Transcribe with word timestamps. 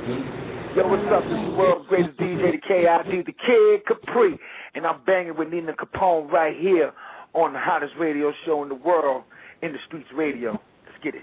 Yo, 0.00 0.88
what's 0.88 1.04
up? 1.12 1.22
This 1.24 1.32
is 1.32 1.44
the 1.50 1.56
world's 1.58 1.86
greatest 1.88 2.16
DJ, 2.16 2.52
the 2.52 2.58
KID, 2.66 3.26
the 3.26 3.32
Kid 3.32 3.84
Capri. 3.86 4.38
And 4.74 4.86
I'm 4.86 5.04
banging 5.04 5.36
with 5.36 5.48
Nina 5.50 5.74
Capone 5.74 6.30
right 6.30 6.56
here 6.58 6.92
on 7.34 7.52
the 7.52 7.58
hottest 7.58 7.92
radio 7.98 8.32
show 8.46 8.62
in 8.62 8.70
the 8.70 8.76
world, 8.76 9.24
In 9.60 9.72
the 9.72 9.78
Streets 9.86 10.08
Radio. 10.16 10.52
Let's 10.52 11.04
get 11.04 11.14
it. 11.16 11.22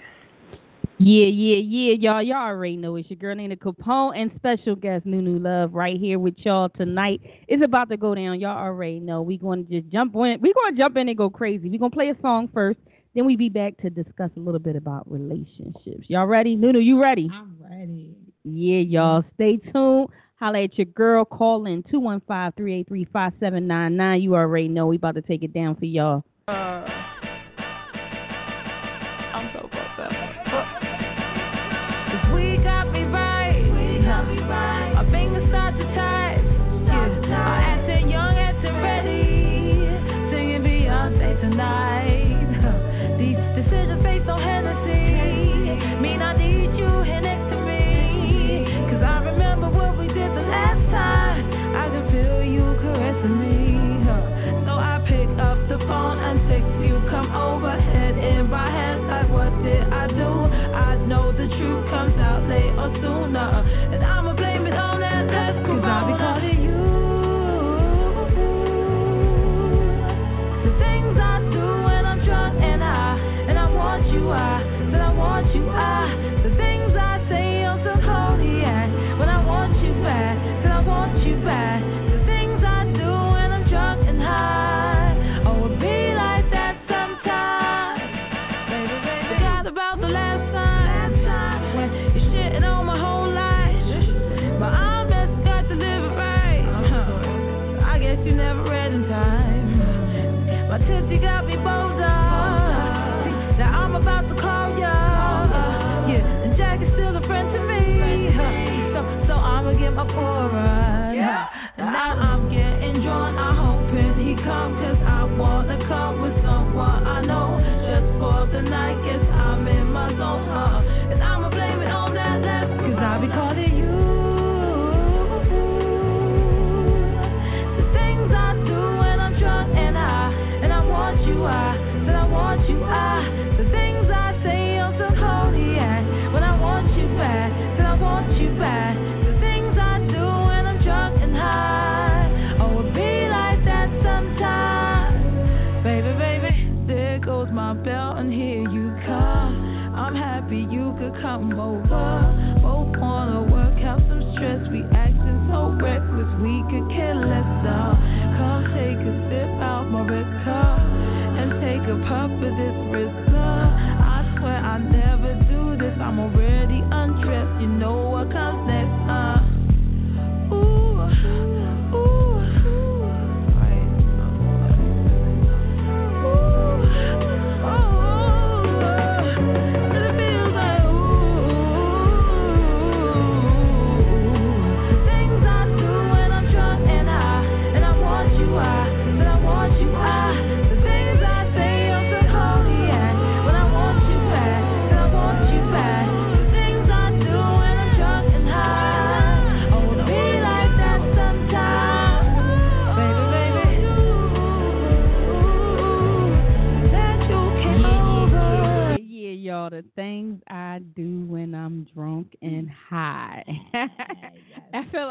Yeah, 1.00 1.26
yeah, 1.26 1.58
yeah, 1.58 1.94
y'all. 1.98 2.22
Y'all 2.22 2.38
already 2.38 2.78
know 2.78 2.96
it's 2.98 3.10
your 3.10 3.18
girl 3.18 3.34
Nina 3.34 3.56
Capone 3.56 4.16
and 4.16 4.32
special 4.36 4.76
guest 4.76 5.08
Nunu 5.08 5.40
Love 5.40 5.74
right 5.74 6.00
here 6.00 6.20
with 6.20 6.36
y'all 6.38 6.70
tonight. 6.70 7.20
It's 7.48 7.64
about 7.64 7.90
to 7.90 7.98
go 7.98 8.14
down. 8.14 8.40
Y'all 8.40 8.58
already 8.58 9.00
know. 9.00 9.24
we're 9.24 9.40
going 9.40 9.66
to 9.66 9.82
just 9.82 9.92
jump 9.92 10.14
in. 10.14 10.38
We're 10.40 10.54
going 10.54 10.76
to 10.76 10.78
jump 10.78 10.98
in 10.98 11.10
and 11.10 11.18
go 11.18 11.32
crazy. 11.32 11.68
We're 11.68 11.80
going 11.80 11.92
to 11.92 11.98
play 11.98 12.10
a 12.10 12.22
song 12.22 12.48
first. 12.54 12.78
Then 13.16 13.26
we 13.26 13.36
be 13.36 13.50
back 13.50 13.78
to 13.78 13.90
discuss 13.90 14.30
a 14.38 14.40
little 14.40 14.60
bit 14.60 14.76
about 14.76 15.12
relationships. 15.12 16.06
Y'all 16.10 16.28
ready? 16.28 16.56
Nunu, 16.56 16.78
you 16.78 17.02
ready? 17.02 17.28
I'm 17.34 17.58
ready. 17.60 18.27
Yeah, 18.54 18.80
y'all. 18.80 19.24
Stay 19.36 19.58
tuned. 19.58 20.08
Holla 20.40 20.64
at 20.64 20.78
your 20.78 20.86
girl. 20.86 21.26
Call 21.26 21.66
in 21.66 21.84
215-383-5799. 21.84 24.22
You 24.22 24.36
already 24.36 24.68
know 24.70 24.88
we 24.88 24.96
about 24.96 25.16
to 25.16 25.22
take 25.22 25.44
it 25.44 25.52
down 25.54 25.76
for 25.76 25.84
y'all. 25.86 26.24
Uh, 26.48 26.86
I'm 29.34 29.50
so 29.54 29.64
fucked 29.64 30.00
up. 30.00 30.12
We 32.34 32.58
got 32.64 32.90
me 32.92 33.04
right. 33.04 33.62
We 33.64 34.00
got 34.06 34.28
me 34.28 34.40
right. 34.40 34.94
My 34.94 35.04
fingers 35.12 35.47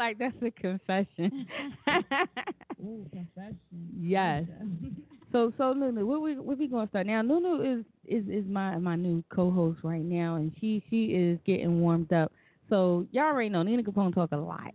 like 0.07 0.17
that's 0.17 0.35
a 0.41 0.51
confession. 0.51 1.45
Ooh, 2.83 3.05
confession. 3.11 3.57
yes. 3.99 4.43
So, 5.33 5.51
so 5.57 5.73
Nunu, 5.73 6.05
where 6.05 6.21
we 6.21 6.39
where 6.39 6.55
we 6.55 6.67
gonna 6.67 6.87
start 6.87 7.05
now? 7.05 7.21
Nunu 7.21 7.61
is 7.61 7.85
is 8.05 8.23
is 8.29 8.45
my 8.49 8.77
my 8.77 8.95
new 8.95 9.21
co-host 9.29 9.79
right 9.83 10.03
now, 10.03 10.35
and 10.35 10.53
she 10.59 10.81
she 10.89 11.07
is 11.07 11.37
getting 11.45 11.81
warmed 11.81 12.13
up. 12.13 12.31
So 12.69 13.05
y'all 13.11 13.25
already 13.25 13.49
know 13.49 13.61
Nina 13.61 13.83
Capone 13.83 14.15
talk 14.15 14.31
a 14.31 14.37
lot, 14.37 14.73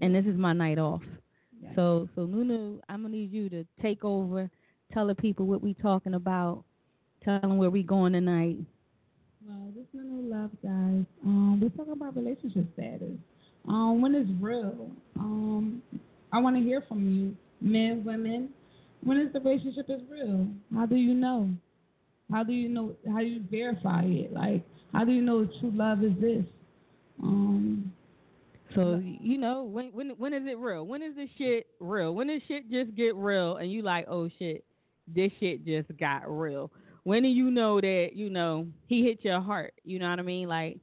and 0.00 0.12
this 0.12 0.24
is 0.26 0.36
my 0.36 0.52
night 0.52 0.80
off. 0.80 1.00
So 1.76 2.08
so 2.16 2.26
Nunu, 2.26 2.80
I'm 2.88 3.02
gonna 3.02 3.14
need 3.14 3.32
you 3.32 3.48
to 3.50 3.64
take 3.80 4.04
over, 4.04 4.50
tell 4.92 5.06
the 5.06 5.14
people 5.14 5.46
what 5.46 5.62
we 5.62 5.74
talking 5.74 6.14
about, 6.14 6.64
tell 7.24 7.38
them 7.38 7.56
where 7.56 7.70
we 7.70 7.84
going 7.84 8.14
tonight. 8.14 8.58
Well, 9.46 9.70
this 9.76 9.84
is 9.94 10.06
no 10.06 10.36
love, 10.36 10.50
guys. 10.60 11.04
Um, 11.24 11.60
we're 11.60 11.68
talking 11.68 11.92
about 11.92 12.16
relationship 12.16 12.66
status. 12.74 13.12
Um, 13.68 14.02
when 14.02 14.14
is 14.14 14.26
real? 14.40 14.90
Um, 15.18 15.82
I 16.32 16.38
want 16.40 16.56
to 16.56 16.62
hear 16.62 16.82
from 16.88 17.08
you, 17.08 17.36
men, 17.60 18.04
women. 18.04 18.50
When 19.02 19.18
is 19.18 19.32
the 19.32 19.40
relationship 19.40 19.86
is 19.88 20.00
real? 20.10 20.48
How 20.74 20.86
do 20.86 20.96
you 20.96 21.14
know? 21.14 21.50
How 22.32 22.42
do 22.42 22.52
you 22.52 22.68
know? 22.68 22.94
How 23.12 23.20
do 23.20 23.26
you 23.26 23.44
verify 23.50 24.02
it? 24.04 24.32
Like, 24.32 24.64
how 24.92 25.04
do 25.04 25.12
you 25.12 25.22
know 25.22 25.46
true 25.60 25.72
love 25.74 26.02
is 26.02 26.12
this? 26.20 26.44
Um, 27.22 27.92
So 28.74 29.00
you 29.20 29.38
know 29.38 29.62
when 29.64 29.90
when 29.92 30.10
when 30.18 30.32
is 30.34 30.42
it 30.46 30.58
real? 30.58 30.86
When 30.86 31.02
is 31.02 31.14
this 31.14 31.28
shit 31.38 31.66
real? 31.80 32.14
When 32.14 32.26
does 32.26 32.42
shit 32.48 32.70
just 32.70 32.94
get 32.96 33.14
real 33.14 33.56
and 33.56 33.70
you 33.70 33.82
like, 33.82 34.06
oh 34.08 34.28
shit, 34.38 34.64
this 35.06 35.30
shit 35.38 35.64
just 35.64 35.96
got 35.98 36.22
real? 36.26 36.70
When 37.04 37.22
do 37.22 37.28
you 37.28 37.50
know 37.50 37.80
that 37.80 38.10
you 38.14 38.30
know 38.30 38.66
he 38.88 39.04
hit 39.04 39.22
your 39.22 39.40
heart? 39.40 39.74
You 39.84 39.98
know 39.98 40.08
what 40.08 40.18
I 40.18 40.22
mean? 40.22 40.48
Like 40.48 40.78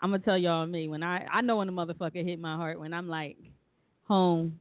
I'm 0.00 0.10
gonna 0.10 0.22
tell 0.22 0.38
y'all 0.38 0.66
me 0.66 0.88
when 0.88 1.02
I 1.02 1.26
I 1.32 1.40
know 1.40 1.56
when 1.56 1.68
a 1.68 1.72
motherfucker 1.72 2.24
hit 2.24 2.40
my 2.40 2.56
heart 2.56 2.78
when 2.78 2.92
I'm 2.92 3.08
like 3.08 3.36
home 4.04 4.58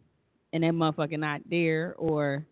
and 0.53 0.63
that 0.63 0.73
motherfucker 0.73 1.19
not 1.19 1.41
there 1.49 1.95
or 1.97 2.45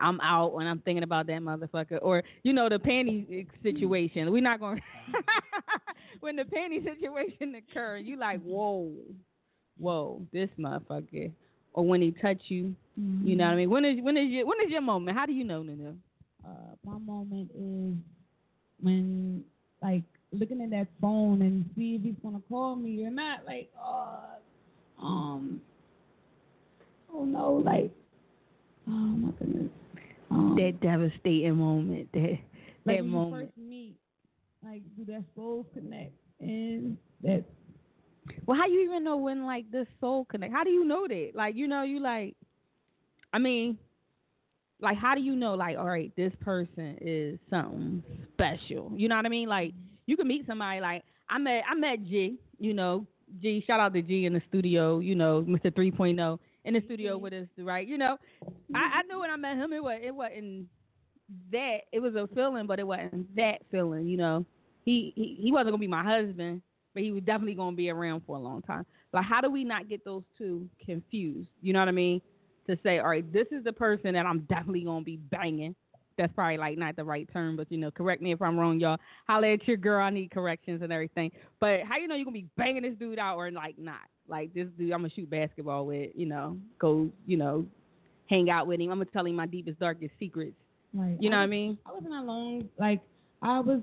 I'm 0.00 0.20
out 0.20 0.52
when 0.52 0.66
I'm 0.66 0.80
thinking 0.80 1.04
about 1.04 1.26
that 1.28 1.40
motherfucker 1.40 1.98
or 2.02 2.22
you 2.42 2.52
know 2.52 2.68
the 2.68 2.78
panty 2.78 3.46
situation. 3.62 4.32
We're 4.32 4.42
not 4.42 4.58
going 4.58 4.82
when 6.20 6.36
the 6.36 6.42
panty 6.44 6.82
situation 6.82 7.54
occur, 7.54 7.98
you 7.98 8.16
like, 8.16 8.42
whoa, 8.42 8.92
whoa, 9.78 10.22
this 10.32 10.48
motherfucker. 10.58 11.30
Or 11.74 11.86
when 11.86 12.02
he 12.02 12.10
touch 12.10 12.42
you, 12.48 12.74
you 13.24 13.34
know 13.34 13.44
what 13.44 13.52
I 13.52 13.56
mean. 13.56 13.70
When 13.70 13.84
is 13.84 13.96
when 14.02 14.16
is 14.16 14.28
your 14.28 14.46
when 14.46 14.58
is 14.64 14.70
your 14.70 14.82
moment? 14.82 15.16
How 15.16 15.24
do 15.24 15.32
you 15.32 15.44
know, 15.44 15.62
Nunu? 15.62 15.94
Uh, 16.44 16.74
my 16.84 16.98
moment 16.98 17.50
is 17.54 17.94
when, 18.80 19.44
like, 19.82 20.02
looking 20.32 20.62
at 20.62 20.70
that 20.70 20.88
phone 21.00 21.42
and 21.42 21.64
see 21.76 21.96
if 21.96 22.02
he's 22.02 22.14
gonna 22.22 22.40
call 22.48 22.76
me 22.76 23.04
or 23.04 23.10
not. 23.10 23.44
Like, 23.46 23.70
uh, 23.82 24.16
um, 25.00 25.60
oh 27.12 27.24
no, 27.24 27.52
like, 27.64 27.90
oh 28.88 28.90
my 28.90 29.30
goodness. 29.38 29.70
Um, 30.30 30.54
That 30.56 30.80
devastating 30.80 31.56
moment. 31.56 32.08
That 32.12 32.20
like 32.22 32.40
that 32.98 33.02
when 33.02 33.08
moment. 33.10 33.42
you 33.42 33.46
first 33.46 33.58
meet, 33.68 33.96
like, 34.64 34.82
do 34.96 35.04
that 35.12 35.24
souls 35.36 35.66
connect? 35.74 36.12
And 36.40 36.96
that 37.22 37.44
Well, 38.46 38.56
how 38.56 38.66
do 38.66 38.72
you 38.72 38.82
even 38.84 39.04
know 39.04 39.16
when 39.16 39.44
like 39.44 39.70
the 39.70 39.86
soul 40.00 40.24
connect? 40.24 40.52
How 40.52 40.64
do 40.64 40.70
you 40.70 40.84
know 40.84 41.06
that? 41.06 41.32
Like, 41.34 41.54
you 41.54 41.68
know, 41.68 41.82
you 41.82 42.00
like, 42.00 42.34
I 43.32 43.38
mean, 43.38 43.78
like, 44.80 44.96
how 44.96 45.14
do 45.14 45.20
you 45.20 45.36
know? 45.36 45.54
Like, 45.54 45.76
all 45.78 45.86
right, 45.86 46.10
this 46.16 46.32
person 46.40 46.96
is 47.00 47.38
something 47.50 48.02
special. 48.34 48.90
You 48.96 49.08
know 49.08 49.16
what 49.16 49.26
I 49.26 49.28
mean? 49.28 49.48
Like, 49.48 49.74
you 50.06 50.16
can 50.16 50.26
meet 50.26 50.46
somebody. 50.46 50.80
Like, 50.80 51.04
I 51.28 51.38
met, 51.38 51.64
I 51.70 51.74
met 51.74 52.04
G. 52.04 52.38
You 52.58 52.74
know, 52.74 53.06
G. 53.40 53.62
Shout 53.66 53.80
out 53.80 53.94
to 53.94 54.02
G 54.02 54.26
in 54.26 54.34
the 54.34 54.42
studio. 54.48 54.98
You 54.98 55.14
know, 55.14 55.42
Mr. 55.42 55.70
3.0 55.70 56.38
in 56.64 56.74
the 56.74 56.82
studio 56.84 57.18
with 57.18 57.32
us, 57.32 57.46
right? 57.58 57.86
You 57.86 57.98
know, 57.98 58.16
I, 58.74 59.00
I 59.00 59.02
knew 59.08 59.20
when 59.20 59.30
I 59.30 59.36
met 59.36 59.56
him, 59.56 59.72
it 59.72 59.82
was 59.82 59.98
it 60.02 60.14
wasn't 60.14 60.66
that. 61.50 61.78
It 61.92 62.00
was 62.00 62.14
a 62.14 62.28
feeling, 62.34 62.66
but 62.66 62.78
it 62.78 62.86
wasn't 62.86 63.34
that 63.36 63.62
feeling. 63.70 64.06
You 64.06 64.16
know, 64.16 64.46
he 64.84 65.12
he, 65.16 65.38
he 65.40 65.52
wasn't 65.52 65.70
gonna 65.70 65.78
be 65.78 65.88
my 65.88 66.04
husband 66.04 66.62
but 66.94 67.02
he 67.02 67.12
was 67.12 67.22
definitely 67.24 67.54
going 67.54 67.72
to 67.72 67.76
be 67.76 67.90
around 67.90 68.22
for 68.26 68.36
a 68.36 68.40
long 68.40 68.62
time. 68.62 68.84
Like, 69.12 69.24
how 69.24 69.40
do 69.40 69.50
we 69.50 69.64
not 69.64 69.88
get 69.88 70.04
those 70.04 70.22
two 70.36 70.68
confused? 70.84 71.50
You 71.60 71.72
know 71.72 71.78
what 71.80 71.88
I 71.88 71.92
mean? 71.92 72.20
To 72.68 72.78
say, 72.82 72.98
all 72.98 73.08
right, 73.08 73.30
this 73.32 73.46
is 73.50 73.64
the 73.64 73.72
person 73.72 74.14
that 74.14 74.26
I'm 74.26 74.40
definitely 74.40 74.84
going 74.84 75.00
to 75.00 75.04
be 75.04 75.16
banging. 75.16 75.74
That's 76.22 76.32
probably 76.34 76.56
like 76.56 76.78
not 76.78 76.94
the 76.94 77.02
right 77.02 77.28
term, 77.32 77.56
but 77.56 77.66
you 77.72 77.78
know, 77.78 77.90
correct 77.90 78.22
me 78.22 78.30
if 78.30 78.40
I'm 78.40 78.56
wrong, 78.56 78.78
y'all. 78.78 78.96
Holla 79.26 79.54
at 79.54 79.66
your 79.66 79.76
girl. 79.76 80.04
I 80.04 80.10
need 80.10 80.30
corrections 80.30 80.80
and 80.80 80.92
everything. 80.92 81.32
But 81.58 81.80
how 81.80 81.96
you 81.96 82.06
know 82.06 82.14
you're 82.14 82.24
gonna 82.24 82.34
be 82.34 82.46
banging 82.56 82.82
this 82.82 82.94
dude 82.96 83.18
out 83.18 83.38
or 83.38 83.50
like 83.50 83.76
not? 83.76 84.02
Like 84.28 84.54
this 84.54 84.68
dude, 84.78 84.92
I'm 84.92 85.00
gonna 85.00 85.10
shoot 85.16 85.28
basketball 85.28 85.84
with. 85.84 86.10
You 86.14 86.26
know, 86.26 86.58
go, 86.78 87.08
you 87.26 87.36
know, 87.36 87.66
hang 88.30 88.50
out 88.50 88.68
with 88.68 88.78
him. 88.78 88.92
I'm 88.92 88.98
gonna 88.98 89.10
tell 89.12 89.26
him 89.26 89.34
my 89.34 89.46
deepest, 89.46 89.80
darkest 89.80 90.12
secrets. 90.20 90.54
like 90.94 91.16
You 91.18 91.28
know 91.28 91.38
what 91.38 91.42
I 91.42 91.46
mean? 91.46 91.76
I 91.84 91.92
wasn't 91.92 92.14
alone. 92.14 92.68
Like 92.78 93.00
I 93.42 93.58
was 93.58 93.80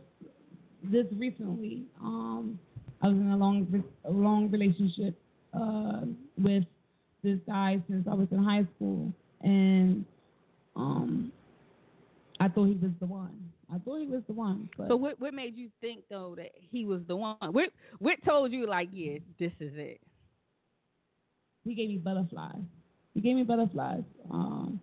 this 0.82 1.08
recently. 1.18 1.84
Um, 2.02 2.58
I 3.02 3.10
was 3.10 3.18
in 3.18 3.32
a 3.32 3.38
long, 3.38 3.84
a 4.06 4.12
long 4.12 4.50
relationship 4.50 5.14
uh, 5.54 6.04
with 6.38 6.64
this 7.22 7.40
guy 7.46 7.82
since 7.90 8.08
I 8.10 8.14
was 8.14 8.30
in 8.32 8.42
high 8.42 8.66
school, 8.78 9.12
and 9.42 10.06
um, 10.78 11.34
I 12.40 12.48
thought 12.48 12.66
he 12.66 12.76
was 12.76 12.92
the 13.00 13.06
one. 13.06 13.52
I 13.74 13.78
thought 13.80 14.00
he 14.00 14.08
was 14.08 14.24
the 14.28 14.34
one. 14.34 14.70
But 14.78 14.88
So 14.88 14.96
what 14.96 15.20
what 15.20 15.34
made 15.34 15.56
you 15.58 15.70
think 15.82 16.04
though 16.10 16.36
that 16.38 16.52
he 16.56 16.86
was 16.86 17.02
the 17.08 17.16
one? 17.16 17.36
What 17.52 17.70
what 18.00 18.18
told 18.26 18.52
you 18.52 18.66
like, 18.68 18.90
yeah, 18.94 19.20
this 19.40 19.52
is 19.60 19.74
it? 19.76 20.00
he 21.66 21.76
gave 21.76 21.90
me 21.90 21.98
butterflies. 21.98 22.64
He 23.14 23.22
gave 23.22 23.36
me 23.36 23.44
butterflies. 23.44 24.04
Um, 24.32 24.80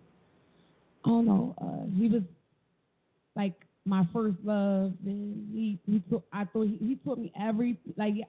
I 1.05 1.09
don't 1.09 1.25
know. 1.25 1.55
Uh, 1.59 1.85
he 1.97 2.07
was 2.07 2.21
like 3.35 3.53
my 3.85 4.07
first 4.13 4.37
love, 4.43 4.93
and 5.05 5.49
he 5.53 5.79
he 5.85 5.99
taught, 6.09 6.23
I 6.31 6.45
thought 6.45 6.67
he, 6.67 6.77
he 6.79 6.95
taught 7.03 7.19
me 7.19 7.31
every 7.39 7.77
like. 7.97 8.13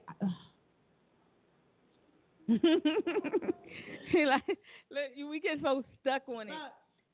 Uh, 4.11 4.25
like, 4.25 4.41
look, 4.89 5.29
we 5.29 5.39
get 5.39 5.59
so 5.61 5.83
stuck 6.01 6.23
on 6.27 6.47
it. 6.47 6.53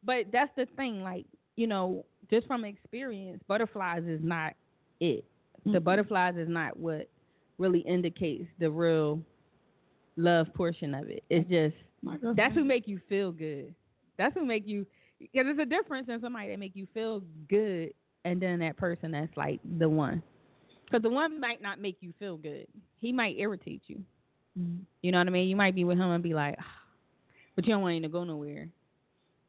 But 0.01 0.31
that's 0.31 0.51
the 0.55 0.65
thing, 0.77 1.03
like, 1.03 1.25
you 1.55 1.67
know, 1.67 2.05
just 2.29 2.47
from 2.47 2.65
experience, 2.65 3.41
butterflies 3.47 4.03
is 4.05 4.21
not 4.23 4.53
it. 4.99 5.25
The 5.65 5.79
Mhm. 5.79 5.83
butterflies 5.83 6.35
is 6.37 6.47
not 6.49 6.77
what 6.77 7.09
really 7.57 7.79
indicates 7.81 8.47
the 8.59 8.69
real 8.69 9.21
love 10.17 10.53
portion 10.53 10.93
of 10.93 11.09
it. 11.09 11.23
It's 11.29 11.49
just 11.49 11.75
that's 12.35 12.53
who 12.53 12.63
make 12.63 12.87
you 12.87 12.99
feel 13.09 13.31
good. 13.31 13.73
That's 14.17 14.33
who 14.33 14.45
make 14.45 14.67
you 14.67 14.85
because 15.19 15.45
there's 15.45 15.59
a 15.59 15.65
difference 15.65 16.09
in 16.09 16.19
somebody 16.21 16.49
that 16.49 16.59
make 16.59 16.75
you 16.75 16.87
feel 16.93 17.21
good 17.47 17.93
and 18.25 18.41
then 18.41 18.59
that 18.59 18.77
person 18.77 19.11
that's 19.11 19.35
like 19.37 19.59
the 19.77 19.87
one. 19.87 20.21
Because 20.85 21.01
the 21.01 21.09
one 21.09 21.39
might 21.39 21.61
not 21.61 21.79
make 21.79 21.97
you 22.01 22.13
feel 22.19 22.37
good. 22.37 22.67
He 22.99 23.11
might 23.11 23.37
irritate 23.37 23.83
you. 23.87 24.03
Mhm. 24.59 24.85
You 25.01 25.11
know 25.11 25.19
what 25.19 25.27
I 25.27 25.31
mean? 25.31 25.47
You 25.47 25.55
might 25.55 25.75
be 25.75 25.83
with 25.83 25.97
him 25.97 26.09
and 26.09 26.23
be 26.23 26.33
like, 26.33 26.55
"Ah," 26.59 26.81
but 27.55 27.65
you 27.65 27.73
don't 27.73 27.81
want 27.81 27.95
him 27.95 28.03
to 28.03 28.09
go 28.09 28.23
nowhere. 28.23 28.69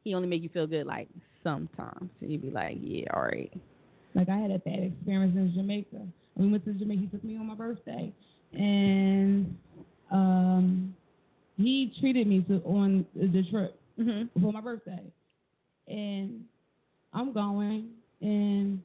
He 0.03 0.13
only 0.13 0.27
make 0.27 0.41
you 0.41 0.49
feel 0.49 0.67
good 0.67 0.85
like 0.85 1.09
sometimes. 1.47 2.11
And 2.21 2.31
you 2.31 2.39
be 2.39 2.51
like, 2.51 2.77
yeah, 2.81 3.05
all 3.15 3.23
right. 3.23 3.51
Like 4.15 4.29
I 4.29 4.37
had 4.37 4.51
a 4.51 4.59
bad 4.59 4.83
experience 4.83 5.35
in 5.37 5.53
Jamaica. 5.55 6.01
We 6.35 6.49
went 6.49 6.65
to 6.65 6.73
Jamaica. 6.73 7.01
He 7.01 7.07
took 7.07 7.23
me 7.23 7.37
on 7.37 7.47
my 7.47 7.55
birthday, 7.55 8.13
and 8.53 9.57
um, 10.11 10.95
he 11.57 11.93
treated 11.99 12.27
me 12.27 12.41
to 12.49 12.61
on 12.65 13.05
the 13.15 13.43
trip 13.49 13.79
Mm-hmm. 13.99 14.41
for 14.41 14.53
my 14.53 14.61
birthday, 14.61 15.01
and 15.87 16.45
I'm 17.13 17.33
going, 17.33 17.89
and 18.21 18.81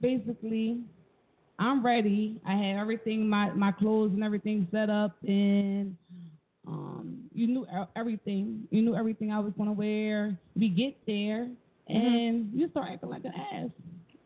basically, 0.00 0.80
I'm 1.58 1.84
ready. 1.84 2.40
I 2.46 2.54
had 2.54 2.76
everything, 2.76 3.28
my 3.28 3.50
my 3.52 3.72
clothes 3.72 4.12
and 4.14 4.24
everything 4.24 4.66
set 4.72 4.90
up, 4.90 5.16
and 5.26 5.96
um, 6.66 7.23
you 7.34 7.46
knew 7.46 7.66
everything. 7.96 8.66
You 8.70 8.82
knew 8.82 8.94
everything 8.94 9.32
I 9.32 9.40
was 9.40 9.52
gonna 9.58 9.72
wear. 9.72 10.38
We 10.56 10.68
get 10.68 10.96
there, 11.06 11.48
and 11.88 12.50
you 12.54 12.68
start 12.70 12.90
acting 12.92 13.10
like 13.10 13.24
an 13.24 13.32
ass. 13.34 13.70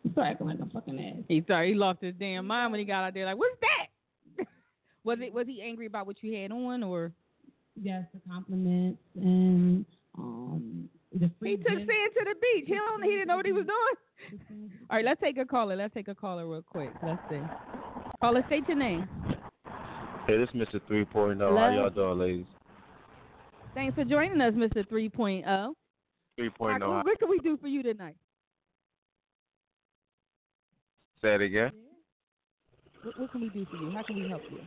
You 0.05 0.13
start 0.13 0.29
acting 0.29 0.47
like 0.47 0.59
a 0.61 0.67
fucking 0.67 0.99
ass. 0.99 1.25
He 1.27 1.43
started. 1.43 1.69
he 1.69 1.75
lost 1.75 2.01
his 2.03 2.15
damn 2.19 2.47
mind 2.47 2.73
when 2.73 2.79
he 2.79 2.85
got 2.85 3.05
out 3.05 3.15
there. 3.15 3.25
Like, 3.25 3.39
what's 3.39 3.57
that? 3.61 4.47
was 5.05 5.19
it? 5.21 5.33
Was 5.33 5.47
he 5.47 5.63
angry 5.63 5.87
about 5.87 6.07
what 6.07 6.23
you 6.23 6.35
had 6.35 6.53
on, 6.53 6.83
or 6.83 7.13
Yes, 7.81 8.05
the 8.13 8.21
compliments 8.29 8.99
and 9.15 9.85
um 10.17 10.89
the 11.13 11.31
free 11.39 11.51
he 11.51 11.57
took 11.57 11.67
sand 11.67 11.89
to 11.89 12.25
the 12.25 12.35
beach? 12.41 12.65
He 12.67 12.75
don't. 12.75 13.03
He 13.03 13.11
didn't 13.11 13.29
know 13.29 13.37
what 13.37 13.47
he 13.47 13.53
was 13.53 13.67
doing. 13.67 14.71
All 14.91 14.97
right, 14.97 15.05
let's 15.05 15.21
take 15.21 15.39
a 15.39 15.45
caller. 15.45 15.77
Let's 15.77 15.95
take 15.95 16.09
a 16.09 16.15
caller 16.15 16.47
real 16.47 16.63
quick. 16.63 16.91
Let's 17.05 17.21
see. 17.31 17.41
Caller, 18.21 18.43
state 18.49 18.67
your 18.67 18.77
name. 18.77 19.09
Hey, 20.27 20.37
this 20.37 20.49
is 20.51 20.57
Mr. 20.57 20.81
3.0. 20.91 21.39
How 21.39 21.71
y'all 21.71 21.89
doing, 21.89 22.19
ladies? 22.19 22.47
Thanks 23.79 23.95
for 23.95 24.03
joining 24.03 24.41
us, 24.41 24.55
Mr. 24.55 24.85
3.0. 24.89 25.45
3.0. 25.47 25.73
What, 26.59 26.83
How- 26.83 27.03
what 27.05 27.19
can 27.21 27.31
we 27.31 27.39
do 27.39 27.57
for 27.59 27.69
you 27.69 27.85
tonight? 27.85 28.17
Say 31.23 31.37
it 31.37 31.43
again. 31.43 31.71
What, 33.05 33.21
what 33.21 33.31
can 33.31 33.41
we 33.41 33.51
do 33.51 33.65
for 33.71 33.77
you? 33.77 33.93
How 33.93 34.03
can 34.03 34.17
we 34.21 34.29
help 34.29 34.43
you? 34.51 34.59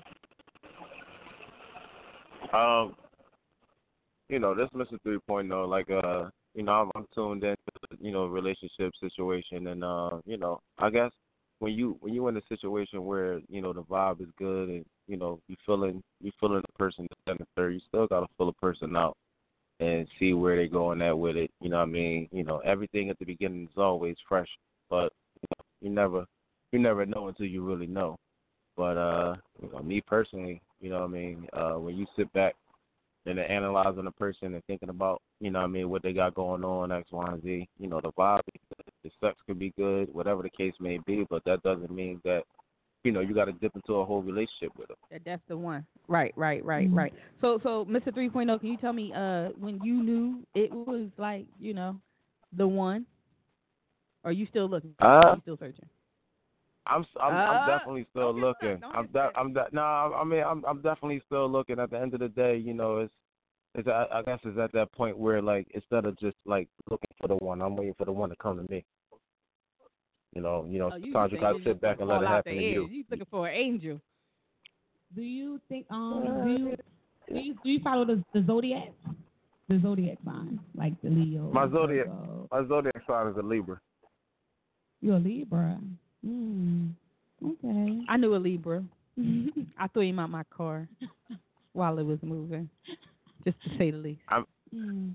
Um, 2.58 2.96
you 4.30 4.40
know, 4.40 4.56
this 4.56 4.70
Mr. 4.74 4.98
3.0. 5.06 5.68
Like, 5.68 5.90
uh, 5.90 6.30
you 6.54 6.64
know, 6.64 6.72
I'm, 6.72 6.92
I'm 6.96 7.06
tuned 7.14 7.44
in 7.44 7.58
to, 7.58 7.98
you 8.00 8.14
know, 8.14 8.28
relationship 8.28 8.94
situation, 9.02 9.68
and 9.68 9.84
uh, 9.84 10.22
you 10.26 10.38
know, 10.38 10.62
I 10.78 10.90
guess 10.90 11.12
when 11.62 11.74
you 11.74 11.96
when 12.02 12.12
you 12.12 12.28
in 12.28 12.38
a 12.38 12.42
situation 12.50 13.06
where 13.06 13.40
you 13.48 13.62
know 13.62 13.72
the 13.72 13.84
vibe 13.84 14.20
is 14.20 14.28
good 14.38 14.70
and 14.70 14.84
you 15.08 15.16
know 15.16 15.40
you 15.48 15.56
feeling 15.64 16.02
you 16.20 16.32
feeling 16.40 16.62
the 16.62 16.74
person 16.78 17.08
to 17.28 17.36
the 17.38 17.46
third, 17.56 17.76
you 17.76 17.80
still 17.88 18.08
gotta 18.08 18.26
fill 18.36 18.50
a 18.50 18.54
person 18.54 18.96
out 18.96 19.16
and 19.80 20.08
see 20.20 20.34
where 20.34 20.56
they 20.56 20.68
going 20.68 21.04
at 21.04 21.18
with 21.18 21.38
it. 21.38 21.52
You 21.62 21.70
know 21.70 21.78
what 21.78 21.84
I 21.84 21.92
mean? 21.92 22.28
You 22.32 22.44
know, 22.44 22.58
everything 22.66 23.12
at 23.12 23.20
the 23.20 23.26
beginning 23.26 23.66
is 23.66 23.78
always 23.78 24.16
fresh, 24.28 24.48
but 24.90 25.14
you, 25.36 25.48
know, 25.52 25.66
you 25.82 25.90
never 25.92 26.26
you 26.72 26.80
never 26.80 27.06
know 27.06 27.28
until 27.28 27.46
you 27.46 27.64
really 27.64 27.88
know. 27.88 28.18
But 28.76 28.98
uh, 28.98 29.36
you 29.62 29.70
know, 29.72 29.84
me 29.84 30.02
personally, 30.02 30.64
you 30.80 30.90
know 30.90 31.02
what 31.02 31.10
I 31.10 31.14
mean, 31.14 31.48
uh 31.54 31.74
when 31.74 31.96
you 31.96 32.08
sit 32.18 32.34
back 32.34 32.56
and 33.26 33.38
then 33.38 33.46
analyzing 33.46 34.08
a 34.08 34.12
person 34.12 34.54
and 34.54 34.64
thinking 34.66 34.90
about, 34.90 35.22
you 35.40 35.52
know 35.52 35.60
what 35.60 35.66
I 35.66 35.70
mean, 35.70 35.90
what 35.90 36.02
they 36.02 36.14
got 36.14 36.34
going 36.34 36.64
on, 36.64 36.92
X, 36.92 37.12
Y, 37.12 37.26
and 37.32 37.44
Z, 37.44 37.68
you 37.78 37.88
know, 37.88 38.00
the 38.02 38.12
vibe, 38.14 38.42
the 39.04 39.12
sex 39.20 39.38
could 39.46 39.60
be 39.60 39.72
good, 39.78 40.14
whatever 40.14 40.42
the 40.42 40.50
case 40.50 40.74
may 40.80 41.00
be, 41.06 41.26
but 41.30 41.44
that 41.46 41.62
doesn't 41.64 41.92
mean 41.92 42.20
that, 42.24 42.44
you 43.04 43.12
know, 43.12 43.20
you 43.20 43.34
got 43.34 43.46
to 43.46 43.52
dip 43.54 43.76
into 43.76 43.96
a 43.96 44.06
whole 44.06 44.22
relationship 44.22 44.72
with 44.78 44.88
them. 44.88 44.98
That 45.12 45.22
that's 45.26 45.42
the 45.48 45.58
one. 45.58 45.86
Right, 46.08 46.34
right, 46.36 46.64
right, 46.66 46.90
Mhm. 46.90 46.96
right. 46.96 47.14
So 47.42 47.60
so 47.64 47.86
Mr. 47.86 48.12
3.0, 48.12 48.60
can 48.60 48.70
you 48.70 48.78
tell 48.78 48.94
me 48.94 49.14
uh 49.14 49.50
when 49.60 49.80
you 49.84 49.94
knew 49.94 50.46
it 50.56 50.72
was 50.72 51.10
like, 51.18 51.46
you 51.60 51.74
know, 51.74 52.00
the 52.54 52.68
one? 52.68 53.06
Or 54.24 54.32
you 54.32 54.46
still 54.46 54.68
looking? 54.68 54.94
Uh, 55.00 55.34
you 55.36 55.42
still 55.42 55.58
searching? 55.58 55.90
I'm 56.88 57.06
I'm, 57.22 57.34
Uh, 57.34 57.38
I'm 57.38 57.68
definitely 57.68 58.08
still 58.10 58.34
don't 58.34 58.36
get 58.42 58.46
upset, 58.50 58.64
looking. 58.64 58.82
don't 58.82 58.96
I'm 58.96 59.08
de- 59.08 59.38
I'm 59.40 59.54
de- 59.54 59.68
no, 59.72 59.82
I 59.82 60.24
mean 60.24 60.44
I'm 60.44 60.66
I'm 60.66 60.82
definitely 60.82 61.22
still 61.26 61.50
looking. 61.50 61.80
At 61.80 61.90
the 61.92 62.00
end 62.00 62.14
of 62.14 62.20
the 62.20 62.30
day, 62.30 62.58
you 62.58 62.74
know, 62.74 62.98
it's 62.98 63.14
it's 63.76 63.88
I, 63.88 64.08
I 64.12 64.22
guess 64.24 64.40
it's 64.44 64.58
at 64.58 64.72
that 64.74 64.92
point 64.92 65.18
where 65.18 65.42
like 65.42 65.68
instead 65.74 66.06
of 66.06 66.18
just 66.20 66.38
like 66.46 66.68
looking 66.90 67.10
for 67.20 67.28
the 67.28 67.36
one, 67.36 67.62
I'm 67.62 67.76
waiting 67.76 67.94
for 67.98 68.06
the 68.06 68.12
one 68.12 68.30
to 68.30 68.36
come 68.38 68.58
to 68.58 68.72
me. 68.72 68.84
You 70.34 70.42
know, 70.42 70.66
you 70.68 70.80
know, 70.80 70.90
Oh, 70.94 70.96
you 70.96 71.12
sometimes 71.14 71.34
you 71.34 71.40
gotta 71.40 71.64
sit 71.64 71.82
back 71.82 72.00
and 72.00 72.08
let 72.10 72.24
it 72.24 72.28
happen 72.28 72.56
to 72.56 72.62
you. 72.62 72.86
edge. 72.86 72.92
You 72.92 73.04
looking 73.10 73.26
for 73.30 73.48
an 73.48 73.56
angel? 73.56 74.02
Do 75.16 75.22
you 75.22 75.60
think 75.70 75.86
um 75.92 76.24
do 76.46 76.52
you 76.52 76.78
do 77.28 77.40
you, 77.40 77.54
do 77.64 77.70
you 77.70 77.80
follow 77.82 78.06
the, 78.06 78.24
the 78.34 78.44
zodiac? 78.46 78.92
The 79.70 79.80
zodiac 79.82 80.18
sign, 80.26 80.60
like 80.76 81.00
the 81.02 81.10
Leo. 81.10 81.52
My 81.54 81.68
zodiac- 81.70 82.08
Virgo. 82.08 82.48
My 82.52 82.68
zodiac 82.68 83.02
sign 83.08 83.28
is 83.28 83.38
a 83.38 83.42
Libra. 83.42 83.80
You're 85.02 85.16
a 85.16 85.20
Libra. 85.20 85.80
Hmm. 86.26 86.88
Okay. 87.44 88.02
I 88.08 88.18
knew 88.18 88.36
a 88.36 88.38
Libra. 88.38 88.84
I 89.78 89.88
threw 89.88 90.04
him 90.04 90.20
out 90.20 90.30
my 90.30 90.44
car 90.56 90.88
while 91.74 92.00
it 92.00 92.04
was 92.04 92.20
moving, 92.22 92.70
just 93.46 93.58
to 93.64 93.70
say 93.78 93.92
the 93.92 93.98
least. 93.98 94.22
Hmm. 94.74 95.10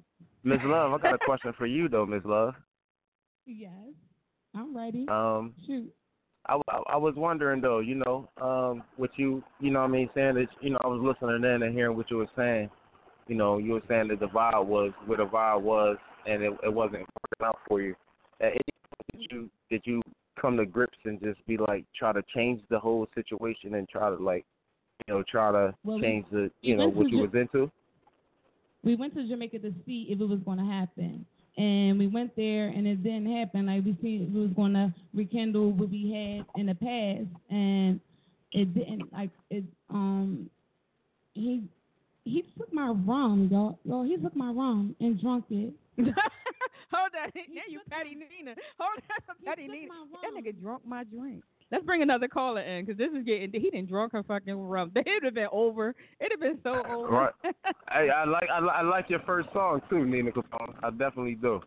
Miss 0.45 0.59
Love, 0.65 0.93
I 0.93 0.99
got 0.99 1.15
a 1.15 1.19
question 1.25 1.53
for 1.57 1.67
you 1.67 1.89
though, 1.89 2.07
Miss 2.07 2.25
Love. 2.25 2.55
Yes. 3.47 3.73
I'm 4.55 4.77
ready. 4.77 5.07
Um, 5.09 5.55
Shoot. 5.67 5.93
I, 6.49 6.61
I, 6.69 6.79
I 6.91 6.97
was 6.97 7.15
wondering 7.17 7.61
though, 7.61 7.81
you 7.81 7.97
know, 7.97 8.29
um, 8.41 8.83
what 8.97 9.11
you, 9.17 9.43
you 9.61 9.71
know, 9.71 9.81
what 9.81 9.87
I 9.87 9.93
mean, 9.93 10.11
saying 10.15 10.37
that, 10.37 10.47
you 10.61 10.71
know, 10.71 10.79
I 10.83 10.87
was 10.87 11.01
listening 11.03 11.45
in 11.45 11.63
and 11.63 11.75
hearing 11.75 11.97
what 11.97 12.11
you 12.11 12.19
were 12.19 12.31
saying. 12.37 12.71
You 13.29 13.35
know, 13.35 13.59
you 13.59 13.73
were 13.73 13.83
saying 13.89 14.09
that 14.09 14.21
the 14.21 14.29
vibe 14.29 14.67
was 14.67 14.93
where 15.07 15.19
the 15.19 15.27
vibe 15.27 15.63
was, 15.63 15.97
and 16.27 16.43
it, 16.43 16.53
it 16.63 16.73
wasn't 16.73 17.01
working 17.03 17.45
out 17.45 17.59
for 17.67 17.81
you. 17.81 17.97
At 18.41 18.53
any 18.53 18.61
point 18.63 19.21
did 19.21 19.33
you 19.33 19.51
did 19.69 19.83
you 19.85 20.03
come 20.40 20.57
to 20.57 20.66
grips 20.66 20.99
and 21.05 21.21
just 21.21 21.45
be 21.47 21.57
like, 21.57 21.85
try 21.99 22.12
to 22.12 22.23
change 22.35 22.62
the 22.71 22.78
whole 22.78 23.07
situation 23.14 23.75
and 23.75 23.88
try 23.88 24.11
to 24.11 24.16
like, 24.16 24.45
you 25.07 25.14
know, 25.14 25.25
try 25.28 25.52
to 25.52 25.75
Well, 25.85 26.00
change 26.00 26.26
the, 26.31 26.50
you 26.62 26.76
know, 26.76 26.88
what 26.88 27.11
you 27.11 27.19
was 27.19 27.31
into? 27.35 27.71
we 28.87 28.95
went 28.95 29.14
to 29.14 29.26
Jamaica 29.26 29.59
to 29.59 29.75
see 29.85 30.07
if 30.09 30.21
it 30.21 30.28
was 30.28 30.38
going 30.45 30.59
to 30.59 30.64
happen. 30.64 31.26
And 31.59 31.99
we 31.99 32.07
went 32.07 32.37
there 32.37 32.69
and 32.69 32.87
it 32.87 33.02
didn't 33.02 33.35
happen. 33.35 33.66
Like 33.66 33.85
we 33.85 33.97
seen 34.02 34.23
it 34.23 34.38
was 34.38 34.50
going 34.50 34.75
to 34.75 34.95
rekindle 35.14 35.73
what 35.73 35.90
we 35.90 36.12
had 36.12 36.61
in 36.61 36.66
the 36.66 36.75
past, 36.75 37.26
and 37.50 37.99
it 38.52 38.75
didn't. 38.75 39.11
Like 39.11 39.31
it, 39.50 39.64
um, 39.88 40.50
he 41.33 41.62
he 42.25 42.45
took 42.59 42.71
my 42.75 42.88
rum, 42.88 43.49
y'all. 43.50 43.78
Y'all, 43.85 44.05
he 44.05 44.19
took 44.19 44.37
my 44.37 44.50
rum 44.50 44.95
and 45.00 45.19
drunk 45.19 45.47
it. 45.49 45.73
Hold 46.93 47.11
on, 47.21 47.33
now 47.35 47.62
you 47.69 47.81
Patty 47.90 48.11
Nina. 48.14 48.55
Hold 48.78 49.02
on, 49.28 49.37
Patty 49.45 49.66
Nina. 49.66 49.93
That 50.23 50.45
nigga 50.45 50.61
drunk 50.61 50.83
my 50.87 51.05
drink. 51.05 51.43
Let's 51.73 51.85
bring 51.85 52.02
another 52.02 52.28
caller 52.28 52.61
in 52.61 52.85
because 52.85 52.97
this 52.97 53.11
is 53.11 53.25
getting. 53.25 53.50
He 53.52 53.71
didn't 53.71 53.88
drunk 53.88 54.12
her 54.12 54.23
fucking 54.23 54.55
rum. 54.55 54.93
It'd 54.97 55.25
have 55.25 55.35
been 55.35 55.49
over. 55.50 55.95
It'd 56.21 56.33
have 56.33 56.40
been 56.40 56.59
so 56.62 56.83
over. 56.88 57.09
Right. 57.09 57.33
Hey, 57.88 58.11
I 58.11 58.25
like 58.25 58.49
I, 58.52 58.59
I 58.59 58.83
like 58.83 59.09
your 59.09 59.21
first 59.21 59.49
song 59.52 59.81
too, 59.88 60.05
Nina 60.05 60.33
Capone. 60.33 60.75
I 60.83 60.90
definitely 60.90 61.37
do. 61.37 61.61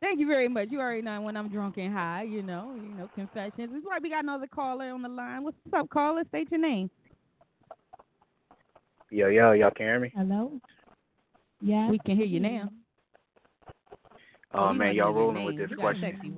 Thank 0.00 0.20
you 0.20 0.26
very 0.26 0.48
much. 0.48 0.68
You 0.70 0.80
already 0.80 1.02
know 1.02 1.20
when 1.20 1.36
I'm 1.36 1.48
drunk 1.50 1.76
and 1.76 1.92
high. 1.92 2.22
You 2.22 2.42
know, 2.42 2.74
you 2.74 2.88
know 2.96 3.10
confessions. 3.14 3.70
It's 3.72 3.86
like 3.86 4.02
we 4.02 4.08
got 4.08 4.24
another 4.24 4.46
caller 4.46 4.90
on 4.90 5.02
the 5.02 5.08
line. 5.08 5.44
What's 5.44 5.56
up, 5.76 5.90
caller? 5.90 6.22
State 6.28 6.50
your 6.50 6.60
name. 6.60 6.90
Yo, 9.10 9.28
yo, 9.28 9.52
y'all 9.52 9.70
can 9.70 9.86
hear 9.86 10.00
me? 10.00 10.12
Hello. 10.16 10.52
Yeah. 11.60 11.90
We 11.90 11.98
can 11.98 12.16
hear 12.16 12.26
you 12.26 12.40
now. 12.40 12.70
Oh, 14.54 14.72
you 14.72 14.78
man, 14.78 14.94
y'all 14.94 15.12
know 15.12 15.20
rolling 15.20 15.44
with 15.44 15.56
this 15.56 15.70
You 15.70 15.76
got 15.76 15.82
a 15.82 15.94
question. 15.94 16.36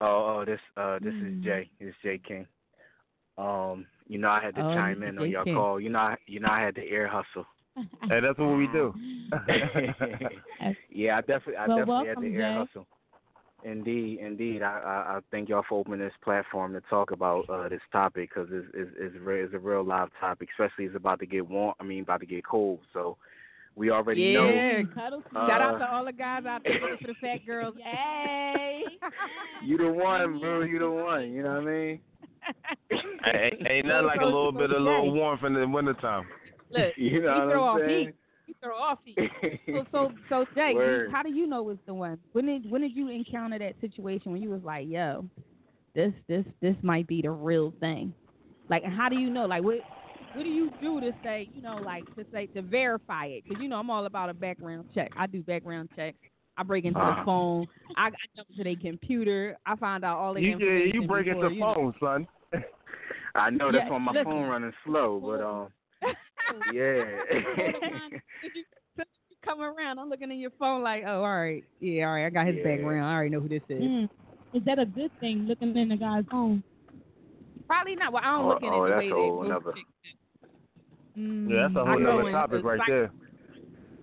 Oh, 0.00 0.06
oh, 0.40 0.44
this 0.46 0.60
uh 0.76 0.98
this 1.00 1.14
Mm. 1.14 1.38
is 1.38 1.44
Jay. 1.44 1.70
This 1.78 1.88
is 1.90 1.94
Jay 2.02 2.18
King. 2.18 2.46
Um, 3.38 3.86
you 4.08 4.18
know 4.18 4.28
I 4.30 4.40
had 4.42 4.54
to 4.54 4.62
Oh, 4.62 4.74
chime 4.74 5.02
in 5.02 5.10
is 5.16 5.18
on 5.18 5.26
Jay 5.26 5.32
your 5.32 5.44
King. 5.44 5.54
call. 5.54 5.80
You 5.80 5.90
know 5.90 5.98
I 5.98 6.16
you 6.26 6.40
know 6.40 6.48
I 6.50 6.60
had 6.60 6.74
to 6.76 6.88
air 6.88 7.06
hustle. 7.08 7.46
Hey, 8.08 8.20
that's 8.20 8.38
what 8.38 8.56
we 8.56 8.66
do. 8.68 8.94
yeah, 10.90 11.18
I 11.18 11.20
definitely 11.20 11.56
I 11.56 11.66
Well, 11.66 11.78
definitely 11.78 12.08
had 12.08 12.18
to 12.18 12.26
ear 12.26 12.52
Jay. 12.52 12.58
hustle. 12.58 12.86
Indeed, 13.62 14.20
indeed. 14.20 14.62
I, 14.62 14.78
I 14.78 15.16
I 15.16 15.20
thank 15.30 15.48
y'all 15.50 15.64
for 15.68 15.80
opening 15.80 16.00
this 16.00 16.14
platform 16.24 16.72
to 16.72 16.80
talk 16.82 17.10
about 17.10 17.44
uh 17.50 17.68
this 17.68 17.82
topic 17.92 18.30
because 18.34 18.48
it's 18.50 18.66
it's 18.72 18.90
it's, 18.98 19.16
re- 19.22 19.42
it's 19.42 19.52
a 19.54 19.58
real 19.58 19.84
live 19.84 20.08
topic, 20.18 20.48
especially 20.58 20.86
it's 20.86 20.96
about 20.96 21.18
to 21.20 21.26
get 21.26 21.46
warm. 21.46 21.74
I 21.78 21.84
mean, 21.84 22.02
about 22.02 22.20
to 22.20 22.26
get 22.26 22.46
cold. 22.46 22.80
So 22.94 23.18
we 23.76 23.90
already 23.90 24.32
know. 24.34 24.48
Yeah. 24.48 24.82
Cuddle 24.94 25.22
Shout 25.32 25.60
out 25.60 25.76
Uh, 25.76 25.78
to 25.78 25.92
all 25.92 26.04
the 26.04 26.12
guys 26.12 26.44
out 26.46 26.62
there 26.64 26.78
for 27.00 27.06
the 27.06 27.14
fat 27.20 27.46
girls. 27.46 27.74
Hey. 27.82 28.82
You 29.64 29.76
the 29.76 29.88
one, 29.92 30.38
bro. 30.40 30.62
You 30.62 30.78
the 30.78 30.90
one. 30.90 31.32
You 31.32 31.42
know 31.42 31.54
what 31.60 31.62
I 31.62 31.64
mean? 31.64 32.00
Hey, 33.24 33.50
ain't, 33.58 33.66
ain't 33.70 33.86
nothing 33.86 34.06
like 34.06 34.20
a 34.22 34.24
little 34.24 34.50
bit 34.52 34.70
of 34.70 34.80
little 34.82 35.12
warmth 35.12 35.44
in 35.44 35.52
the 35.52 35.66
wintertime. 35.68 36.26
Look, 36.70 36.92
You 36.96 37.22
know 37.22 37.28
what 37.28 37.50
throw 37.52 37.64
I'm 37.64 37.68
off 37.76 37.80
saying? 37.86 38.06
heat. 38.06 38.14
You 38.46 38.54
throw 38.62 38.76
off 38.76 38.98
heat. 39.04 39.60
So, 39.66 39.84
so, 39.92 40.12
so, 40.28 40.44
Jay, 40.54 40.70
you- 40.70 40.76
Word. 40.76 41.10
how 41.12 41.22
do 41.22 41.30
you 41.30 41.46
know 41.46 41.68
it's 41.68 41.80
the 41.86 41.94
one? 41.94 42.18
When 42.32 42.46
did 42.46 42.70
when 42.70 42.80
did 42.80 42.96
you 42.96 43.08
encounter 43.08 43.58
that 43.58 43.74
situation 43.80 44.32
when 44.32 44.42
you 44.42 44.50
was 44.50 44.62
like, 44.64 44.88
yo, 44.88 45.26
this 45.94 46.12
this 46.28 46.44
this 46.62 46.76
might 46.82 47.06
be 47.06 47.20
the 47.22 47.30
real 47.30 47.72
thing? 47.78 48.12
Like, 48.68 48.84
how 48.84 49.08
do 49.08 49.16
you 49.20 49.30
know? 49.30 49.44
Like, 49.46 49.62
what 49.62 49.76
what 50.34 50.42
do 50.44 50.48
you 50.48 50.70
do 50.80 51.00
to 51.00 51.12
say, 51.22 51.48
you 51.54 51.62
know, 51.62 51.76
like 51.76 52.04
to 52.16 52.24
say 52.32 52.46
to 52.48 52.62
verify 52.62 53.26
it? 53.26 53.44
Because 53.46 53.62
you 53.62 53.68
know 53.68 53.76
I'm 53.76 53.90
all 53.90 54.06
about 54.06 54.30
a 54.30 54.34
background 54.34 54.86
check. 54.94 55.10
I 55.16 55.26
do 55.26 55.42
background 55.42 55.88
checks. 55.96 56.16
I 56.56 56.62
break 56.62 56.84
into 56.84 56.98
Ah. 57.00 57.20
the 57.20 57.24
phone. 57.24 57.66
I, 57.96 58.08
I 58.08 58.10
jump 58.36 58.48
to 58.56 58.64
their 58.64 58.76
computer. 58.76 59.56
I 59.66 59.76
find 59.76 60.04
out 60.04 60.18
all 60.18 60.34
the 60.34 60.40
You 60.42 60.52
information. 60.52 60.86
yeah, 60.88 60.94
you 61.00 61.06
break 61.08 61.26
before, 61.26 61.44
into 61.46 61.54
you 61.54 61.60
know. 61.60 61.74
phone, 61.74 61.94
son. 62.00 62.26
I 63.34 63.50
know 63.50 63.70
that's 63.72 63.84
Yeah, 63.86 63.90
why 63.90 63.98
my 63.98 64.12
listen. 64.12 64.24
phone 64.24 64.48
running 64.48 64.72
slow, 64.84 65.20
but 65.20 65.40
um, 65.40 65.68
yeah. 66.74 67.04
Did 68.42 68.52
you 68.54 68.64
so 68.96 69.04
you 69.30 69.36
come 69.44 69.60
around? 69.62 69.98
I'm 69.98 70.08
looking 70.10 70.30
in 70.30 70.38
your 70.38 70.50
phone 70.58 70.82
like, 70.82 71.04
oh, 71.06 71.22
all 71.22 71.40
right, 71.40 71.64
yeah, 71.80 72.06
all 72.06 72.14
right, 72.14 72.26
I 72.26 72.30
got 72.30 72.46
his 72.46 72.56
Yeah. 72.56 72.64
background. 72.76 73.04
I 73.06 73.12
already 73.14 73.30
know 73.30 73.40
who 73.40 73.48
this 73.48 73.62
is. 73.68 73.80
Mm. 73.82 74.08
Is 74.52 74.62
that 74.64 74.78
a 74.80 74.84
good 74.86 75.12
thing? 75.20 75.46
Looking 75.48 75.76
in 75.76 75.88
the 75.90 75.96
guy's 75.96 76.24
phone. 76.30 76.62
Probably 77.68 77.94
not. 77.94 78.12
Well, 78.12 78.22
I 78.24 78.32
don't 78.32 78.44
Oh, 78.44 78.48
look 78.48 78.62
in 78.62 78.68
oh, 78.68 78.84
it 78.84 78.88
the 78.90 78.96
way 78.96 79.06
a 79.06 79.08
that 79.10 79.14
whole 79.14 79.40
most 79.42 79.48
nother- 79.48 79.72
chicks 79.74 79.88
do. 80.02 80.10
Mm, 81.18 81.50
Yeah, 81.50 81.62
that's 81.62 81.76
a 81.76 81.84
whole 81.84 81.98
go 81.98 82.20
other 82.20 82.32
topic 82.32 82.64
right 82.64 82.80
there. 82.86 83.10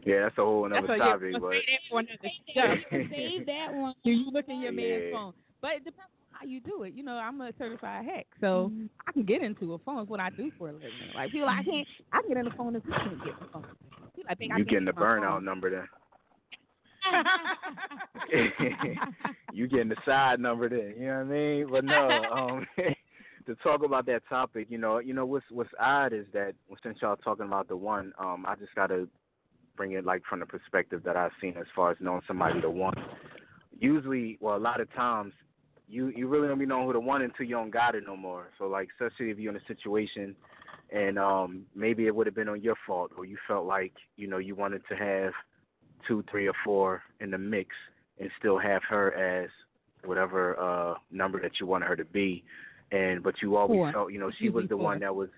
yeah, 0.05 0.23
that's 0.23 0.37
a 0.37 0.43
whole 0.43 0.63
That's 0.69 0.77
another 0.77 0.93
a, 0.93 0.97
topic, 0.97 1.29
yeah, 1.33 1.39
but 1.39 1.51
say 1.51 1.63
that 1.67 1.79
for 1.89 1.99
another 1.99 2.17
show. 2.53 2.75
Save 3.09 3.45
that 3.45 3.73
one. 3.73 3.93
Do 4.03 4.11
you 4.11 4.31
look 4.31 4.45
in 4.49 4.61
your 4.61 4.71
man's 4.71 5.03
Yeah. 5.09 5.17
phone? 5.17 5.33
But 5.61 5.71
it 5.71 5.85
depends 5.85 6.11
on 6.31 6.39
how 6.39 6.45
you 6.45 6.59
do 6.59 6.83
it. 6.83 6.93
You 6.93 7.03
know, 7.03 7.13
I'm 7.13 7.41
a 7.41 7.51
certified 7.57 8.05
hack, 8.05 8.27
so 8.39 8.71
I 9.07 9.11
can 9.11 9.23
get 9.23 9.41
into 9.41 9.73
a 9.73 9.79
phone. 9.79 10.01
It's 10.01 10.09
what 10.09 10.19
I 10.19 10.29
do 10.29 10.51
for 10.57 10.69
a 10.69 10.73
living. 10.73 10.91
Like 11.15 11.31
people, 11.31 11.49
I 11.49 11.63
can't. 11.63 11.87
I 12.13 12.19
can 12.21 12.29
get 12.29 12.37
in 12.37 12.45
the 12.45 12.51
phone 12.51 12.75
if 12.75 12.83
you 12.85 12.91
can't 12.93 13.23
get 13.23 13.39
the 13.39 13.47
phone. 13.51 13.65
People, 14.15 14.29
I 14.29 14.35
think 14.35 14.49
you 14.51 14.55
can't 14.57 14.69
getting 14.69 14.85
the 14.85 14.91
get 14.91 14.99
my 14.99 15.05
burnout 15.07 15.35
phone. 15.37 15.45
number 15.45 15.69
then. 15.71 15.87
you 19.53 19.67
getting 19.67 19.89
the 19.89 19.95
side 20.05 20.39
number 20.39 20.69
then. 20.69 20.93
You 20.99 21.07
know 21.07 21.13
what 21.15 21.21
I 21.21 21.23
mean? 21.25 21.67
But 21.71 21.85
no, 21.85 22.25
um, 22.31 22.67
to 23.47 23.55
talk 23.55 23.83
about 23.83 24.05
that 24.05 24.21
topic, 24.29 24.67
you 24.69 24.77
know, 24.77 24.99
you 24.99 25.13
know 25.13 25.25
what's 25.25 25.45
what's 25.49 25.69
odd 25.79 26.13
is 26.13 26.25
that 26.33 26.53
since 26.83 26.97
y'all 27.01 27.15
talking 27.15 27.45
about 27.45 27.67
the 27.67 27.75
one, 27.75 28.13
um, 28.19 28.45
I 28.47 28.55
just 28.55 28.75
gotta 28.75 29.07
bring 29.75 29.93
it 29.93 30.05
like 30.05 30.21
from 30.29 30.41
the 30.41 30.45
perspective 30.45 31.01
that 31.05 31.15
I've 31.15 31.31
seen 31.41 31.55
as 31.57 31.65
far 31.75 31.91
as 31.91 31.97
knowing 31.99 32.21
somebody 32.27 32.59
the 32.59 32.69
one. 32.69 32.93
Usually, 33.79 34.37
well, 34.41 34.57
a 34.57 34.59
lot 34.59 34.81
of 34.81 34.93
times, 34.93 35.33
you 35.87 36.09
you 36.09 36.27
really 36.27 36.47
don't 36.49 36.59
be 36.59 36.65
knowing 36.65 36.85
who 36.87 36.93
the 36.93 36.99
one 36.99 37.21
until 37.21 37.45
you 37.45 37.55
don't 37.55 37.71
got 37.71 37.95
it 37.95 38.03
no 38.05 38.17
more. 38.17 38.49
So 38.59 38.65
like, 38.65 38.89
especially 38.99 39.31
if 39.31 39.39
you're 39.39 39.55
in 39.55 39.61
a 39.61 39.65
situation 39.65 40.35
and 40.91 41.17
um 41.17 41.65
maybe 41.75 42.05
it 42.05 42.15
would 42.15 42.27
have 42.27 42.35
been 42.35 42.49
on 42.49 42.61
your 42.61 42.75
fault 42.85 43.11
or 43.17 43.25
you 43.25 43.37
felt 43.47 43.65
like 43.65 43.93
you 44.15 44.27
know 44.27 44.37
you 44.37 44.55
wanted 44.55 44.81
to 44.89 44.95
have 44.95 45.31
two 46.07 46.23
three 46.29 46.47
or 46.47 46.53
four 46.63 47.01
in 47.19 47.31
the 47.31 47.37
mix 47.37 47.69
and 48.19 48.29
still 48.39 48.57
have 48.57 48.81
her 48.87 49.13
as 49.13 49.49
whatever 50.05 50.57
uh 50.59 50.95
number 51.11 51.41
that 51.41 51.59
you 51.59 51.65
wanted 51.65 51.87
her 51.87 51.95
to 51.95 52.05
be 52.05 52.43
and 52.91 53.23
but 53.23 53.35
you 53.41 53.55
always 53.57 53.77
Four. 53.77 53.91
felt 53.91 54.11
you 54.13 54.19
know 54.19 54.31
she 54.39 54.49
was 54.49 54.63
the 54.63 54.75
four. 54.75 54.83
one 54.83 54.99
that 54.99 55.15
was 55.15 55.29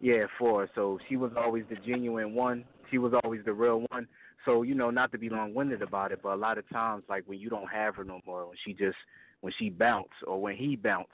yeah 0.00 0.26
four. 0.38 0.68
So 0.74 0.98
she 1.08 1.16
was 1.16 1.32
always 1.36 1.64
the 1.70 1.76
genuine 1.76 2.34
one. 2.34 2.64
She 2.90 2.98
was 2.98 3.12
always 3.24 3.40
the 3.44 3.52
real 3.52 3.84
one. 3.90 4.06
So 4.44 4.62
you 4.62 4.74
know 4.74 4.90
not 4.90 5.12
to 5.12 5.18
be 5.18 5.28
long 5.28 5.54
winded 5.54 5.82
about 5.82 6.12
it 6.12 6.20
but 6.22 6.30
a 6.30 6.36
lot 6.36 6.58
of 6.58 6.68
times 6.70 7.04
like 7.08 7.24
when 7.26 7.38
you 7.38 7.48
don't 7.50 7.68
have 7.68 7.96
her 7.96 8.04
no 8.04 8.20
more 8.26 8.46
when 8.46 8.56
she 8.64 8.72
just 8.72 8.96
when 9.40 9.52
she 9.58 9.70
bounce 9.70 10.08
or 10.26 10.40
when 10.40 10.56
he 10.56 10.76
bounce 10.76 11.08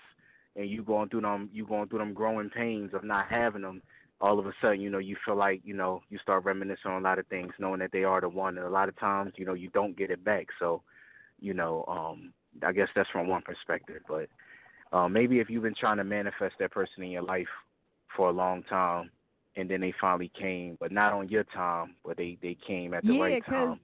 and 0.57 0.69
you 0.69 0.83
going 0.83 1.09
through 1.09 1.23
them 1.23 1.49
you 1.53 1.67
going 1.67 1.89
through 1.89 1.99
them 2.01 2.13
growing 2.13 2.51
pains 2.51 2.91
of 2.93 3.05
not 3.05 3.27
having 3.29 3.63
them 3.63 3.81
all 4.21 4.39
of 4.39 4.47
a 4.47 4.53
sudden 4.61 4.81
you 4.81 4.91
know 4.91 4.99
you 4.99 5.17
feel 5.25 5.37
like 5.37 5.61
you 5.65 5.75
know 5.75 6.03
you 6.11 6.19
start 6.19 6.45
reminiscing 6.45 6.91
on 6.91 7.01
a 7.01 7.05
lot 7.05 7.19
of 7.19 7.27
things 7.29 7.53
knowing 7.59 7.81
that 7.81 7.91
they 7.93 8.05
are 8.05 8.21
the 8.21 8.29
one. 8.29 8.59
And 8.59 8.67
a 8.67 8.71
lot 8.71 8.89
of 8.89 8.99
times 8.99 9.33
you 9.37 9.47
know 9.47 9.55
you 9.55 9.69
don't 9.71 9.97
get 9.97 10.11
it 10.11 10.23
back. 10.25 10.49
So 10.59 10.83
you 11.43 11.53
know 11.53 11.85
um 11.89 12.33
i 12.65 12.73
guess 12.73 12.89
that's 12.95 13.11
from 13.11 13.27
one 13.27 13.43
perspective 13.43 14.03
but 14.09 14.29
uh, 14.93 15.09
maybe 15.09 15.39
if 15.41 15.49
you've 15.51 15.63
been 15.63 15.75
trying 15.75 15.97
to 15.97 16.05
manifest 16.05 16.55
that 16.59 16.71
person 16.71 17.03
in 17.03 17.11
your 17.11 17.23
life 17.23 17.49
for 18.17 18.29
a 18.29 18.33
long 18.33 18.63
time 18.65 19.11
and 19.57 19.69
then 19.69 19.81
they 19.81 19.93
finally 20.01 20.31
came 20.39 20.77
but 20.81 20.93
not 20.93 21.13
on 21.13 21.29
your 21.29 21.45
time 21.45 21.95
but 22.05 22.17
they 22.17 22.37
they 22.43 22.57
came 22.67 22.95
at 22.95 23.05
the 23.05 23.13
Yeah, 23.13 23.21
right 23.21 23.45
'cause- 23.45 23.55
time 23.55 23.81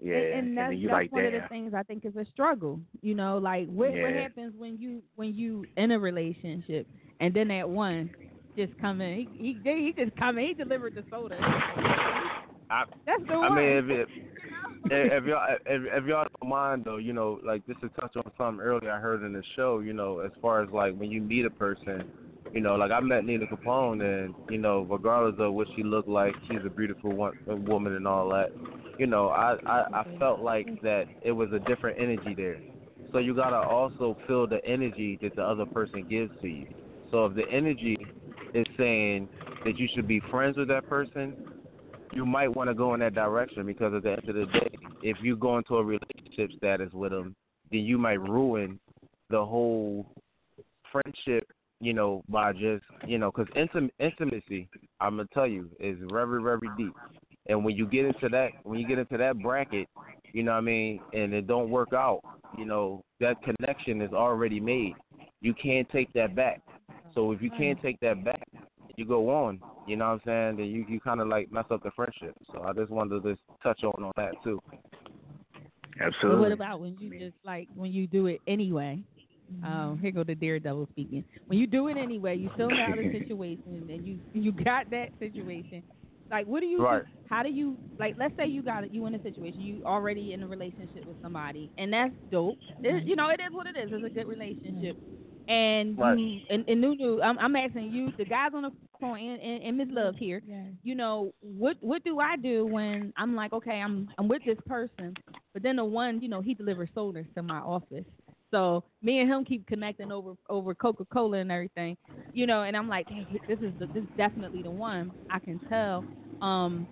yeah 0.00 0.16
and, 0.16 0.48
and 0.48 0.56
that's, 0.58 0.70
then 0.70 0.78
you 0.78 0.88
that's 0.88 0.94
like 1.00 1.12
one 1.12 1.24
of 1.24 1.32
the 1.32 1.48
things 1.48 1.74
I 1.74 1.82
think 1.82 2.04
is 2.04 2.16
a 2.16 2.24
struggle. 2.26 2.80
You 3.02 3.14
know, 3.14 3.38
like 3.38 3.66
what 3.68 3.90
what 3.90 4.12
happens 4.12 4.54
when 4.56 4.76
you 4.78 5.02
when 5.16 5.34
you 5.34 5.64
in 5.76 5.90
a 5.92 5.98
relationship 5.98 6.86
and 7.20 7.34
then 7.34 7.48
that 7.48 7.68
one 7.68 8.10
just 8.56 8.72
come 8.80 9.00
in. 9.00 9.28
He 9.38 9.58
he, 9.62 9.92
he 9.94 10.04
just 10.04 10.16
come 10.16 10.38
in. 10.38 10.46
He 10.48 10.54
delivered 10.54 10.94
the 10.94 11.04
soda. 11.10 11.36
I, 12.70 12.84
That's 13.06 13.22
the 13.28 13.34
I 13.34 13.48
one. 13.48 13.56
mean, 13.56 13.68
if 13.76 13.84
it, 13.90 14.08
if 14.90 15.24
y'all 15.24 15.46
if, 15.66 15.82
if 15.92 16.06
y'all 16.06 16.26
don't 16.40 16.48
mind 16.48 16.84
though, 16.84 16.96
you 16.96 17.12
know, 17.12 17.40
like 17.44 17.66
just 17.66 17.80
to 17.80 17.88
touch 17.90 18.16
on 18.16 18.30
something 18.36 18.64
earlier 18.64 18.90
I 18.90 18.98
heard 18.98 19.22
in 19.22 19.32
the 19.32 19.42
show, 19.56 19.80
you 19.80 19.92
know, 19.92 20.20
as 20.20 20.30
far 20.40 20.62
as 20.62 20.70
like 20.72 20.96
when 20.96 21.10
you 21.10 21.20
meet 21.20 21.44
a 21.44 21.50
person, 21.50 22.04
you 22.52 22.60
know, 22.60 22.76
like 22.76 22.90
I 22.90 23.00
met 23.00 23.24
Nina 23.24 23.46
Capone, 23.46 24.02
and 24.02 24.34
you 24.50 24.58
know, 24.58 24.86
regardless 24.90 25.36
of 25.38 25.54
what 25.54 25.68
she 25.76 25.82
looked 25.82 26.08
like, 26.08 26.34
she's 26.48 26.60
a 26.64 26.70
beautiful 26.70 27.12
one, 27.12 27.32
woman 27.46 27.94
and 27.94 28.06
all 28.06 28.28
that. 28.30 28.50
You 28.98 29.06
know, 29.06 29.28
I, 29.28 29.56
I 29.66 29.86
I 29.92 30.04
felt 30.18 30.40
like 30.40 30.66
that 30.82 31.04
it 31.22 31.32
was 31.32 31.50
a 31.52 31.58
different 31.60 32.00
energy 32.00 32.34
there. 32.34 32.58
So 33.12 33.18
you 33.18 33.34
gotta 33.34 33.56
also 33.56 34.16
feel 34.26 34.46
the 34.46 34.64
energy 34.64 35.18
that 35.22 35.34
the 35.36 35.42
other 35.42 35.66
person 35.66 36.06
gives 36.08 36.30
to 36.42 36.48
you. 36.48 36.66
So 37.10 37.26
if 37.26 37.34
the 37.34 37.48
energy 37.50 37.96
is 38.54 38.66
saying 38.76 39.28
that 39.64 39.78
you 39.78 39.88
should 39.94 40.06
be 40.06 40.20
friends 40.30 40.56
with 40.56 40.68
that 40.68 40.88
person, 40.88 41.36
you 42.12 42.26
might 42.26 42.48
want 42.48 42.68
to 42.68 42.74
go 42.74 42.94
in 42.94 43.00
that 43.00 43.14
direction 43.14 43.66
because 43.66 43.94
at 43.94 44.02
the 44.02 44.10
end 44.12 44.28
of 44.28 44.34
the 44.34 44.46
day, 44.46 44.70
if 45.02 45.16
you 45.22 45.36
go 45.36 45.58
into 45.58 45.76
a 45.76 45.84
relationship 45.84 46.50
status 46.56 46.92
with 46.92 47.12
them, 47.12 47.34
then 47.70 47.80
you 47.80 47.98
might 47.98 48.20
ruin 48.20 48.78
the 49.30 49.44
whole 49.44 50.06
friendship 50.90 51.46
you 51.80 51.92
know, 51.92 52.22
by 52.28 52.52
just, 52.52 52.84
you 53.06 53.18
know, 53.18 53.30
because 53.30 53.46
intim- 53.54 53.90
intimacy, 53.98 54.68
I'm 55.00 55.16
gonna 55.16 55.28
tell 55.32 55.46
you, 55.46 55.70
is 55.78 55.96
very, 56.10 56.42
very 56.42 56.68
deep. 56.76 56.92
And 57.46 57.64
when 57.64 57.76
you 57.76 57.86
get 57.86 58.04
into 58.04 58.28
that, 58.30 58.50
when 58.64 58.78
you 58.78 58.86
get 58.86 58.98
into 58.98 59.16
that 59.16 59.40
bracket, 59.40 59.88
you 60.32 60.42
know 60.42 60.52
what 60.52 60.58
I 60.58 60.62
mean, 60.62 61.00
and 61.12 61.32
it 61.32 61.46
don't 61.46 61.70
work 61.70 61.92
out, 61.92 62.20
you 62.58 62.64
know, 62.64 63.02
that 63.20 63.36
connection 63.42 64.02
is 64.02 64.12
already 64.12 64.60
made. 64.60 64.94
You 65.40 65.54
can't 65.54 65.88
take 65.90 66.12
that 66.14 66.34
back. 66.34 66.60
So 67.14 67.32
if 67.32 67.40
you 67.40 67.50
can't 67.50 67.80
take 67.80 67.98
that 68.00 68.24
back, 68.24 68.46
you 68.96 69.04
go 69.04 69.30
on. 69.30 69.60
You 69.88 69.96
know 69.96 70.06
what 70.06 70.12
I'm 70.12 70.20
saying? 70.26 70.56
Then 70.58 70.66
you 70.66 70.84
you 70.88 71.00
kind 71.00 71.20
of 71.20 71.28
like 71.28 71.50
mess 71.50 71.64
up 71.70 71.82
the 71.82 71.90
friendship. 71.92 72.36
So 72.52 72.62
I 72.62 72.72
just 72.72 72.90
wanted 72.90 73.22
to 73.22 73.30
just 73.30 73.42
touch 73.62 73.82
on 73.84 74.04
on 74.04 74.12
that 74.16 74.32
too. 74.44 74.62
Absolutely. 76.00 76.30
But 76.30 76.38
what 76.38 76.52
about 76.52 76.80
when 76.80 76.96
you 76.98 77.18
just 77.18 77.36
like 77.44 77.68
when 77.74 77.92
you 77.92 78.06
do 78.06 78.26
it 78.26 78.40
anyway? 78.46 79.00
Mm-hmm. 79.52 79.64
Um, 79.64 79.98
here 79.98 80.10
go 80.10 80.24
the 80.24 80.34
daredevil 80.34 80.88
speaking. 80.90 81.24
When 81.46 81.58
you 81.58 81.66
do 81.66 81.88
it 81.88 81.96
anyway, 81.96 82.36
you 82.36 82.50
still 82.54 82.68
have 82.68 82.98
a 82.98 83.12
situation, 83.18 83.88
and 83.88 84.06
you 84.06 84.18
you 84.34 84.52
got 84.52 84.90
that 84.90 85.08
situation. 85.18 85.82
Like, 86.30 86.46
what 86.46 86.60
do 86.60 86.66
you? 86.66 86.84
Right. 86.84 87.04
How 87.30 87.42
do 87.42 87.48
you 87.48 87.76
like? 87.98 88.16
Let's 88.18 88.36
say 88.36 88.46
you 88.46 88.62
got 88.62 88.84
it. 88.84 88.92
You 88.92 89.06
in 89.06 89.14
a 89.14 89.22
situation. 89.22 89.60
You 89.60 89.82
already 89.86 90.34
in 90.34 90.42
a 90.42 90.46
relationship 90.46 91.06
with 91.06 91.16
somebody, 91.22 91.70
and 91.78 91.92
that's 91.92 92.12
dope. 92.30 92.58
It, 92.82 92.86
mm-hmm. 92.86 93.08
you 93.08 93.16
know, 93.16 93.30
it 93.30 93.40
is 93.40 93.52
what 93.52 93.66
it 93.66 93.76
is. 93.76 93.90
It's 93.90 94.04
a 94.04 94.10
good 94.10 94.28
relationship. 94.28 94.96
Mm-hmm. 94.96 95.14
And 95.50 95.98
Right. 95.98 96.18
you 96.18 96.40
and, 96.50 96.64
and 96.68 96.80
Nunu, 96.80 97.22
I'm, 97.22 97.38
I'm 97.38 97.56
asking 97.56 97.90
you, 97.90 98.12
the 98.18 98.26
guys 98.26 98.50
on 98.54 98.62
the 98.62 98.70
phone, 99.00 99.18
and, 99.18 99.40
and, 99.40 99.62
and 99.64 99.76
Miss 99.78 99.88
Love 99.90 100.14
here. 100.16 100.42
Yes. 100.46 100.66
You 100.82 100.94
know, 100.94 101.32
what 101.40 101.76
what 101.80 102.02
do 102.04 102.18
I 102.20 102.36
do 102.36 102.66
when 102.66 103.12
I'm 103.16 103.34
like, 103.34 103.52
okay, 103.52 103.80
I'm 103.80 104.08
I'm 104.18 104.28
with 104.28 104.42
this 104.44 104.58
person, 104.66 105.14
but 105.52 105.62
then 105.62 105.76
the 105.76 105.84
one, 105.84 106.20
you 106.20 106.28
know, 106.28 106.40
he 106.40 106.54
delivers 106.54 106.88
sodas 106.94 107.26
to 107.36 107.42
my 107.42 107.58
office. 107.58 108.04
So 108.50 108.82
me 109.02 109.20
and 109.20 109.30
him 109.30 109.44
keep 109.44 109.66
connecting 109.66 110.10
over 110.10 110.32
over 110.48 110.74
Coca 110.74 111.04
Cola 111.12 111.38
and 111.38 111.52
everything, 111.52 111.96
you 112.32 112.46
know. 112.46 112.62
And 112.62 112.76
I'm 112.76 112.88
like, 112.88 113.06
hey, 113.08 113.26
this 113.46 113.58
is 113.58 113.72
the, 113.78 113.86
this 113.88 114.02
is 114.04 114.08
definitely 114.16 114.62
the 114.62 114.70
one. 114.70 115.10
I 115.30 115.38
can 115.38 115.58
tell. 115.68 116.02
Um, 116.40 116.86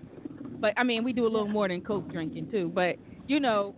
but 0.61 0.75
I 0.77 0.83
mean, 0.85 1.03
we 1.05 1.13
do 1.15 1.25
a 1.27 1.31
little 1.31 1.49
more 1.49 1.67
than 1.69 1.81
Coke 1.81 2.11
drinking 2.13 2.51
too. 2.51 2.71
But 2.75 2.97
you 3.27 3.41
know, 3.41 3.75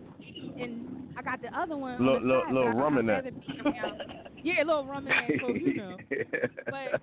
and 0.59 1.09
I 1.17 1.21
got 1.21 1.41
the 1.41 1.57
other 1.57 1.77
one. 1.77 1.95
on 1.95 2.05
Little- 2.05 2.19
the 2.21 2.27
little- 2.27 2.53
little 2.53 2.71
rum 2.73 2.97
in 2.97 3.05
that. 3.07 3.23
rather 3.25 3.31
be 3.31 3.59
around- 3.65 4.01
Yeah, 4.43 4.63
a 4.63 4.65
little 4.65 4.85
rum 4.85 5.07
in 5.07 5.13
that 5.13 5.39
Coke, 5.39 5.55
you 5.59 5.75
know. 5.75 5.97
But 6.65 7.01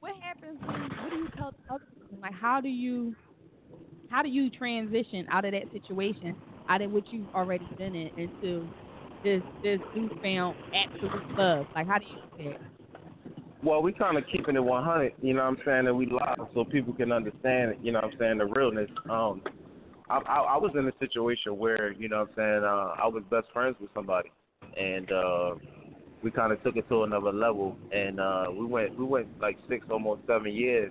what 0.00 0.12
happens 0.22 0.58
when 0.64 0.80
what 0.80 1.10
do 1.10 1.16
you 1.16 1.28
tell 1.36 1.52
the 1.52 1.74
other 1.74 1.84
person? 2.00 2.20
Like 2.20 2.34
how 2.34 2.60
do 2.60 2.68
you 2.68 3.14
how 4.10 4.22
do 4.22 4.28
you 4.28 4.50
transition 4.50 5.26
out 5.30 5.44
of 5.44 5.52
that 5.52 5.64
situation, 5.72 6.34
out 6.68 6.82
of 6.82 6.90
what 6.90 7.04
you've 7.12 7.28
already 7.34 7.66
been 7.76 7.94
in 7.94 8.10
into 8.16 8.68
this 9.24 9.42
this 9.62 9.80
newfound 9.94 10.56
absolute 10.74 11.38
love? 11.38 11.66
Like 11.74 11.86
how 11.86 11.98
do 11.98 12.04
you 12.06 12.44
do 12.44 12.50
that? 12.50 12.60
Well, 13.62 13.82
we 13.82 13.92
kind 13.92 14.16
of 14.16 14.24
keeping 14.30 14.54
it 14.54 14.62
100, 14.62 15.14
you 15.20 15.34
know 15.34 15.40
what 15.40 15.48
I'm 15.48 15.58
saying, 15.64 15.88
and 15.88 15.98
we 15.98 16.06
live 16.06 16.48
so 16.54 16.64
people 16.64 16.94
can 16.94 17.10
understand, 17.10 17.74
you 17.82 17.90
know 17.90 17.98
what 18.00 18.12
I'm 18.12 18.18
saying, 18.18 18.38
the 18.38 18.46
realness. 18.46 18.88
Um, 19.10 19.42
I, 20.08 20.18
I, 20.18 20.36
I 20.54 20.56
was 20.56 20.70
in 20.78 20.86
a 20.86 20.92
situation 21.00 21.58
where, 21.58 21.90
you 21.90 22.08
know 22.08 22.20
what 22.20 22.28
I'm 22.28 22.34
saying, 22.36 22.64
uh, 22.64 22.94
I 23.02 23.08
was 23.08 23.24
best 23.28 23.48
friends 23.52 23.74
with 23.80 23.90
somebody, 23.94 24.30
and 24.76 25.10
uh, 25.10 25.54
we 26.22 26.30
kind 26.30 26.52
of 26.52 26.62
took 26.62 26.76
it 26.76 26.88
to 26.88 27.04
another 27.04 27.32
level, 27.32 27.76
and 27.92 28.20
uh, 28.20 28.46
we 28.50 28.64
went 28.66 28.98
we 28.98 29.04
went 29.04 29.28
like 29.40 29.56
six, 29.68 29.86
almost 29.90 30.22
seven 30.26 30.52
years, 30.52 30.90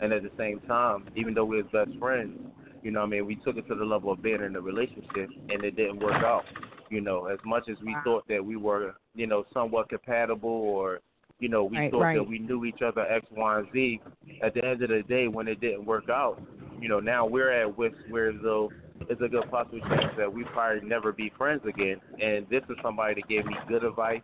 and 0.00 0.12
at 0.12 0.22
the 0.22 0.30
same 0.38 0.60
time, 0.60 1.06
even 1.16 1.34
though 1.34 1.44
we 1.44 1.56
was 1.62 1.66
best 1.72 1.90
friends, 1.98 2.38
you 2.82 2.90
know 2.90 3.00
what 3.00 3.06
I 3.06 3.10
mean, 3.10 3.26
we 3.26 3.36
took 3.36 3.56
it 3.56 3.66
to 3.68 3.74
the 3.74 3.84
level 3.84 4.12
of 4.12 4.22
being 4.22 4.42
in 4.42 4.56
a 4.56 4.60
relationship, 4.60 5.28
and 5.48 5.64
it 5.64 5.76
didn't 5.76 6.00
work 6.00 6.22
out. 6.24 6.44
You 6.90 7.00
know, 7.00 7.26
as 7.26 7.38
much 7.44 7.68
as 7.68 7.76
we 7.84 7.92
Wow. 7.94 8.02
thought 8.04 8.28
that 8.28 8.44
we 8.44 8.56
were, 8.56 8.94
you 9.14 9.26
know, 9.26 9.44
somewhat 9.52 9.88
compatible 9.88 10.50
or 10.50 11.00
you 11.40 11.48
know, 11.48 11.64
we 11.64 11.76
Right, 11.78 11.90
thought 11.90 12.02
right. 12.02 12.16
that 12.18 12.28
we 12.28 12.38
knew 12.38 12.64
each 12.64 12.82
other 12.82 13.00
X, 13.02 13.26
Y, 13.32 13.58
and 13.58 13.66
Z. 13.72 14.00
At 14.42 14.54
the 14.54 14.64
end 14.64 14.82
of 14.82 14.90
the 14.90 15.02
day, 15.02 15.26
when 15.26 15.48
it 15.48 15.60
didn't 15.60 15.84
work 15.86 16.08
out, 16.08 16.40
you 16.80 16.88
know, 16.88 17.00
now 17.00 17.26
we're 17.26 17.50
at 17.50 17.76
with 17.76 17.92
where 18.10 18.32
though 18.32 18.70
it's 19.08 19.20
a 19.20 19.28
good 19.28 19.50
possible 19.50 19.80
chance 19.88 20.14
that 20.16 20.32
we 20.32 20.44
probably 20.44 20.86
never 20.88 21.12
be 21.12 21.32
friends 21.36 21.62
again. 21.66 22.00
And 22.20 22.46
this 22.48 22.62
is 22.68 22.76
somebody 22.82 23.14
that 23.14 23.28
gave 23.28 23.44
me 23.44 23.56
good 23.68 23.82
advice. 23.82 24.20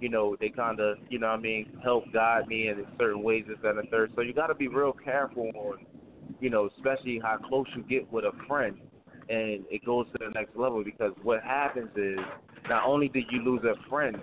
You 0.00 0.08
know, 0.08 0.36
they 0.40 0.48
kind 0.48 0.80
of, 0.80 0.98
you 1.08 1.18
know, 1.18 1.28
what 1.28 1.38
I 1.38 1.42
mean, 1.42 1.78
help 1.82 2.04
guide 2.12 2.48
me 2.48 2.68
in 2.68 2.84
certain 2.98 3.22
ways, 3.22 3.44
this 3.46 3.58
that, 3.62 3.76
and 3.76 3.86
the 3.86 3.90
third. 3.90 4.12
So 4.16 4.22
you 4.22 4.32
got 4.32 4.48
to 4.48 4.54
be 4.54 4.68
real 4.68 4.92
careful 4.92 5.50
on, 5.54 5.78
you 6.40 6.50
know, 6.50 6.68
especially 6.76 7.20
how 7.22 7.38
close 7.38 7.66
you 7.76 7.82
get 7.82 8.10
with 8.12 8.24
a 8.24 8.32
friend, 8.48 8.76
and 9.28 9.64
it 9.70 9.84
goes 9.84 10.06
to 10.12 10.18
the 10.18 10.30
next 10.30 10.56
level 10.56 10.82
because 10.82 11.12
what 11.22 11.42
happens 11.42 11.90
is 11.96 12.18
not 12.68 12.84
only 12.84 13.08
did 13.08 13.24
you 13.30 13.42
lose 13.42 13.62
a 13.64 13.88
friend, 13.88 14.16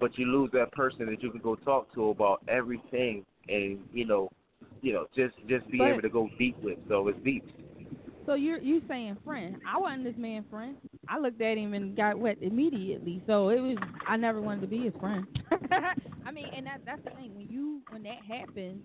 but 0.00 0.16
you 0.18 0.26
lose 0.26 0.50
that 0.52 0.72
person 0.72 1.06
that 1.06 1.22
you 1.22 1.30
can 1.30 1.40
go 1.40 1.56
talk 1.56 1.92
to 1.94 2.10
about 2.10 2.42
everything, 2.48 3.24
and 3.48 3.78
you 3.92 4.06
know, 4.06 4.30
you 4.80 4.92
know, 4.92 5.06
just 5.14 5.34
just 5.48 5.68
be 5.70 5.78
But- 5.78 5.88
able 5.88 6.02
to 6.02 6.08
go 6.08 6.30
deep 6.38 6.56
with. 6.62 6.78
So 6.88 7.08
it's 7.08 7.18
deep. 7.22 7.44
So 8.26 8.34
you're 8.34 8.58
you 8.58 8.82
saying 8.88 9.16
friend? 9.24 9.56
I 9.66 9.78
wasn't 9.78 10.04
this 10.04 10.14
man 10.18 10.44
friend. 10.50 10.76
I 11.08 11.18
looked 11.18 11.40
at 11.40 11.56
him 11.56 11.74
and 11.74 11.96
got 11.96 12.18
wet 12.18 12.38
immediately. 12.40 13.22
So 13.26 13.50
it 13.50 13.60
was 13.60 13.76
I 14.06 14.16
never 14.16 14.40
wanted 14.40 14.62
to 14.62 14.66
be 14.66 14.84
his 14.84 14.92
friend. 15.00 15.26
I 16.26 16.32
mean, 16.32 16.46
and 16.56 16.66
that 16.66 16.80
that's 16.84 17.02
the 17.04 17.10
thing. 17.10 17.34
When 17.34 17.46
you 17.48 17.80
when 17.90 18.02
that 18.02 18.18
happens, 18.28 18.82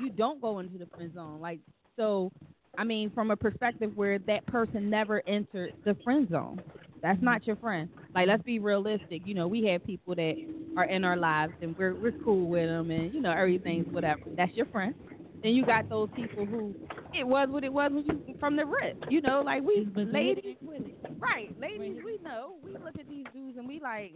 you 0.00 0.10
don't 0.10 0.40
go 0.40 0.58
into 0.58 0.78
the 0.78 0.86
friend 0.86 1.12
zone. 1.14 1.40
Like 1.40 1.60
so, 1.96 2.32
I 2.76 2.84
mean, 2.84 3.10
from 3.14 3.30
a 3.30 3.36
perspective 3.36 3.92
where 3.94 4.18
that 4.20 4.46
person 4.46 4.90
never 4.90 5.22
entered 5.28 5.74
the 5.84 5.96
friend 6.02 6.28
zone. 6.28 6.60
That's 7.02 7.20
not 7.20 7.46
your 7.46 7.56
friend. 7.56 7.88
Like, 8.14 8.28
let's 8.28 8.42
be 8.44 8.60
realistic. 8.60 9.22
You 9.24 9.34
know, 9.34 9.48
we 9.48 9.64
have 9.66 9.84
people 9.84 10.14
that 10.14 10.34
are 10.76 10.84
in 10.84 11.04
our 11.04 11.16
lives, 11.16 11.52
and 11.60 11.76
we're 11.76 11.94
we're 11.94 12.12
cool 12.24 12.48
with 12.48 12.68
them, 12.68 12.90
and 12.90 13.12
you 13.12 13.20
know, 13.20 13.32
everything's 13.32 13.92
whatever. 13.92 14.20
That's 14.36 14.54
your 14.56 14.66
friend. 14.66 14.94
Then 15.42 15.52
you 15.54 15.66
got 15.66 15.88
those 15.88 16.08
people 16.14 16.46
who 16.46 16.74
it 17.12 17.24
was 17.26 17.48
what 17.50 17.64
it 17.64 17.72
was 17.72 17.90
when 17.92 18.04
you 18.06 18.34
from 18.38 18.56
the 18.56 18.64
rip. 18.64 19.04
You 19.10 19.20
know, 19.20 19.42
like 19.44 19.62
we 19.62 19.84
But 19.92 20.06
ladies, 20.12 20.56
right? 21.18 21.48
Ladies, 21.60 21.98
we 22.04 22.18
know. 22.22 22.54
We 22.64 22.72
look 22.72 22.98
at 22.98 23.08
these 23.08 23.26
dudes 23.34 23.58
and 23.58 23.66
we 23.66 23.80
like, 23.80 24.12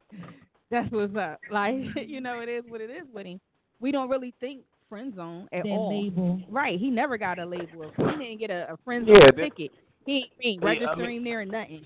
that's 0.70 0.90
what's 0.92 1.16
up. 1.16 1.40
Like, 1.50 1.74
you 2.06 2.20
know, 2.20 2.40
it 2.40 2.48
is 2.48 2.64
what 2.68 2.80
it 2.80 2.90
is 2.90 3.04
with 3.12 3.26
him. 3.26 3.40
We 3.80 3.90
don't 3.92 4.08
really 4.08 4.34
think 4.40 4.62
friend 4.88 5.14
zone 5.14 5.48
at 5.52 5.62
that 5.64 5.68
all. 5.68 6.02
label. 6.02 6.40
Right? 6.50 6.78
He 6.78 6.90
never 6.90 7.16
got 7.18 7.38
a 7.38 7.44
label. 7.46 7.90
He 7.96 8.02
didn't 8.04 8.38
get 8.38 8.50
a, 8.50 8.72
a 8.72 8.76
friend 8.84 9.06
zone 9.06 9.16
Yeah, 9.16 9.44
ticket. 9.44 9.70
He 10.06 10.12
ain't, 10.16 10.30
he 10.38 10.48
ain't 10.50 10.62
Yeah, 10.62 10.68
I 10.68 10.72
mean- 10.74 10.82
registering 10.82 11.24
there 11.24 11.40
or 11.40 11.44
nothing. 11.46 11.84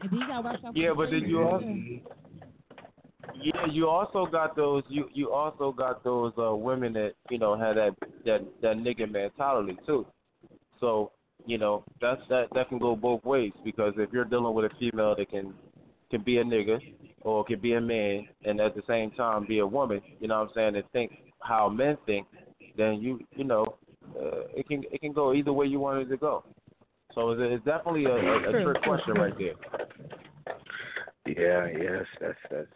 And 0.00 0.10
then 0.10 0.20
gotta 0.28 0.42
watch 0.42 0.64
out 0.64 0.74
for 0.74 0.78
Yeah, 0.78 0.92
but 0.96 1.10
then 1.10 1.24
you 1.26 1.42
also 1.42 1.64
too. 1.64 2.00
Yeah, 3.34 3.66
you 3.70 3.88
also 3.88 4.26
got 4.26 4.56
those 4.56 4.82
you 4.88 5.08
you 5.12 5.30
also 5.32 5.72
got 5.72 6.02
those 6.04 6.32
uh 6.38 6.54
women 6.54 6.92
that, 6.94 7.12
you 7.30 7.38
know, 7.38 7.56
had 7.56 7.76
that 7.76 7.94
that 8.24 8.40
that 8.62 8.76
nigga 8.76 9.10
mentality 9.10 9.76
too. 9.86 10.06
So, 10.80 11.12
you 11.46 11.58
know, 11.58 11.84
that's 12.00 12.20
that 12.28 12.48
that 12.54 12.68
can 12.68 12.78
go 12.78 12.96
both 12.96 13.24
ways 13.24 13.52
because 13.64 13.94
if 13.96 14.12
you're 14.12 14.24
dealing 14.24 14.54
with 14.54 14.70
a 14.70 14.74
female 14.78 15.14
that 15.16 15.30
can 15.30 15.54
can 16.10 16.22
be 16.22 16.38
a 16.38 16.44
nigga 16.44 16.78
or 17.22 17.44
can 17.44 17.60
be 17.60 17.74
a 17.74 17.80
man 17.80 18.26
and 18.44 18.60
at 18.60 18.74
the 18.74 18.82
same 18.88 19.10
time 19.12 19.46
be 19.46 19.60
a 19.60 19.66
woman, 19.66 20.00
you 20.20 20.28
know 20.28 20.40
what 20.40 20.48
I'm 20.48 20.54
saying, 20.54 20.76
and 20.76 20.84
think 20.92 21.12
how 21.40 21.68
men 21.68 21.96
think, 22.06 22.26
then 22.76 23.00
you 23.00 23.20
you 23.36 23.44
know, 23.44 23.76
uh, 24.16 24.42
it 24.54 24.68
can 24.68 24.82
it 24.90 25.00
can 25.00 25.12
go 25.12 25.32
either 25.32 25.52
way 25.52 25.66
you 25.66 25.78
want 25.78 26.02
it 26.02 26.08
to 26.10 26.16
go. 26.16 26.44
So 27.14 27.30
it's, 27.32 27.64
definitely 27.64 28.06
a, 28.06 28.14
a, 28.14 28.48
a 28.48 28.64
trick 28.64 28.82
question 28.82 29.14
right 29.14 29.34
there. 29.36 29.54
Yeah, 31.26 31.68
yes, 31.78 32.06
that's 32.20 32.38
that's 32.50 32.66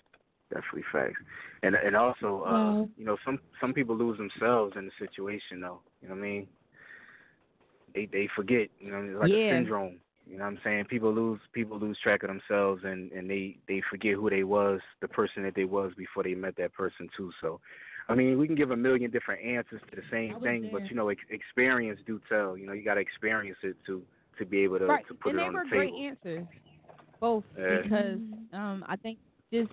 definitely 0.50 0.84
facts. 0.92 1.20
And 1.62 1.74
and 1.74 1.96
also, 1.96 2.42
uh, 2.42 2.50
Well- 2.52 2.90
you 2.96 3.04
know, 3.04 3.16
some 3.24 3.38
some 3.60 3.72
people 3.72 3.96
lose 3.96 4.18
themselves 4.18 4.74
in 4.76 4.86
the 4.86 4.92
situation 4.98 5.60
though. 5.60 5.80
You 6.02 6.08
know 6.08 6.14
what 6.14 6.20
I 6.20 6.28
mean? 6.28 6.48
They 7.94 8.06
they 8.06 8.28
forget, 8.34 8.68
you 8.78 8.90
know, 8.90 9.02
it's 9.02 9.18
like 9.18 9.30
Yeah. 9.30 9.36
a 9.36 9.48
syndrome. 9.54 10.00
You 10.26 10.38
know 10.38 10.44
what 10.44 10.50
I'm 10.50 10.58
saying? 10.64 10.86
People 10.86 11.12
lose 11.12 11.40
people 11.52 11.78
lose 11.78 11.98
track 12.02 12.22
of 12.22 12.28
themselves 12.28 12.82
and 12.84 13.12
and 13.12 13.28
they 13.30 13.58
they 13.68 13.80
forget 13.90 14.14
who 14.14 14.28
they 14.30 14.44
was, 14.44 14.80
the 15.00 15.08
person 15.08 15.42
that 15.44 15.54
they 15.54 15.64
was 15.64 15.92
before 15.96 16.22
they 16.24 16.34
met 16.34 16.56
that 16.56 16.72
person 16.74 17.08
too. 17.16 17.30
So, 17.40 17.60
I 18.08 18.14
mean, 18.14 18.38
we 18.38 18.46
can 18.46 18.56
give 18.56 18.70
a 18.70 18.76
million 18.76 19.10
different 19.10 19.44
answers 19.44 19.80
to 19.90 19.96
the 19.96 20.02
same 20.10 20.34
was 20.34 20.42
thing, 20.42 20.68
but 20.72 20.82
you 20.90 20.96
know, 20.96 21.08
ex- 21.08 21.20
experience 21.30 22.00
do 22.06 22.20
tell. 22.28 22.56
You 22.56 22.66
know, 22.66 22.72
you 22.72 22.84
got 22.84 22.94
to 22.94 23.00
experience 23.00 23.58
it 23.62 23.76
to 23.86 24.02
to 24.38 24.44
be 24.44 24.58
able 24.60 24.78
to 24.78 24.86
right. 24.86 25.06
to 25.08 25.14
put 25.14 25.30
and 25.30 25.38
it 25.38 25.42
they 25.42 25.46
on 25.46 25.52
were 25.52 25.64
the 25.64 25.70
great 25.70 25.90
table. 25.90 26.02
answers, 26.08 26.46
both 27.20 27.44
Yeah. 27.58 27.82
because 27.82 28.20
um 28.52 28.84
I 28.88 28.96
think 28.96 29.18
just 29.52 29.70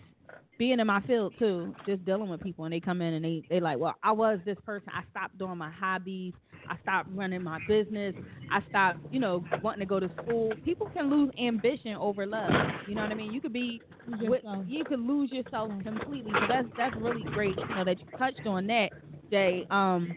being 0.57 0.79
in 0.79 0.87
my 0.87 1.01
field 1.01 1.33
too, 1.39 1.73
just 1.85 2.05
dealing 2.05 2.29
with 2.29 2.41
people 2.41 2.65
and 2.65 2.73
they 2.73 2.79
come 2.79 3.01
in 3.01 3.13
and 3.13 3.25
they 3.25 3.43
they 3.49 3.59
like, 3.59 3.77
well, 3.79 3.95
I 4.03 4.11
was 4.11 4.39
this 4.45 4.57
person. 4.65 4.89
I 4.93 5.01
stopped 5.09 5.37
doing 5.37 5.57
my 5.57 5.71
hobbies. 5.71 6.33
I 6.69 6.77
stopped 6.81 7.09
running 7.13 7.43
my 7.43 7.59
business. 7.67 8.15
I 8.51 8.61
stopped, 8.69 8.99
you 9.11 9.19
know, 9.19 9.43
wanting 9.61 9.79
to 9.81 9.85
go 9.85 9.99
to 9.99 10.09
school. 10.21 10.53
People 10.63 10.89
can 10.93 11.09
lose 11.09 11.31
ambition 11.39 11.95
over 11.95 12.25
love. 12.25 12.51
You 12.87 12.95
know 12.95 13.01
what 13.01 13.11
I 13.11 13.15
mean? 13.15 13.33
You 13.33 13.41
could 13.41 13.53
be 13.53 13.81
with, 14.21 14.43
you 14.67 14.83
could 14.85 14.99
lose 14.99 15.31
yourself 15.31 15.71
completely. 15.83 16.31
So 16.33 16.45
that's 16.47 16.67
that's 16.77 16.95
really 16.97 17.23
great. 17.23 17.55
You 17.57 17.75
know 17.75 17.83
that 17.85 17.99
you 17.99 18.05
touched 18.17 18.45
on 18.45 18.67
that, 18.67 18.89
Jay. 19.31 19.65
Um, 19.69 20.15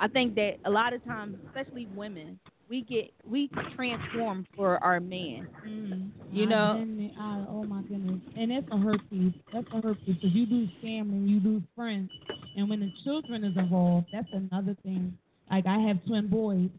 I 0.00 0.08
think 0.08 0.34
that 0.36 0.54
a 0.64 0.70
lot 0.70 0.92
of 0.92 1.04
times, 1.04 1.36
especially 1.46 1.86
women, 1.86 2.38
we 2.68 2.82
get 2.82 3.12
we 3.28 3.48
transform 3.76 4.46
for 4.56 4.82
our 4.82 5.00
man. 5.00 5.48
Mm. 5.66 6.10
You 6.32 6.46
know-. 6.46 6.86
I- 7.18 7.46
oh 7.48 7.64
my 7.64 7.82
goodness, 7.82 8.20
and 8.36 8.50
that's 8.50 8.66
a 8.72 8.78
hurt 8.78 9.00
piece. 9.10 9.34
That's 9.52 9.66
a 9.72 9.80
hurt 9.80 9.98
piece 10.04 10.16
because 10.16 10.34
you 10.34 10.46
lose 10.46 10.70
family, 10.82 11.30
you 11.30 11.40
lose 11.40 11.62
friends, 11.76 12.10
and 12.56 12.68
when 12.68 12.80
the 12.80 12.92
children 13.04 13.44
is 13.44 13.56
involved, 13.56 14.08
that's 14.12 14.28
another 14.32 14.76
thing. 14.82 15.16
Like 15.50 15.66
I 15.66 15.78
have 15.78 16.04
twin 16.06 16.28
boys, 16.28 16.70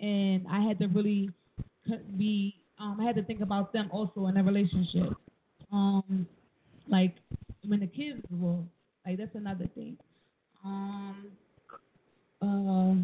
and 0.00 0.46
I 0.50 0.60
had 0.60 0.78
to 0.80 0.86
really 0.88 1.30
be. 2.16 2.54
Um, 2.80 2.98
I 3.00 3.04
had 3.04 3.16
to 3.16 3.22
think 3.24 3.40
about 3.40 3.72
them 3.72 3.88
also 3.90 4.26
in 4.26 4.36
a 4.36 4.42
relationship. 4.42 5.12
Um, 5.72 6.26
like 6.88 7.14
when 7.66 7.80
the 7.80 7.86
kids 7.86 8.20
involved, 8.30 8.68
like 9.06 9.18
that's 9.18 9.34
another 9.34 9.68
thing. 9.74 9.96
Um, 10.64 11.26
uh, 12.42 12.94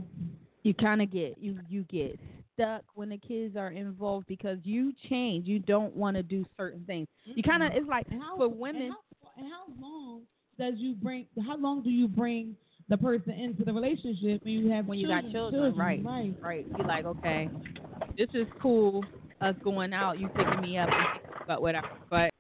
You 0.65 0.75
kind 0.75 1.03
of 1.03 1.13
get 1.13 1.37
you 1.39 1.59
you 1.69 1.85
get 1.85 2.19
stuck 2.55 2.83
when 2.95 3.11
the 3.11 3.19
kids 3.19 3.57
are 3.57 3.71
involved 3.71 4.27
because 4.27 4.59
you 4.65 4.93
change. 5.09 5.47
You 5.47 5.59
don't 5.59 5.95
want 5.95 6.17
to 6.17 6.23
do 6.23 6.45
certain 6.57 6.85
things. 6.87 7.07
You 7.25 7.43
kind 7.43 7.63
of 7.63 7.73
it's 7.75 7.89
like 7.89 8.07
how, 8.11 8.37
for 8.39 8.49
women. 8.49 8.83
And 8.83 8.93
how, 8.93 8.99
and 9.37 9.47
how 9.53 9.87
long 9.87 10.23
does 10.59 10.75
you 10.79 10.95
bring? 10.95 11.27
How 11.47 11.57
long 11.57 11.83
do 11.83 11.91
you 11.91 12.09
bring 12.09 12.57
the 12.89 12.97
person 12.97 13.33
into 13.33 13.65
the 13.65 13.73
relationship 13.73 14.43
when 14.45 14.55
you 14.55 14.71
have 14.71 14.87
when 14.87 14.99
you 14.99 15.07
got 15.07 15.23
children, 15.31 15.75
children, 15.75 15.77
right, 15.77 16.03
Right. 16.05 16.35
right. 16.43 16.67
You're 16.77 16.87
like, 16.87 17.05
okay, 17.05 17.51
this 18.17 18.29
is 18.35 18.47
cool. 18.61 19.05
Us 19.41 19.55
going 19.63 19.93
out, 19.93 20.19
you 20.19 20.29
picking 20.29 20.61
me 20.63 20.79
up, 20.79 20.89
but 21.47 21.61
whatever. 21.61 21.89
But 22.09 22.31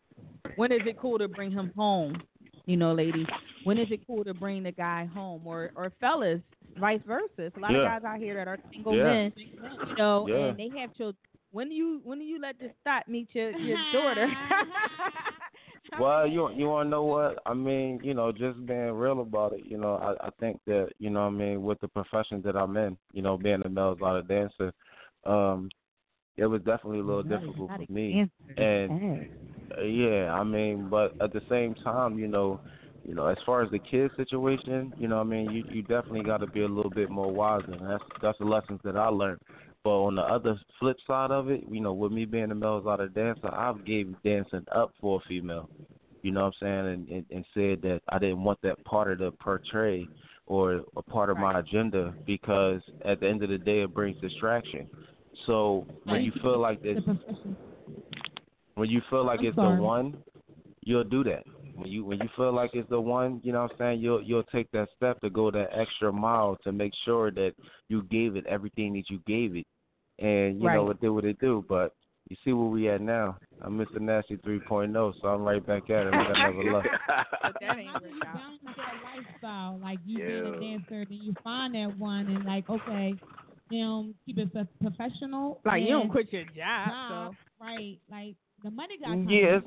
when 0.57 0.73
is 0.73 0.81
it 0.87 0.99
cool 0.99 1.19
to 1.19 1.29
bring 1.29 1.51
him 1.51 1.73
home? 1.77 2.23
You 2.67 2.79
know, 2.79 2.95
ladies. 2.95 3.27
When 3.65 3.77
is 3.77 3.89
it 3.91 4.07
cool 4.07 4.25
to 4.25 4.33
bring 4.33 4.63
the 4.63 4.73
guy 4.73 5.07
home, 5.13 5.43
or 5.47 5.73
or 5.77 5.93
fellas, 6.01 6.41
vice 6.79 7.01
versa? 7.07 7.27
It's 7.39 7.57
a 7.57 7.61
lot 7.61 7.73
Yeah. 7.73 7.97
of 7.97 8.03
guys 8.03 8.05
out 8.05 8.19
here 8.19 8.35
that 8.35 8.49
are 8.49 8.59
single 8.73 8.95
Yeah. 8.95 9.05
men, 9.05 9.33
you 9.37 9.95
know, 9.97 10.27
Yeah. 10.29 10.49
and 10.49 10.59
they 10.59 10.71
have 10.79 10.95
children. 10.95 11.17
When 11.53 11.69
do 11.69 11.75
you 11.75 12.01
when 12.05 12.19
do 12.19 12.25
you 12.25 12.41
let 12.41 12.59
this 12.59 12.73
thought 12.85 13.09
meet 13.09 13.29
your 13.33 13.51
your 13.53 13.79
daughter? 13.93 14.27
Well, 16.01 16.27
you 16.27 16.51
you 16.53 16.67
want 16.67 16.87
to 16.87 16.91
know 16.91 17.05
what 17.05 17.39
I 17.47 17.55
mean? 17.55 18.01
You 18.03 18.15
know, 18.15 18.33
just 18.33 18.65
being 18.67 18.91
real 18.93 19.21
about 19.21 19.53
it. 19.53 19.65
You 19.65 19.79
know, 19.79 19.95
I 19.95 20.27
I 20.27 20.31
think 20.41 20.61
that 20.67 20.89
you 20.99 21.11
know 21.11 21.21
I 21.27 21.31
mean 21.31 21.63
with 21.63 21.81
the 21.81 21.89
profession 21.89 22.43
that 22.45 22.57
I'm 22.57 22.77
in. 22.77 22.97
You 23.13 23.23
know, 23.23 23.37
being 23.37 23.63
a 23.65 23.69
male 23.69 23.97
a 23.99 24.03
lot 24.03 24.17
of 24.17 24.27
dancer, 24.27 24.73
um, 25.25 25.69
it 26.37 26.47
was 26.47 26.61
definitely 26.63 27.01
a 27.01 27.05
little 27.05 27.23
difficult 27.23 27.71
for 27.77 27.93
me. 27.93 28.27
And 28.57 28.91
yeah, 29.85 30.33
I 30.33 30.43
mean, 30.45 30.89
but 30.91 31.15
at 31.21 31.33
the 31.33 31.43
same 31.49 31.75
time, 31.77 32.19
you 32.19 32.27
know, 32.29 32.61
you 33.05 33.15
know, 33.15 33.27
as 33.27 33.37
far 33.45 33.63
as 33.63 33.71
the 33.71 33.79
kid 33.79 34.11
situation, 34.17 34.93
you 34.99 35.09
know, 35.09 35.21
I 35.21 35.25
mean, 35.25 35.51
you 35.51 35.65
you 35.71 35.83
definitely 35.83 36.23
got 36.23 36.39
to 36.39 36.47
be 36.47 36.63
a 36.63 36.69
little 36.69 36.91
bit 36.91 37.11
more 37.11 37.31
wiser. 37.31 37.73
And 37.73 37.91
that's 37.91 38.05
that's 38.23 38.39
the 38.39 38.45
lessons 38.45 38.81
that 38.85 38.97
I 38.97 39.09
learned. 39.09 39.41
But 39.83 39.91
on 39.91 40.15
the 40.15 40.23
other 40.23 40.59
flip 40.81 40.97
side 41.07 41.31
of 41.31 41.51
it, 41.51 41.65
you 41.71 41.81
know, 41.81 41.93
with 41.93 42.13
me 42.13 42.25
being 42.25 42.51
a 42.51 42.55
male 42.55 42.83
auto 42.85 43.07
dancer, 43.07 43.53
I've 43.53 43.85
gave 43.85 44.15
dancing 44.25 44.65
up 44.75 44.93
for 45.01 45.21
a 45.23 45.29
female. 45.29 45.69
You 46.23 46.31
know 46.33 46.45
what 46.45 46.55
I'm 46.63 46.87
saying? 46.87 46.95
And, 46.95 47.09
and 47.09 47.25
and 47.31 47.45
said 47.53 47.83
that 47.83 48.01
I 48.09 48.19
didn't 48.19 48.43
want 48.43 48.61
that 48.63 48.83
part 48.85 49.13
of 49.13 49.19
the 49.19 49.31
portray 49.33 50.09
or 50.47 50.83
a 50.97 51.03
part 51.03 51.29
of 51.29 51.37
my 51.37 51.59
agenda 51.59 52.15
because 52.27 52.81
at 53.05 53.21
the 53.21 53.29
end 53.29 53.43
of 53.43 53.51
the 53.51 53.59
day 53.59 53.83
it 53.83 53.93
brings 53.95 54.19
distraction. 54.21 54.89
So 55.47 55.87
when 56.05 56.23
you 56.23 56.33
feel 56.43 56.59
like 56.59 56.83
this 56.83 56.99
when 58.75 58.89
you 58.89 59.03
feel 59.11 59.25
like 59.25 59.41
I'm 59.41 59.47
it's 59.47 59.57
sorry. 59.57 59.77
the 59.77 59.83
one, 59.83 60.17
you'll 60.83 61.05
do 61.05 61.25
that. 61.25 61.45
When 61.75 61.91
you 61.91 62.05
when 62.05 62.19
you 62.21 62.29
feel 62.37 62.53
like 62.55 62.71
it's 62.75 62.89
the 62.89 63.01
one, 63.01 63.41
you 63.43 63.53
know 63.53 63.63
what 63.63 63.73
I'm 63.73 63.79
saying, 63.79 64.01
you'll 64.01 64.23
you'll 64.23 64.45
take 64.45 64.71
that 64.73 64.89
step 64.97 65.21
to 65.21 65.31
go 65.31 65.51
that 65.51 65.71
extra 65.73 66.13
mile 66.13 66.57
to 66.65 66.73
make 66.73 66.93
sure 67.05 67.31
that 67.33 67.53
you 67.89 68.03
gave 68.05 68.37
it 68.37 68.47
everything 68.47 68.93
that 68.95 69.11
you 69.11 69.21
gave 69.27 69.57
it. 69.57 69.67
And 70.19 70.61
you 70.61 70.71
know 70.71 70.85
what 70.85 70.97
it 70.97 71.01
did 71.01 71.09
what 71.11 71.25
it 71.25 71.41
do, 71.41 71.65
but 71.69 71.93
you 72.29 72.37
see 72.45 72.53
where 72.53 72.69
we 72.69 72.89
at 72.89 73.01
now. 73.01 73.37
I'm 73.61 73.79
Mr. 73.79 74.01
Nasty 74.01 74.37
3.0, 74.39 75.15
so 75.21 75.29
I'm 75.29 75.43
right 75.43 75.65
back 75.65 75.91
at 75.91 76.07
it. 76.07 76.11
like 76.13 76.29
I 76.35 76.51
never 76.51 76.73
left. 76.73 76.89
But 77.43 77.55
that 77.61 77.79
ain't 77.79 77.89
How 77.89 78.01
you 78.01 78.23
out. 78.27 78.77
that 78.77 78.95
lifestyle? 79.05 79.79
Like 79.83 79.99
you 80.07 80.19
being 80.19 80.47
a 80.47 80.61
dancer, 80.61 81.05
then 81.05 81.19
you 81.21 81.35
find 81.45 81.75
that 81.75 81.99
one, 81.99 82.27
and 82.29 82.45
like, 82.47 82.71
okay, 82.71 83.15
you 83.69 83.85
know, 83.85 84.07
keep 84.25 84.39
it 84.39 84.49
professional. 84.81 85.61
Like 85.65 85.83
you 85.83 85.91
don't 85.91 86.09
quit 86.09 86.33
your 86.33 86.45
job, 86.45 86.89
job, 86.89 87.35
so 87.61 87.65
right? 87.65 87.99
Like 88.11 88.35
the 88.63 88.71
money 88.71 88.95
got 88.99 89.11
mm, 89.11 89.25
coming. 89.25 89.39
Yeah, 89.39 89.59
it's, 89.59 89.67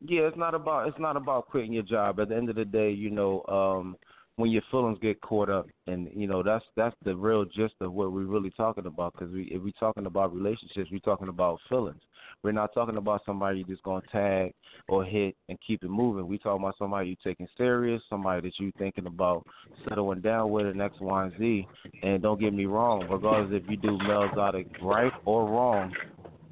yeah, 0.00 0.22
it's 0.22 0.36
not 0.36 0.54
about 0.54 0.88
it's 0.88 0.98
not 0.98 1.16
about 1.16 1.48
quitting 1.48 1.72
your 1.72 1.82
job. 1.82 2.20
At 2.20 2.28
the 2.28 2.36
end 2.36 2.50
of 2.50 2.56
the 2.56 2.64
day, 2.64 2.90
you 2.90 3.10
know, 3.10 3.42
um, 3.48 3.96
when 4.36 4.50
your 4.50 4.62
feelings 4.70 4.98
get 5.02 5.20
caught 5.20 5.50
up, 5.50 5.66
and 5.88 6.08
you 6.14 6.28
know 6.28 6.42
that's 6.42 6.64
that's 6.76 6.94
the 7.04 7.16
real 7.16 7.44
gist 7.44 7.74
of 7.80 7.92
what 7.92 8.12
we're 8.12 8.22
really 8.22 8.50
talking 8.50 8.86
about. 8.86 9.14
Because 9.14 9.32
we 9.32 9.44
if 9.50 9.60
we're 9.60 9.72
talking 9.80 10.06
about 10.06 10.34
relationships, 10.34 10.88
we're 10.92 11.00
talking 11.00 11.28
about 11.28 11.58
feelings. 11.68 12.00
We're 12.44 12.52
not 12.52 12.72
talking 12.72 12.98
about 12.98 13.22
somebody 13.26 13.64
just 13.64 13.82
gonna 13.82 14.02
tag 14.12 14.52
or 14.88 15.04
hit 15.04 15.34
and 15.48 15.58
keep 15.66 15.82
it 15.82 15.90
moving. 15.90 16.28
We 16.28 16.38
talking 16.38 16.62
about 16.62 16.78
somebody 16.78 17.10
you 17.10 17.16
taking 17.24 17.48
serious, 17.56 18.00
somebody 18.08 18.42
that 18.42 18.58
you 18.60 18.70
thinking 18.78 19.06
about 19.06 19.44
settling 19.88 20.20
down 20.20 20.50
with 20.50 20.66
an 20.66 20.80
X, 20.80 20.94
Y, 21.00 21.24
and 21.24 21.32
Z. 21.36 21.66
And 22.04 22.22
don't 22.22 22.40
get 22.40 22.54
me 22.54 22.66
wrong, 22.66 23.08
regardless 23.10 23.60
if 23.60 23.68
you 23.68 23.76
do 23.76 23.98
male 23.98 24.28
exotic 24.30 24.68
right 24.80 25.12
or 25.24 25.46
wrong, 25.46 25.92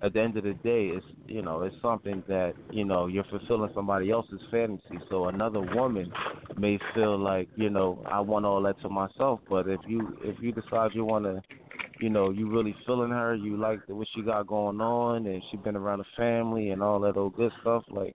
at 0.03 0.13
the 0.13 0.21
end 0.21 0.37
of 0.37 0.45
the 0.45 0.55
day, 0.55 0.91
it's 0.95 1.07
you 1.27 1.43
know 1.43 1.63
it's 1.63 1.77
something 1.81 2.23
that 2.29 2.55
you 2.71 2.85
know 2.85 3.07
you're 3.07 3.25
fulfilling 3.25 3.71
somebody 3.75 4.11
else's 4.11 4.41
fantasy. 4.51 4.99
So 5.09 5.29
another 5.29 5.61
woman 5.61 6.13
may 6.57 6.79
feel 6.95 7.19
like 7.19 7.49
you 7.57 7.71
know 7.71 8.03
I 8.07 8.21
want 8.21 8.45
all 8.45 8.63
that 8.63 8.81
to 8.83 8.89
myself, 8.89 9.41
but 9.49 9.69
if 9.69 9.81
you 9.87 10.19
if 10.23 10.37
you 10.41 10.53
decide 10.53 10.91
you 10.93 11.05
want 11.05 11.25
to, 11.25 11.43
you 12.01 12.11
know, 12.11 12.31
you 12.31 12.51
really 12.51 12.75
feeling 12.87 13.11
her, 13.11 13.35
you 13.35 13.57
like 13.57 13.81
what 13.89 14.07
she 14.15 14.23
got 14.23 14.47
going 14.47 14.81
on, 14.81 15.27
and 15.27 15.43
she 15.51 15.57
been 15.57 15.77
around 15.77 15.99
the 15.99 16.05
family 16.17 16.71
and 16.71 16.83
all 16.83 17.01
that 17.01 17.17
old 17.17 17.35
good 17.37 17.53
stuff, 17.63 17.85
like 17.89 18.15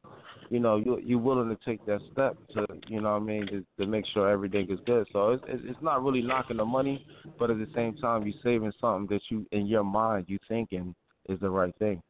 you 0.52 0.60
know 0.60 0.78
you 0.78 1.00
you're 1.04 1.18
willing 1.18 1.50
to 1.50 1.58
take 1.66 1.84
that 1.88 2.02
step 2.12 2.38
to 2.54 2.66
you 2.88 3.02
know 3.02 3.14
what 3.14 3.22
I 3.22 3.26
mean 3.26 3.48
to, 3.48 3.66
to 3.80 3.88
make 3.88 4.06
sure 4.14 4.30
everything 4.30 4.70
is 4.70 4.80
good. 4.86 5.08
So 5.12 5.32
it's 5.32 5.44
it's 5.48 5.64
it's 5.66 5.82
not 5.82 6.04
really 6.04 6.22
knocking 6.22 6.58
the 6.58 6.66
money, 6.66 7.08
but 7.40 7.50
at 7.50 7.58
the 7.58 7.68
same 7.74 7.96
time 7.98 8.28
you're 8.28 8.40
saving 8.44 8.72
something 8.80 9.08
that 9.16 9.22
you 9.30 9.48
in 9.52 9.66
your 9.66 9.84
mind 9.84 10.26
you 10.28 10.38
thinking 10.48 10.94
is 11.30 11.40
the 11.40 11.50
right 11.50 11.74
thing. 11.80 12.02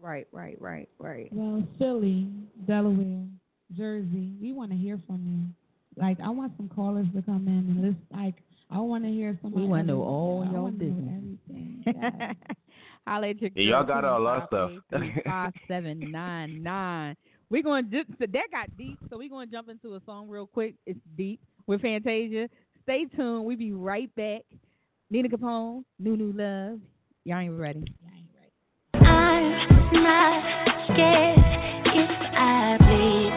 right, 0.00 0.26
right, 0.32 0.56
right, 0.60 0.88
right. 0.98 1.28
Well, 1.32 1.62
Philly, 1.78 2.28
Delaware, 2.66 3.24
Jersey, 3.76 4.32
we 4.40 4.52
want 4.52 4.70
to 4.72 4.76
hear 4.76 4.98
from 5.06 5.54
you. 5.96 6.02
Like, 6.02 6.18
I 6.20 6.28
want 6.30 6.52
some 6.56 6.68
callers 6.68 7.06
to 7.14 7.22
come 7.22 7.46
in 7.48 7.58
and 7.76 7.82
list. 7.82 7.98
Like, 8.12 8.34
I 8.70 8.78
want 8.78 9.04
to 9.04 9.10
hear 9.10 9.38
somebody. 9.42 9.62
We 9.64 9.68
wanna 9.68 9.82
know 9.84 10.02
everything. 10.02 10.08
all 10.08 10.42
I 10.42 10.50
your 10.52 10.62
wanna 10.62 10.72
know 10.72 10.78
business. 10.78 11.14
everything. 11.16 11.84
Holla 13.06 13.28
at 13.28 13.40
your 13.42 13.50
Yeah, 13.54 13.62
y'all 13.70 13.84
girl, 13.84 13.94
got 14.00 14.04
all 14.04 14.26
our 14.26 14.46
stuff. 14.46 14.70
215-5799. 14.92 17.16
We're 17.50 17.62
going 17.64 17.90
to 17.90 18.04
so 18.18 18.26
that 18.32 18.46
got 18.52 18.76
deep, 18.78 18.98
so 19.10 19.18
we're 19.18 19.28
going 19.28 19.48
to 19.48 19.52
jump 19.52 19.68
into 19.68 19.96
a 19.96 20.00
song 20.06 20.28
real 20.28 20.46
quick. 20.46 20.74
It's 20.86 21.00
deep 21.16 21.40
with 21.66 21.80
Fantasia. 21.82 22.48
Stay 22.84 23.06
tuned. 23.16 23.44
We'll 23.44 23.56
be 23.56 23.72
right 23.72 24.14
back. 24.14 24.42
Nina 25.10 25.28
Capone, 25.28 25.82
Nunu 25.98 26.32
Love. 26.32 26.78
Y'all 27.24 27.38
ain't 27.38 27.52
ready. 27.52 27.84
I'm 28.94 29.50
not 29.92 30.42
scared 30.84 31.38
if 31.84 32.10
I 32.32 32.78
bleed. 32.80 33.29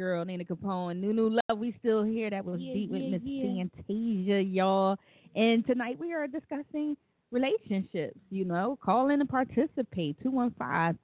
Girl 0.00 0.24
Nina 0.24 0.44
Capone, 0.44 0.96
Nunu 0.96 1.28
Love. 1.28 1.58
We 1.58 1.74
still 1.78 2.02
here. 2.02 2.30
That 2.30 2.42
was 2.42 2.58
Yeah, 2.58 2.72
beat 2.72 2.90
with 2.90 3.02
yeah, 3.02 3.10
Miss 3.10 3.20
yeah. 3.22 3.64
Fantasia, 3.86 4.42
y'all. 4.42 4.96
And 5.36 5.66
tonight 5.66 5.98
we 6.00 6.14
are 6.14 6.26
discussing 6.26 6.96
relationships. 7.30 8.18
You 8.30 8.46
know, 8.46 8.78
call 8.82 9.10
in 9.10 9.20
and 9.20 9.28
participate. 9.28 10.16
215 10.22 10.98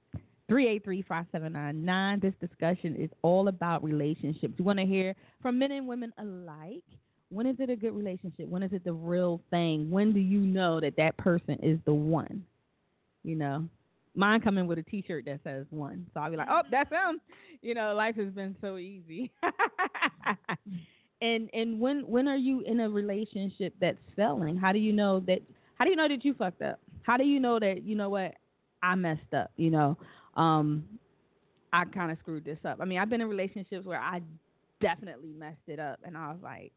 383 0.49 1.01
5799. 1.03 2.19
This 2.19 2.33
discussion 2.49 2.95
is 2.95 3.11
all 3.21 3.49
about 3.49 3.83
relationships. 3.83 4.55
You 4.57 4.65
want 4.65 4.79
to 4.79 4.85
hear 4.85 5.13
from 5.43 5.59
men 5.59 5.73
and 5.73 5.87
women 5.87 6.11
alike. 6.17 6.83
When 7.29 7.45
is 7.45 7.57
it 7.59 7.69
a 7.69 7.75
good 7.75 7.93
relationship? 7.95 8.47
When 8.49 8.63
is 8.63 8.73
it 8.73 8.83
the 8.83 8.93
real 8.93 9.41
thing? 9.51 9.91
When 9.91 10.11
do 10.11 10.19
you 10.19 10.39
know 10.39 10.79
that 10.79 10.95
that 10.97 11.17
person 11.17 11.59
is 11.61 11.77
the 11.85 11.93
one? 11.93 12.43
You 13.23 13.35
know, 13.35 13.67
mine 14.17 14.41
come 14.41 14.57
in 14.57 14.67
with 14.67 14.79
a 14.79 14.83
T-shirt 14.83 15.25
that 15.25 15.39
says 15.43 15.65
one, 15.69 16.07
so 16.13 16.19
I'll 16.19 16.31
be 16.31 16.37
like, 16.37 16.47
oh, 16.49 16.61
that's 16.69 16.89
him. 16.89 17.21
You 17.61 17.75
know, 17.75 17.93
life 17.93 18.15
has 18.15 18.29
been 18.33 18.55
so 18.59 18.77
easy. 18.77 19.31
and 21.21 21.49
and 21.53 21.79
when 21.79 22.01
when 22.07 22.27
are 22.27 22.35
you 22.35 22.61
in 22.61 22.79
a 22.79 22.89
relationship 22.89 23.73
that's 23.79 23.97
failing? 24.15 24.57
How 24.57 24.71
do 24.71 24.79
you 24.79 24.93
know 24.93 25.19
that? 25.21 25.39
How 25.75 25.85
do 25.85 25.91
you 25.91 25.95
know 25.95 26.07
that 26.07 26.25
you 26.25 26.33
fucked 26.33 26.61
up? 26.61 26.79
How 27.03 27.17
do 27.17 27.23
you 27.23 27.39
know 27.39 27.59
that 27.59 27.83
you 27.83 27.95
know 27.95 28.09
what 28.09 28.33
I 28.83 28.95
messed 28.95 29.33
up? 29.33 29.51
You 29.55 29.71
know, 29.71 29.97
um, 30.35 30.83
I 31.71 31.85
kind 31.85 32.11
of 32.11 32.17
screwed 32.19 32.45
this 32.45 32.59
up. 32.65 32.79
I 32.81 32.85
mean, 32.85 32.99
I've 32.99 33.09
been 33.09 33.21
in 33.21 33.29
relationships 33.29 33.85
where 33.85 33.99
I 33.99 34.21
definitely 34.81 35.33
messed 35.37 35.67
it 35.67 35.79
up, 35.79 35.99
and 36.03 36.17
I 36.17 36.29
was 36.29 36.39
like, 36.43 36.71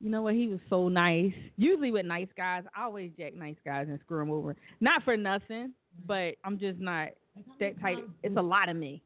you 0.00 0.10
know 0.10 0.22
what? 0.22 0.34
He 0.34 0.48
was 0.48 0.60
so 0.68 0.88
nice. 0.88 1.32
Usually 1.56 1.90
with 1.90 2.06
nice 2.06 2.28
guys, 2.36 2.64
I 2.76 2.84
always 2.84 3.10
jack 3.18 3.34
nice 3.34 3.56
guys 3.64 3.86
and 3.88 3.98
screw 4.00 4.18
them 4.18 4.30
over. 4.30 4.56
Not 4.80 5.02
for 5.02 5.16
nothing, 5.16 5.72
but 6.06 6.34
I'm 6.44 6.58
just 6.58 6.78
not 6.80 7.08
Like, 7.36 7.44
how 7.46 7.54
many 7.58 7.74
that 7.74 7.80
type. 7.80 8.08
It's 8.22 8.36
a 8.36 8.42
lot 8.42 8.68
of 8.68 8.76
me. 8.76 9.02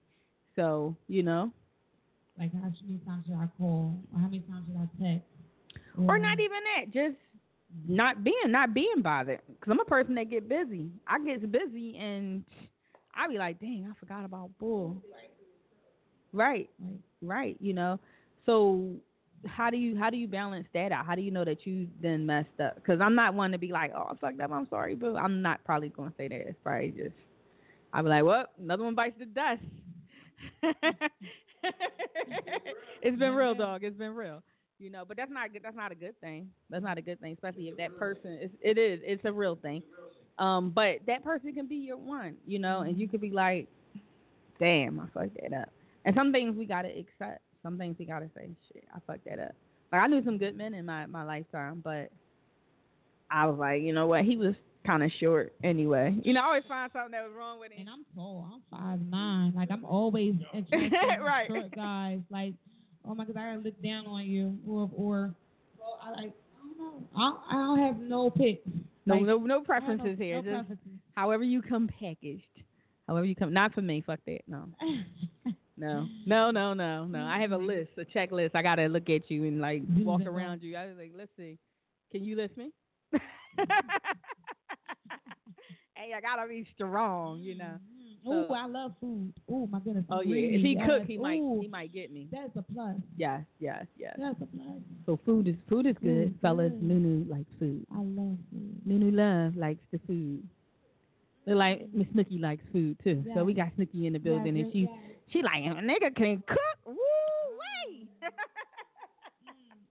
So 0.57 0.95
you 1.09 1.23
know, 1.23 1.51
Like 2.39 2.53
how 2.55 2.61
many 2.87 2.99
times 3.07 3.27
should 3.27 3.35
I 3.35 3.49
call? 3.59 3.99
Or 4.13 4.21
how 4.21 4.27
many 4.27 4.41
times 4.41 4.67
should 4.67 4.77
I 4.77 5.13
text? 5.13 5.27
or 5.97 6.19
not 6.19 6.39
even 6.41 6.59
that. 6.77 6.93
Just 6.93 7.17
not 7.87 8.23
being 8.25 8.35
not 8.47 8.75
being 8.75 9.03
bothered. 9.03 9.41
Cause 9.61 9.71
I'm 9.71 9.81
a 9.81 9.85
person 9.85 10.15
that 10.15 10.31
get 10.31 10.49
busy. 10.49 10.91
I 11.07 11.19
get 11.19 11.51
busy 11.51 11.97
and 11.99 12.45
I 13.15 13.29
be 13.29 13.39
like, 13.39 13.61
dang, 13.61 13.87
I 13.91 13.99
forgot 13.99 14.25
about 14.25 14.51
bull. 14.59 15.03
Right, 16.33 16.69
Right. 16.81 17.01
right. 17.23 17.57
You 17.61 17.75
know, 17.75 17.99
so 18.47 18.95
how 19.47 19.71
do 19.71 19.77
you 19.77 19.97
how 19.97 20.11
do 20.11 20.17
you 20.17 20.27
balance 20.29 20.67
that 20.75 20.93
out? 20.93 21.07
How 21.07 21.15
do 21.15 21.23
you 21.23 21.31
know 21.31 21.45
that 21.45 21.67
you 21.67 21.89
then 22.03 22.27
messed 22.27 22.61
up? 22.63 22.77
Because 22.77 23.01
I'm 23.01 23.15
not 23.15 23.35
one 23.35 23.53
to 23.53 23.59
be 23.59 23.73
like, 23.73 23.93
oh, 23.97 24.17
fucked 24.21 24.41
up. 24.41 24.51
I'm 24.53 24.67
sorry, 24.69 24.95
but 24.95 25.15
I'm 25.17 25.43
not 25.43 25.63
probably 25.65 25.91
gonna 25.91 26.13
say 26.17 26.29
that. 26.29 26.49
It's 26.49 26.59
probably 26.63 26.91
just 26.91 27.15
I'll 27.93 28.03
be 28.03 28.09
like, 28.09 28.25
well, 28.25 28.47
another 28.61 28.85
one 28.85 28.95
bites 28.95 29.17
the 29.19 29.27
dust. 29.27 29.63
it's 33.03 33.19
been 33.19 33.35
real, 33.35 33.55
dog. 33.55 33.83
It's 33.85 33.97
been 33.97 34.15
real. 34.15 34.43
You 34.79 34.91
know, 34.91 35.05
but 35.07 35.17
that's 35.17 35.31
not 35.31 35.53
good. 35.53 35.63
That's 35.65 35.77
not 35.77 35.91
a 35.91 35.95
good 35.95 36.21
thing. 36.21 36.49
That's 36.71 36.85
not 36.85 36.99
a 36.99 37.03
good 37.03 37.21
thing, 37.21 37.33
especially 37.33 37.69
if 37.69 37.77
that 37.79 37.97
person 37.99 38.39
is. 38.41 38.51
It 38.61 38.79
is. 38.79 39.01
It's 39.03 39.25
a 39.25 39.33
real 39.33 39.57
thing. 39.57 39.83
Um, 40.39 40.71
but 40.71 40.99
that 41.07 41.25
person 41.25 41.53
can 41.53 41.67
be 41.67 41.77
your 41.77 41.97
one. 41.97 42.37
You 42.47 42.61
know, 42.61 42.81
and 42.81 42.99
you 42.99 43.09
could 43.09 43.21
be 43.21 43.31
like, 43.31 43.67
damn, 44.61 45.01
I 45.01 45.07
fucked 45.13 45.37
that 45.43 45.53
up. 45.53 45.71
And 46.05 46.15
some 46.15 46.33
things 46.33 46.57
we 46.57 46.65
gotta 46.65 46.89
accept. 46.89 47.43
Some 47.63 47.79
things 47.79 47.97
we 47.99 48.05
gotta 48.05 48.29
say, 48.37 48.49
shit, 48.73 48.85
I 48.95 48.99
fucked 49.07 49.25
that 49.27 49.39
up. 49.39 49.53
Like 49.93 50.03
I 50.03 50.07
knew 50.07 50.23
some 50.25 50.39
good 50.39 50.57
men 50.57 50.75
in 50.75 50.87
my 50.87 51.07
my 51.07 51.25
lifetime, 51.25 51.81
but 51.83 52.11
I 53.31 53.47
was 53.47 53.59
like, 53.59 53.83
you 53.83 53.93
know 53.93 54.07
what? 54.07 54.25
He 54.25 54.37
was 54.37 54.55
kind 54.87 55.03
of 55.03 55.11
short 55.21 55.53
anyway. 55.63 56.17
You 56.23 56.33
know, 56.33 56.41
I 56.41 56.45
always 56.45 56.63
find 56.69 56.91
something 56.93 57.13
that 57.13 57.25
was 57.25 57.33
wrong 57.37 57.59
with 57.61 57.73
him. 57.73 57.81
And 57.81 57.91
I'm 57.91 58.05
tall. 58.15 58.49
I'm 58.55 58.63
five 58.71 59.01
nine. 59.01 59.53
Like 59.55 59.71
I'm 59.71 59.85
always 59.85 60.35
attracted 60.55 60.91
to 60.91 61.23
Right. 61.23 61.49
short 61.49 61.75
guys. 61.75 62.21
Like, 62.31 62.55
oh 63.07 63.15
my 63.15 63.25
god, 63.25 63.37
I 63.37 63.55
gotta 63.55 63.61
look 63.65 63.83
down 63.83 64.07
on 64.07 64.25
you, 64.25 64.57
or 64.67 64.91
or. 64.95 65.35
Well, 65.79 65.99
I 66.03 66.11
like. 66.11 66.33
I 66.57 66.61
don't 66.67 66.79
know. 66.79 67.03
I 67.17 67.21
don't, 67.53 67.79
I 67.81 67.87
have 67.87 67.99
no 67.99 68.31
picks. 68.31 68.67
No, 69.05 69.15
Like, 69.15 69.23
no, 69.25 69.39
no 69.39 69.61
preferences 69.63 70.19
no, 70.19 70.25
here. 70.25 70.37
No 70.37 70.43
Just 70.43 70.55
preferences. 70.69 70.89
however 71.17 71.43
you 71.45 71.61
come 71.63 71.89
packaged. 71.99 72.43
However 73.07 73.25
you 73.25 73.35
come. 73.35 73.53
Not 73.55 73.73
for 73.75 73.81
me. 73.83 74.03
Fuck 74.07 74.21
that. 74.27 74.41
No. 74.47 74.69
No. 75.79 76.07
No. 76.27 76.51
No. 76.51 76.75
No. 76.75 77.05
No. 77.05 77.25
I 77.25 77.41
have 77.41 77.53
a 77.53 77.57
list, 77.57 77.91
a 77.99 78.05
checklist. 78.05 78.51
I 78.55 78.63
gotta 78.63 78.87
look 78.87 79.09
at 79.09 79.31
you 79.31 79.45
and 79.45 79.61
like 79.61 79.83
walk 79.99 80.23
around 80.23 80.63
you. 80.63 80.77
I 80.77 80.87
was 80.87 80.97
like, 80.99 81.13
let's 81.17 81.31
see. 81.37 81.59
Can 82.13 82.25
you 82.25 82.37
list 82.37 82.57
me? 82.57 82.71
hey, 83.13 83.21
I 86.17 86.21
gotta 86.21 86.49
be 86.49 86.67
strong, 86.75 87.41
you 87.41 87.57
know. 87.57 87.75
Oh, 88.27 88.47
So- 88.49 88.55
I 88.55 88.67
love 88.67 88.93
food. 89.01 89.33
Oh 89.51 89.67
my 89.69 89.79
goodness. 89.81 90.05
Oh 90.11 90.21
yeah. 90.23 90.57
If 90.57 90.63
he 90.63 90.77
yes. 90.79 90.89
cook, 90.89 91.07
he 91.07 91.19
might 91.19 91.39
Ooh, 91.41 91.61
he 91.63 91.69
might 91.69 91.93
get 91.93 92.13
me. 92.13 92.29
That's 92.33 92.51
a 92.57 92.63
plus. 92.73 92.97
Yes, 93.17 93.43
yes, 93.61 93.87
yes. 93.97 94.17
That's 94.19 94.41
a 94.43 94.47
plus. 94.47 94.79
So 95.07 95.19
food 95.25 95.49
is 95.49 95.55
food 95.69 95.87
is 95.87 95.95
good, 96.03 96.35
Mm, 96.35 96.41
fellas. 96.41 96.73
good. 96.73 96.83
Nunu 96.83 97.25
likes 97.31 97.51
food. 97.59 97.87
I 97.93 97.99
love 97.99 98.37
food. 98.51 98.81
Nunu 98.85 99.11
Love 99.13 99.57
likes 99.57 99.81
the 99.93 100.01
food. 100.07 100.43
Like 101.47 101.87
Miss 101.95 102.07
Snooky 102.13 102.39
likes 102.39 102.63
food 102.73 102.97
too. 103.03 103.25
So 103.35 103.45
we 103.45 103.55
got 103.55 103.69
Snooky 103.77 104.07
in 104.07 104.13
the 104.13 104.19
building, 104.19 104.57
Yes, 104.57 104.65
and 104.65 104.73
she 104.73 104.81
yes. 104.81 104.91
She 105.33 105.43
like 105.43 105.65
a 105.65 105.81
nigga 105.81 106.15
can 106.17 106.43
cook. 106.47 106.59
Woo 106.87 106.95
wee. 106.97 108.09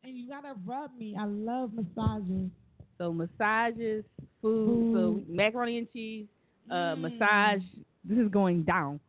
And 0.03 0.15
you 0.15 0.29
gotta 0.29 0.53
rub 0.65 0.91
me. 0.97 1.15
I 1.19 1.25
love 1.25 1.71
massages. 1.73 2.49
so 2.97 3.11
massages, 3.11 4.05
food, 4.41 4.93
so 4.93 5.21
macaroni 5.27 5.77
and 5.79 5.87
cheese, 5.91 6.27
uh, 6.71 6.95
Mm. 6.95 7.01
massage. 7.01 7.61
This 8.05 8.17
is 8.17 8.29
going 8.31 8.63
down. 8.63 8.99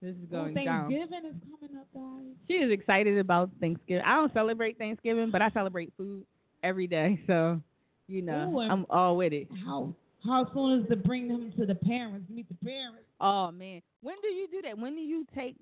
This 0.00 0.14
is 0.16 0.24
going 0.30 0.54
down. 0.54 0.90
Thanksgiving 0.90 1.24
is 1.30 1.36
coming 1.50 1.76
up, 1.76 1.86
guys. 1.92 2.36
She 2.46 2.54
is 2.54 2.70
excited 2.70 3.18
about 3.18 3.50
Thanksgiving. 3.60 4.04
I 4.04 4.14
don't 4.14 4.32
celebrate 4.32 4.78
Thanksgiving, 4.78 5.30
but 5.32 5.42
I 5.42 5.50
celebrate 5.50 5.92
food 5.96 6.24
every 6.62 6.86
day. 6.86 7.20
So, 7.26 7.60
you 8.06 8.22
know, 8.22 8.52
Ooh, 8.54 8.60
I'm 8.60 8.86
all 8.90 9.16
with 9.16 9.32
it. 9.32 9.48
How 9.64 9.92
how 10.24 10.46
soon 10.54 10.82
is 10.82 10.88
to 10.88 10.96
bring 10.96 11.26
them 11.26 11.52
to 11.58 11.66
the 11.66 11.74
parents? 11.74 12.30
Meet 12.30 12.48
the 12.48 12.64
parents. 12.64 13.08
Oh 13.20 13.50
man, 13.50 13.82
when 14.02 14.14
do 14.22 14.28
you 14.28 14.46
do 14.48 14.62
that? 14.62 14.78
When 14.78 14.94
do 14.94 15.00
you 15.00 15.26
take 15.34 15.56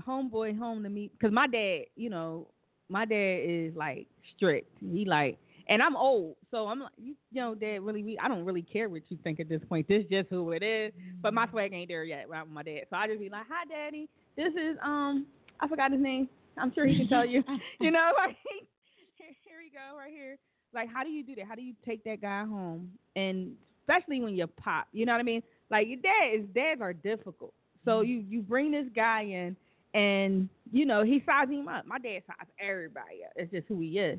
homeboy 0.00 0.58
home 0.58 0.82
to 0.82 0.88
meet? 0.88 1.12
Because 1.12 1.32
my 1.32 1.46
dad, 1.46 1.82
you 1.96 2.10
know, 2.10 2.48
my 2.88 3.04
dad 3.04 3.40
is 3.44 3.74
like 3.76 4.06
strict. 4.36 4.70
He 4.80 5.04
like, 5.04 5.38
and 5.68 5.80
I'm 5.80 5.96
old, 5.96 6.36
so 6.50 6.66
I'm 6.66 6.80
like, 6.80 6.92
you, 6.98 7.14
you 7.30 7.40
know, 7.40 7.54
dad 7.54 7.82
really, 7.82 8.02
we, 8.02 8.18
I 8.18 8.28
don't 8.28 8.44
really 8.44 8.62
care 8.62 8.88
what 8.88 9.02
you 9.08 9.18
think 9.22 9.40
at 9.40 9.48
this 9.48 9.62
point. 9.68 9.88
This 9.88 10.04
just 10.10 10.28
who 10.28 10.52
it 10.52 10.62
is. 10.62 10.92
But 11.20 11.34
my 11.34 11.48
swag 11.48 11.72
ain't 11.72 11.88
there 11.88 12.04
yet 12.04 12.28
right, 12.28 12.42
with 12.42 12.52
my 12.52 12.62
dad, 12.62 12.82
so 12.90 12.96
I 12.96 13.06
just 13.06 13.20
be 13.20 13.28
like, 13.28 13.46
hi, 13.48 13.64
daddy. 13.68 14.08
This 14.36 14.52
is 14.54 14.76
um, 14.84 15.26
I 15.60 15.68
forgot 15.68 15.92
his 15.92 16.00
name. 16.00 16.28
I'm 16.58 16.72
sure 16.74 16.86
he 16.86 16.96
can 16.96 17.08
tell 17.08 17.24
you. 17.24 17.42
you 17.80 17.90
know, 17.90 18.10
like 18.26 18.36
here, 18.44 19.28
here 19.44 19.58
we 19.62 19.70
go, 19.70 19.96
right 19.96 20.12
here. 20.12 20.36
Like, 20.74 20.88
how 20.92 21.04
do 21.04 21.10
you 21.10 21.24
do 21.24 21.34
that? 21.36 21.46
How 21.46 21.54
do 21.54 21.62
you 21.62 21.74
take 21.86 22.02
that 22.04 22.20
guy 22.20 22.40
home? 22.40 22.90
And 23.14 23.52
especially 23.82 24.20
when 24.20 24.34
you're 24.34 24.46
pop, 24.46 24.88
you 24.92 25.06
know 25.06 25.12
what 25.12 25.20
I 25.20 25.24
mean? 25.24 25.42
Like 25.70 25.88
your 25.88 25.98
dad 25.98 26.34
is 26.34 26.46
dads 26.54 26.80
are 26.80 26.92
difficult. 26.92 27.54
So 27.84 28.02
you 28.02 28.24
you 28.28 28.42
bring 28.42 28.70
this 28.70 28.86
guy 28.94 29.22
in, 29.22 29.56
and 29.94 30.48
you 30.72 30.86
know 30.86 31.04
he 31.04 31.22
sizes 31.26 31.54
him 31.54 31.68
up. 31.68 31.86
My 31.86 31.98
dad 31.98 32.22
sizes 32.26 32.52
everybody 32.60 33.24
up. 33.24 33.32
It's 33.36 33.52
just 33.52 33.66
who 33.68 33.80
he 33.80 33.98
is, 33.98 34.18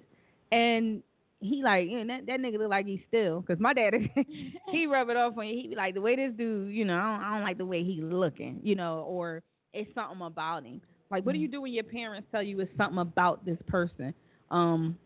and 0.51 1.01
he 1.39 1.61
like 1.63 1.89
you 1.89 2.03
know 2.03 2.15
that, 2.15 2.25
that 2.27 2.39
nigga 2.39 2.57
look 2.59 2.69
like 2.69 2.85
he's 2.85 3.01
still. 3.07 3.41
Cause 3.41 3.57
my 3.59 3.73
dad 3.73 3.93
he 4.71 4.85
rub 4.87 5.09
it 5.09 5.17
off 5.17 5.37
on 5.37 5.47
you. 5.47 5.61
He 5.61 5.67
be 5.69 5.75
like 5.75 5.93
the 5.93 6.01
way 6.01 6.15
this 6.15 6.31
dude, 6.37 6.73
you 6.73 6.85
know, 6.85 6.95
I 6.95 7.01
don't, 7.01 7.23
I 7.23 7.33
don't 7.33 7.43
like 7.43 7.57
the 7.57 7.65
way 7.65 7.83
he 7.83 8.01
looking, 8.01 8.59
you 8.63 8.75
know, 8.75 9.05
or 9.07 9.41
it's 9.73 9.93
something 9.95 10.21
about 10.21 10.63
him. 10.65 10.81
Like, 11.11 11.25
what 11.25 11.33
do 11.33 11.39
you 11.39 11.47
do 11.47 11.61
when 11.61 11.73
your 11.73 11.83
parents 11.83 12.27
tell 12.31 12.41
you 12.41 12.59
it's 12.59 12.71
something 12.77 12.97
about 12.97 13.45
this 13.45 13.57
person? 13.67 14.13
Um, 14.49 14.97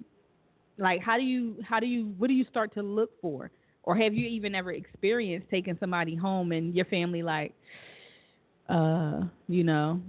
like, 0.78 1.02
how 1.02 1.18
do 1.18 1.24
you, 1.24 1.58
how 1.68 1.80
do 1.80 1.86
you, 1.86 2.14
what 2.18 2.28
do 2.28 2.34
you 2.34 2.46
start 2.50 2.74
to 2.76 2.82
look 2.82 3.10
for? 3.22 3.52
Or 3.84 3.96
have 3.96 4.14
you 4.14 4.28
even 4.28 4.56
ever 4.56 4.72
experienced 4.72 5.50
taking 5.50 5.78
somebody 5.80 6.16
home 6.16 6.52
and 6.52 6.74
your 6.76 6.86
family 6.86 7.24
like, 7.24 7.54
uh, 8.70 9.22
you 9.48 9.64
know, 9.64 10.02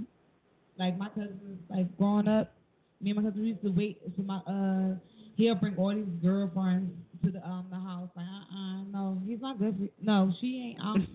like 0.79 0.97
my 0.99 1.09
cousins, 1.09 1.59
like 1.69 1.97
growing 1.99 2.29
up, 2.29 2.53
me 3.01 3.11
and 3.11 3.23
my 3.23 3.29
cousin 3.31 3.45
used 3.45 3.62
to 3.62 3.71
wait 3.71 4.01
for 4.17 4.23
my 4.23 4.37
uh 4.47 4.95
he'll 5.37 5.55
bring 5.55 5.77
all 5.77 5.95
these 5.95 6.05
girlfriends 6.23 6.91
to 7.25 7.31
the 7.31 7.45
um 7.47 7.67
the 7.71 7.77
house. 7.77 8.09
Like 8.17 8.27
uh 8.27 8.57
uh 8.57 8.83
no, 8.91 9.21
he's 9.27 9.41
not 9.41 9.59
good 9.59 9.77
for. 9.79 9.88
No, 10.05 10.33
she 10.41 10.75
ain't 10.77 10.81
um 10.81 11.07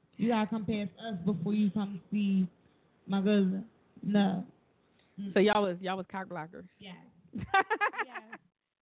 you 0.16 0.28
gotta 0.28 0.46
come 0.48 0.64
past 0.64 0.90
us 1.06 1.16
before 1.24 1.54
you 1.54 1.70
come 1.70 2.00
see 2.10 2.46
my 3.06 3.18
cousin. 3.20 3.64
No. 4.02 4.44
so 5.34 5.40
y'all 5.40 5.62
was 5.62 5.76
y'all 5.80 5.96
was 5.96 6.06
cock 6.10 6.28
blockers. 6.28 6.66
Yes. 6.78 6.96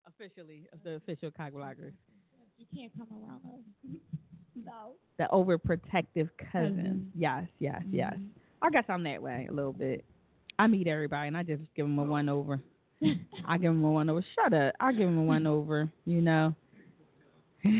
Officially, 0.07 0.67
the 0.83 0.95
official 0.97 1.31
cock 1.31 1.53
blockers. 1.53 1.93
You 2.59 2.67
can't 2.75 2.93
come 2.97 3.07
around 3.12 3.41
us. 3.45 3.91
No. 4.64 4.95
The 5.19 5.29
overprotective 5.33 6.29
cousin. 6.53 6.77
Cousin. 6.77 7.12
Yes, 7.14 7.45
yes, 7.61 7.81
yes. 7.93 8.14
Mhm. 8.14 8.27
I 8.61 8.71
guess 8.71 8.83
I'm 8.88 9.05
that 9.05 9.23
way 9.23 9.47
a 9.49 9.53
little 9.53 9.73
bit. 9.73 10.05
I 10.59 10.66
meet 10.66 10.87
everybody 10.87 11.29
and 11.29 11.37
I 11.37 11.42
just 11.42 11.62
give 11.77 11.87
them 11.87 11.99
a 11.99 12.05
one 12.05 12.29
over. 12.29 12.61
I 13.47 13.59
give 13.59 13.73
them 13.73 13.85
a 13.85 13.90
one 13.90 14.11
over. 14.11 14.25
Shut 14.35 14.53
up. 14.53 14.75
I 14.81 14.92
give 14.92 15.07
them 15.09 15.18
a 15.18 15.23
one 15.23 15.47
over. 15.47 15.88
You 16.05 16.21
know. 16.21 16.55
uh, 17.64 17.71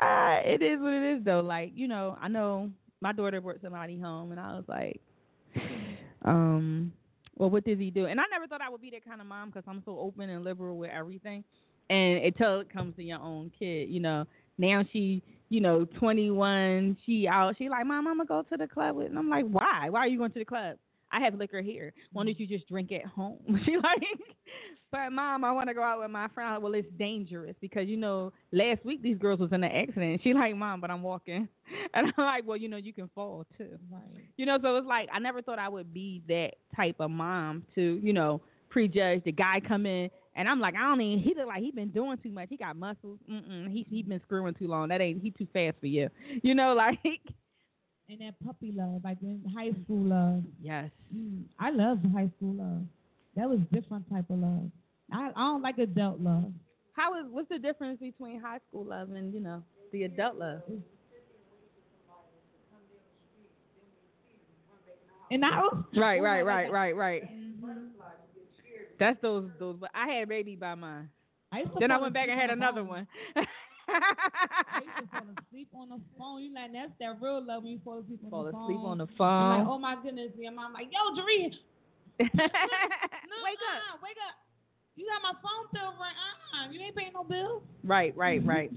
it 0.00 0.62
is 0.62 0.80
what 0.80 0.92
it 0.92 1.18
is 1.18 1.24
though. 1.24 1.40
Like 1.40 1.72
you 1.74 1.88
know, 1.88 2.16
I 2.20 2.28
know 2.28 2.70
my 3.00 3.12
daughter 3.12 3.40
brought 3.40 3.60
somebody 3.62 3.98
home, 3.98 4.30
and 4.32 4.40
I 4.40 4.52
was 4.52 4.64
like, 4.68 5.00
um, 6.24 6.92
well, 7.36 7.50
what 7.50 7.64
does 7.64 7.78
he 7.78 7.90
do? 7.90 8.06
And 8.06 8.20
I 8.20 8.24
never 8.30 8.46
thought 8.46 8.60
I 8.60 8.68
would 8.68 8.82
be 8.82 8.90
that 8.90 9.04
kind 9.04 9.20
of 9.20 9.26
mom 9.26 9.48
because 9.48 9.64
I'm 9.66 9.82
so 9.84 9.98
open 9.98 10.28
and 10.28 10.44
liberal 10.44 10.76
with 10.76 10.90
everything. 10.90 11.42
And 11.88 12.24
until 12.24 12.60
it 12.60 12.72
comes 12.72 12.94
to 12.96 13.02
your 13.02 13.18
own 13.20 13.50
kid, 13.58 13.88
you 13.88 14.00
know. 14.00 14.26
Now 14.58 14.84
she, 14.92 15.22
you 15.50 15.60
know, 15.60 15.84
21. 15.98 16.96
She 17.04 17.28
out. 17.28 17.56
She 17.58 17.68
like, 17.68 17.84
mom, 17.84 18.06
I'm 18.06 18.16
gonna 18.16 18.26
go 18.26 18.42
to 18.50 18.56
the 18.56 18.66
club 18.66 18.96
with. 18.96 19.08
And 19.08 19.18
I'm 19.18 19.28
like, 19.28 19.44
why? 19.44 19.90
Why 19.90 20.00
are 20.00 20.08
you 20.08 20.16
going 20.16 20.32
to 20.32 20.38
the 20.38 20.44
club? 20.44 20.76
I 21.12 21.20
have 21.20 21.34
liquor 21.34 21.60
here. 21.60 21.92
Why 22.12 22.24
don't 22.24 22.38
you 22.38 22.46
just 22.46 22.68
drink 22.68 22.92
at 22.92 23.04
home? 23.04 23.38
she 23.66 23.76
like, 23.76 24.00
but 24.92 25.10
mom, 25.10 25.44
I 25.44 25.50
want 25.50 25.68
to 25.68 25.74
go 25.74 25.82
out 25.82 26.00
with 26.00 26.10
my 26.10 26.28
friend. 26.28 26.62
Well, 26.62 26.74
it's 26.74 26.88
dangerous 26.98 27.56
because 27.60 27.88
you 27.88 27.96
know, 27.96 28.32
last 28.52 28.84
week 28.84 29.02
these 29.02 29.18
girls 29.18 29.40
was 29.40 29.50
in 29.52 29.64
an 29.64 29.72
accident. 29.72 30.20
She 30.22 30.32
like, 30.32 30.54
mom, 30.54 30.80
but 30.80 30.90
I'm 30.90 31.02
walking, 31.02 31.48
and 31.94 32.06
I'm 32.06 32.24
like, 32.24 32.46
well, 32.46 32.56
you 32.56 32.68
know, 32.68 32.76
you 32.76 32.92
can 32.92 33.10
fall 33.12 33.44
too. 33.58 33.76
Right. 33.90 34.24
You 34.36 34.46
know, 34.46 34.58
so 34.62 34.76
it's 34.76 34.86
like 34.86 35.08
I 35.12 35.18
never 35.18 35.42
thought 35.42 35.58
I 35.58 35.68
would 35.68 35.92
be 35.92 36.22
that 36.28 36.54
type 36.76 36.96
of 37.00 37.10
mom 37.10 37.64
to, 37.74 38.00
you 38.00 38.12
know, 38.12 38.40
prejudge 38.68 39.24
the 39.24 39.32
guy 39.32 39.60
come 39.66 39.84
in 39.84 40.10
and 40.40 40.48
I'm 40.48 40.58
like, 40.60 40.74
I 40.74 40.80
don't 40.88 41.00
even. 41.02 41.22
He 41.22 41.34
look 41.36 41.46
like 41.48 41.62
he 41.62 41.70
been 41.70 41.90
doing 41.90 42.18
too 42.22 42.32
much. 42.32 42.48
He 42.50 42.56
got 42.56 42.76
muscles. 42.76 43.18
Mm-mm. 43.30 43.70
He 43.70 43.86
he 43.88 44.02
been 44.02 44.20
screwing 44.22 44.54
too 44.54 44.68
long. 44.68 44.88
That 44.88 45.00
ain't 45.00 45.22
he 45.22 45.30
too 45.30 45.46
fast 45.52 45.76
for 45.80 45.86
you. 45.86 46.08
You 46.42 46.54
know, 46.54 46.74
like 46.74 46.98
And 48.08 48.20
that 48.20 48.34
puppy 48.44 48.72
love, 48.72 49.02
like 49.04 49.18
high 49.54 49.72
school 49.84 50.04
love. 50.04 50.42
yes, 50.62 50.90
Mm, 51.14 51.44
I 51.58 51.70
love 51.70 51.98
high 52.14 52.30
school 52.36 52.54
love. 52.54 52.82
That 53.36 53.48
was 53.48 53.60
different 53.72 54.08
type 54.10 54.30
of 54.30 54.38
love. 54.38 54.70
I, 55.12 55.28
I 55.36 55.40
don't 55.40 55.62
like 55.62 55.78
adult 55.78 56.20
love. 56.20 56.52
how 56.96 57.14
is 57.20 57.26
what's 57.30 57.48
the 57.48 57.58
difference 57.58 58.00
between 58.00 58.40
high 58.40 58.58
school 58.68 58.84
love 58.84 59.10
and 59.10 59.32
you 59.34 59.40
know 59.40 59.62
the 59.92 60.04
adult 60.04 60.36
love? 60.36 60.62
And 65.30 65.44
I 65.44 65.60
was 65.60 65.84
Right, 65.96 66.20
right, 66.22 66.44
right, 66.44 66.70
right, 66.70 66.96
right. 66.96 67.22
That's 69.00 69.20
those 69.22 69.50
those. 69.58 69.76
But 69.80 69.90
I 69.94 70.06
had 70.12 70.28
baby 70.28 70.54
by 70.54 70.76
mine. 70.76 71.08
I 71.52 71.64
Then 71.80 71.90
I 71.90 71.98
went 71.98 72.14
back 72.14 72.28
and 72.28 72.38
had 72.40 72.50
another 72.50 72.84
one. 72.84 73.08
I 73.88 74.80
used 74.84 74.96
to 75.00 75.06
fall 75.10 75.26
asleep 75.34 75.68
on 75.74 75.88
the 75.88 76.00
phone. 76.16 76.42
You 76.42 76.54
like 76.54 76.72
that's 76.72 76.92
that 77.00 77.18
real 77.20 77.44
love 77.44 77.64
when 77.64 77.72
you 77.72 77.80
fall 77.84 77.98
asleep 78.00 78.20
on 78.24 78.30
Fall 78.30 78.44
the 78.44 78.52
phone. 78.52 78.62
asleep 78.62 78.80
on 78.84 78.98
the 78.98 79.06
phone. 79.18 79.58
Like, 79.58 79.66
oh 79.66 79.78
my 79.78 79.96
goodness, 80.00 80.30
your 80.38 80.52
mom 80.52 80.72
like, 80.74 80.86
yo, 80.92 81.00
Jaree, 81.20 81.50
no, 82.20 82.26
Wake 83.42 83.64
up. 83.66 83.80
uh, 83.82 83.96
wake 84.02 84.20
up. 84.28 84.36
You 84.94 85.06
got 85.08 85.22
my 85.22 85.32
phone 85.42 85.66
bill 85.72 85.94
right? 85.98 86.14
Uh, 86.54 86.70
you 86.70 86.80
ain't 86.80 86.94
paying 86.94 87.12
no 87.14 87.24
bills. 87.24 87.62
Right, 87.82 88.14
right, 88.16 88.42
right. 88.46 88.70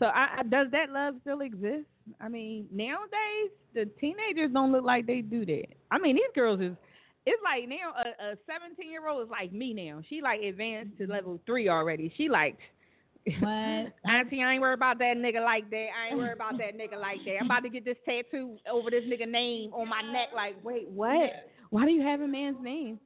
So, 0.00 0.06
I, 0.06 0.40
I, 0.40 0.42
does 0.42 0.66
that 0.72 0.90
love 0.90 1.14
still 1.22 1.40
exist? 1.40 1.86
I 2.20 2.28
mean, 2.28 2.66
nowadays 2.72 3.50
the 3.74 3.86
teenagers 4.00 4.50
don't 4.52 4.72
look 4.72 4.84
like 4.84 5.06
they 5.06 5.20
do 5.20 5.46
that. 5.46 5.66
I 5.90 5.98
mean, 5.98 6.16
these 6.16 6.24
girls 6.34 6.60
is. 6.60 6.72
It's 7.24 7.40
like 7.44 7.68
now 7.68 7.94
a, 7.96 8.32
a 8.32 8.36
17 8.46 8.90
year 8.90 9.06
old 9.08 9.24
is 9.24 9.30
like 9.30 9.52
me 9.52 9.72
now. 9.72 10.02
She 10.08 10.20
like 10.20 10.40
advanced 10.42 10.98
to 10.98 11.06
level 11.06 11.40
three 11.46 11.68
already. 11.68 12.12
She 12.16 12.28
like, 12.28 12.56
But 13.40 13.92
Auntie, 14.10 14.42
I 14.42 14.54
ain't 14.54 14.60
worried 14.60 14.74
about 14.74 14.98
that 14.98 15.16
nigga 15.16 15.42
like 15.44 15.70
that. 15.70 15.86
I 15.96 16.08
ain't 16.08 16.18
worried 16.18 16.32
about 16.32 16.58
that 16.58 16.76
nigga 16.76 17.00
like 17.00 17.18
that. 17.24 17.36
I'm 17.40 17.46
about 17.46 17.60
to 17.60 17.68
get 17.68 17.84
this 17.84 17.96
tattoo 18.04 18.56
over 18.70 18.90
this 18.90 19.04
nigga 19.04 19.28
name 19.28 19.72
on 19.72 19.88
my 19.88 20.02
neck. 20.02 20.28
Like, 20.34 20.56
wait, 20.64 20.88
what? 20.88 21.30
Why 21.70 21.84
do 21.84 21.92
you 21.92 22.02
have 22.02 22.20
a 22.20 22.26
man's 22.26 22.56
name? 22.62 22.98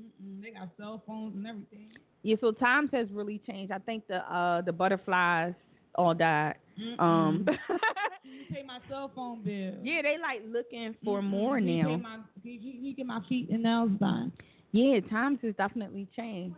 Mm-mm, 0.00 0.42
they 0.42 0.50
got 0.50 0.68
cell 0.76 1.02
phones 1.06 1.34
and 1.36 1.46
everything. 1.46 1.88
Yeah, 2.22 2.36
so 2.40 2.52
times 2.52 2.90
has 2.92 3.06
really 3.12 3.40
changed. 3.46 3.72
I 3.72 3.78
think 3.78 4.06
the 4.08 4.16
uh 4.16 4.60
the 4.62 4.72
butterflies 4.72 5.54
all 5.94 6.14
died. 6.14 6.56
Um 6.98 7.46
pay 8.52 8.62
my 8.62 8.78
cell 8.88 9.10
phone 9.14 9.42
bill. 9.42 9.74
Yeah, 9.82 10.02
they 10.02 10.16
like 10.20 10.42
looking 10.46 10.94
for 11.04 11.20
Mm-mm, 11.20 11.28
more 11.28 11.58
he 11.58 11.76
now. 11.76 11.88
Pay 11.88 11.96
my, 11.96 12.18
he, 12.42 12.78
he, 12.82 12.92
get 12.92 13.06
my 13.06 13.20
feet 13.28 13.50
and 13.50 13.62
nails 13.62 13.90
done. 14.00 14.32
Yeah, 14.72 15.00
times 15.10 15.38
has 15.42 15.54
definitely 15.56 16.08
changed. 16.16 16.56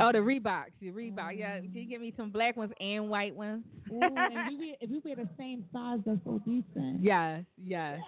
Oh, 0.00 0.12
the 0.12 0.18
Reeboks, 0.18 0.72
the 0.80 0.90
Reebok. 0.90 1.38
Yeah, 1.38 1.58
mm-hmm. 1.58 1.72
can 1.72 1.82
you 1.82 1.88
give 1.88 2.00
me 2.00 2.14
some 2.16 2.30
black 2.30 2.56
ones 2.56 2.72
and 2.80 3.08
white 3.08 3.34
ones? 3.34 3.64
Ooh, 3.92 4.16
and 4.16 4.48
we 4.58 4.76
if 4.80 4.90
we 4.90 5.00
wear 5.04 5.16
the 5.16 5.28
same 5.38 5.64
size, 5.72 5.98
that's 6.06 6.18
so 6.24 6.40
decent. 6.44 7.02
Yes, 7.02 7.42
yes. 7.62 8.00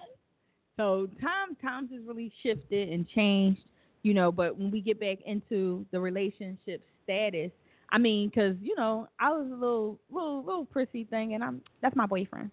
So 0.77 1.09
time 1.20 1.57
times 1.62 1.90
has 1.92 2.01
really 2.07 2.33
shifted 2.42 2.88
and 2.90 3.09
changed, 3.09 3.61
you 4.03 4.14
know. 4.14 4.33
But 4.33 4.57
when 4.59 4.70
we 4.70 4.81
get 4.81 5.01
back 5.01 5.18
into 5.27 5.87
the 5.90 6.01
relationship 6.01 6.83
status, 7.05 7.51
I 7.97 7.99
mean, 7.99 8.31
cause 8.31 8.57
you 8.63 8.77
know, 8.77 9.09
I 9.21 9.31
was 9.33 9.49
a 9.49 9.55
little, 9.55 9.99
little, 10.11 10.45
little 10.45 10.66
prissy 10.66 11.05
thing, 11.05 11.35
and 11.35 11.45
I'm 11.45 11.62
that's 11.83 11.97
my 11.97 12.07
boyfriend, 12.07 12.51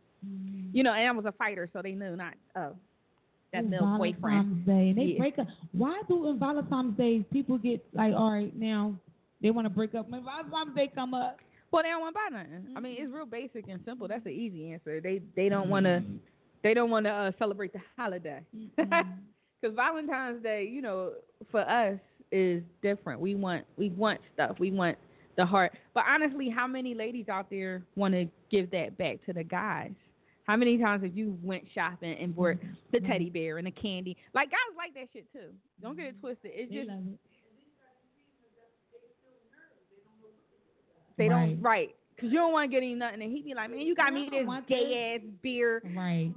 you 0.73 0.83
know, 0.83 0.93
and 0.93 1.07
I 1.07 1.11
was 1.11 1.25
a 1.25 1.33
fighter, 1.33 1.69
so 1.73 1.81
they 1.83 1.93
knew 1.93 2.15
not 2.17 2.35
oh, 2.57 2.75
that 3.53 3.65
male 3.65 3.87
boyfriend. 3.97 4.45
Valentine's 4.45 4.65
Day. 4.65 4.93
They 4.95 5.07
Yeah. 5.13 5.17
break 5.17 5.39
up. 5.39 5.47
Why 5.73 6.01
do 6.07 6.29
in 6.29 6.39
Valentine's 6.39 6.97
Day 6.97 7.25
people 7.31 7.57
get 7.57 7.85
like, 7.93 8.13
all 8.15 8.31
right, 8.31 8.55
now 8.55 8.95
they 9.41 9.51
want 9.51 9.65
to 9.65 9.69
break 9.69 9.95
up? 9.95 10.09
When 10.09 10.23
Valentine's 10.23 10.75
Day 10.75 10.91
come 10.95 11.13
up, 11.13 11.39
Well, 11.71 11.83
they 11.83 11.89
don't 11.89 12.01
want 12.01 12.15
to 12.15 12.19
buy 12.31 12.37
nothing. 12.43 12.67
I 12.75 12.79
mean, 12.79 12.97
it's 12.99 13.11
real 13.11 13.25
basic 13.25 13.67
and 13.67 13.81
simple. 13.85 14.07
That's 14.07 14.23
the 14.23 14.29
easy 14.31 14.71
answer. 14.73 15.01
They 15.01 15.21
they 15.35 15.49
don't 15.49 15.69
want 15.69 15.85
Mm-hmm. 15.85 16.05
to 16.05 16.19
they 16.63 16.73
don't 16.73 16.89
want 16.91 17.05
to 17.05 17.11
uh, 17.11 17.31
celebrate 17.39 17.73
the 17.73 17.81
holiday. 17.97 18.41
Because 19.61 19.75
Valentine's 19.75 20.43
Day, 20.43 20.67
you 20.71 20.81
know, 20.81 21.13
for 21.51 21.61
us 21.61 21.99
is 22.31 22.63
different. 22.81 23.19
We 23.21 23.35
want 23.35 23.65
we 23.77 23.89
want 23.89 24.21
stuff. 24.33 24.59
We 24.59 24.71
want 24.71 24.97
the 25.35 25.45
heart. 25.45 25.73
But 25.93 26.03
honestly, 26.07 26.49
how 26.49 26.67
many 26.67 26.93
ladies 26.93 27.29
out 27.29 27.49
there 27.49 27.83
want 27.95 28.13
to 28.13 28.27
give 28.51 28.71
that 28.71 28.97
back 28.97 29.23
to 29.25 29.33
the 29.33 29.43
guys? 29.43 29.91
How 30.45 30.57
many 30.57 30.77
times 30.77 31.03
have 31.03 31.15
you 31.15 31.37
went 31.41 31.63
shopping 31.73 32.17
and 32.19 32.35
bought 32.35 32.57
mm-hmm. 32.57 32.67
the 32.91 32.99
mm-hmm. 32.99 33.11
teddy 33.11 33.29
bear 33.29 33.57
and 33.57 33.67
the 33.67 33.71
candy? 33.71 34.17
Like 34.33 34.49
guys 34.51 34.59
like 34.77 34.93
that 34.95 35.07
shit 35.13 35.31
too. 35.31 35.53
Don't 35.81 35.95
get 35.95 36.05
it 36.05 36.15
mm-hmm. 36.15 36.27
twisted. 36.27 36.51
It's 36.53 36.71
they 36.71 36.77
just 36.77 36.89
it. 36.89 37.19
they 41.17 41.29
Right. 41.29 41.49
don't 41.49 41.61
right. 41.61 41.95
Cause 42.19 42.29
you 42.31 42.37
don't 42.37 42.53
want 42.53 42.69
to 42.69 42.75
get 42.75 42.83
him 42.83 42.99
nothing, 42.99 43.21
and 43.23 43.31
he'd 43.31 43.43
be 43.43 43.53
like, 43.55 43.71
"Man, 43.71 43.79
you 43.79 43.95
got 43.95 44.07
I 44.07 44.11
me 44.11 44.29
this 44.29 44.47
gay 44.67 45.15
ass 45.15 45.27
beer." 45.41 45.81
Right. 45.95 46.31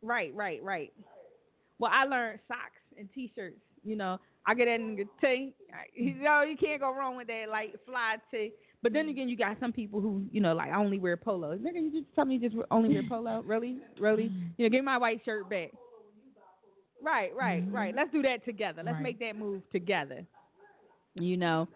Right, 0.00 0.34
right, 0.34 0.60
right. 0.62 0.92
Well, 1.78 1.92
I 1.94 2.04
learned 2.04 2.40
socks 2.48 2.80
and 2.98 3.08
t-shirts. 3.14 3.60
You 3.84 3.96
know, 3.96 4.18
I 4.46 4.54
get 4.54 4.66
that 4.66 4.80
nigga 4.80 5.06
tee. 5.20 5.54
You 5.94 6.14
know, 6.14 6.42
you 6.42 6.56
can't 6.56 6.80
go 6.80 6.94
wrong 6.94 7.16
with 7.16 7.28
that 7.28 7.44
like 7.50 7.74
fly 7.86 8.16
tee. 8.30 8.52
But 8.82 8.92
then 8.92 9.06
mm. 9.06 9.10
again, 9.10 9.28
you 9.28 9.36
got 9.36 9.56
some 9.60 9.72
people 9.72 10.00
who, 10.00 10.24
you 10.32 10.40
know, 10.40 10.54
like 10.54 10.70
I 10.70 10.76
only 10.76 10.98
wear 10.98 11.16
polo. 11.16 11.56
Nigga, 11.56 11.76
you 11.82 11.92
just 11.92 12.12
tell 12.14 12.24
me 12.24 12.36
you 12.36 12.50
just 12.50 12.60
only 12.70 12.88
wear 12.88 13.02
polo? 13.08 13.42
Really, 13.46 13.78
really? 13.98 14.24
Mm. 14.24 14.50
You 14.58 14.64
know, 14.66 14.70
give 14.70 14.80
me 14.80 14.86
my 14.86 14.98
white 14.98 15.20
shirt 15.24 15.48
back. 15.48 15.70
Right, 17.02 17.30
right, 17.36 17.64
mm-hmm. 17.64 17.74
right. 17.74 17.94
Let's 17.94 18.12
do 18.12 18.22
that 18.22 18.44
together. 18.44 18.82
Let's 18.84 18.94
Right. 18.94 19.02
make 19.02 19.18
that 19.20 19.36
move 19.36 19.62
together. 19.72 20.24
You 21.14 21.36
know. 21.36 21.68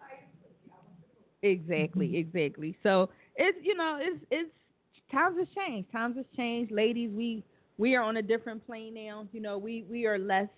Exactly, 1.43 2.07
mm-hmm. 2.07 2.15
exactly. 2.15 2.75
So 2.83 3.09
it's 3.35 3.57
you 3.63 3.75
know 3.75 3.99
it's 4.01 4.25
it's 4.31 4.49
times 5.11 5.37
has 5.37 5.47
changed. 5.55 5.91
Times 5.91 6.17
has 6.17 6.25
changed, 6.35 6.71
ladies. 6.71 7.11
We 7.11 7.43
we 7.77 7.95
are 7.95 8.03
on 8.03 8.17
a 8.17 8.21
different 8.21 8.65
plane 8.65 8.93
now. 8.95 9.27
You 9.31 9.41
know, 9.41 9.57
we 9.57 9.85
we 9.89 10.05
are 10.05 10.17
less 10.17 10.49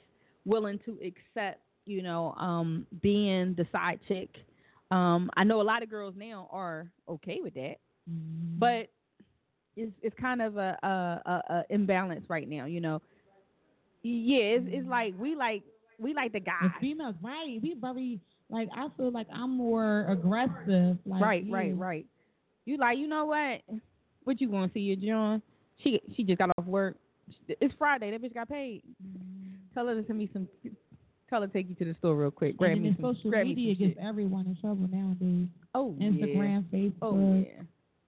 willing 0.45 0.79
to 0.85 0.97
accept. 1.05 1.61
You 1.85 2.01
know, 2.03 2.33
um, 2.33 2.85
being 3.01 3.55
the 3.55 3.65
side 3.71 3.99
chick. 4.07 4.29
Um, 4.91 5.29
I 5.35 5.43
know 5.43 5.61
a 5.61 5.63
lot 5.63 5.83
of 5.83 5.89
girls 5.89 6.15
now 6.17 6.47
are 6.51 6.91
okay 7.07 7.39
with 7.41 7.53
that, 7.55 7.75
but 8.57 8.89
it's 9.75 9.91
it's 10.01 10.15
kind 10.19 10.41
of 10.41 10.57
a, 10.57 10.77
a, 10.83 10.87
a, 10.87 11.43
a 11.49 11.63
imbalance 11.69 12.25
right 12.27 12.47
now. 12.47 12.65
You 12.65 12.81
know, 12.81 13.01
yeah, 14.03 14.57
it's 14.57 14.65
it's 14.67 14.87
like 14.87 15.13
we 15.19 15.35
like 15.35 15.63
we 15.99 16.13
like 16.13 16.31
the 16.31 16.39
guys. 16.39 16.71
females, 16.81 17.15
right? 17.21 17.59
We 17.61 17.75
very 17.79 18.19
like. 18.49 18.69
I 18.75 18.87
feel 18.97 19.11
like 19.11 19.27
I'm 19.33 19.55
more 19.55 20.05
aggressive. 20.09 20.97
Like 21.05 21.21
right, 21.21 21.43
you. 21.43 21.53
right, 21.53 21.77
right. 21.77 22.05
You 22.65 22.77
like, 22.77 22.97
you 22.97 23.07
know 23.07 23.25
what? 23.25 23.61
What 24.23 24.39
you 24.41 24.49
gonna 24.49 24.71
see 24.73 24.81
your 24.81 24.95
John? 24.95 25.41
She 25.83 26.01
she 26.15 26.23
just 26.23 26.37
got 26.37 26.49
off 26.57 26.65
work. 26.65 26.97
It's 27.47 27.73
Friday. 27.77 28.11
That 28.11 28.21
bitch 28.21 28.33
got 28.33 28.49
paid. 28.49 28.83
Tell 29.73 29.87
her 29.87 29.99
to 29.99 30.05
send 30.07 30.19
me 30.19 30.29
some. 30.33 30.47
Tell 31.29 31.41
her 31.41 31.47
to 31.47 31.53
take 31.53 31.69
you 31.69 31.75
to 31.75 31.85
the 31.85 31.95
store 31.99 32.15
real 32.15 32.31
quick. 32.31 32.57
Grab 32.57 32.73
and 32.73 32.81
me 32.83 32.95
some. 32.99 33.13
social 33.13 33.29
grab 33.29 33.45
me 33.45 33.53
media 33.53 33.75
gets 33.75 33.99
everyone 34.01 34.47
in 34.47 34.57
trouble 34.57 34.87
nowadays. 34.91 35.47
Oh 35.75 35.95
Instagram, 36.01 36.65
yeah. 36.71 36.79
Facebook. 36.79 36.93
Oh 37.01 37.45
yeah. 37.45 37.63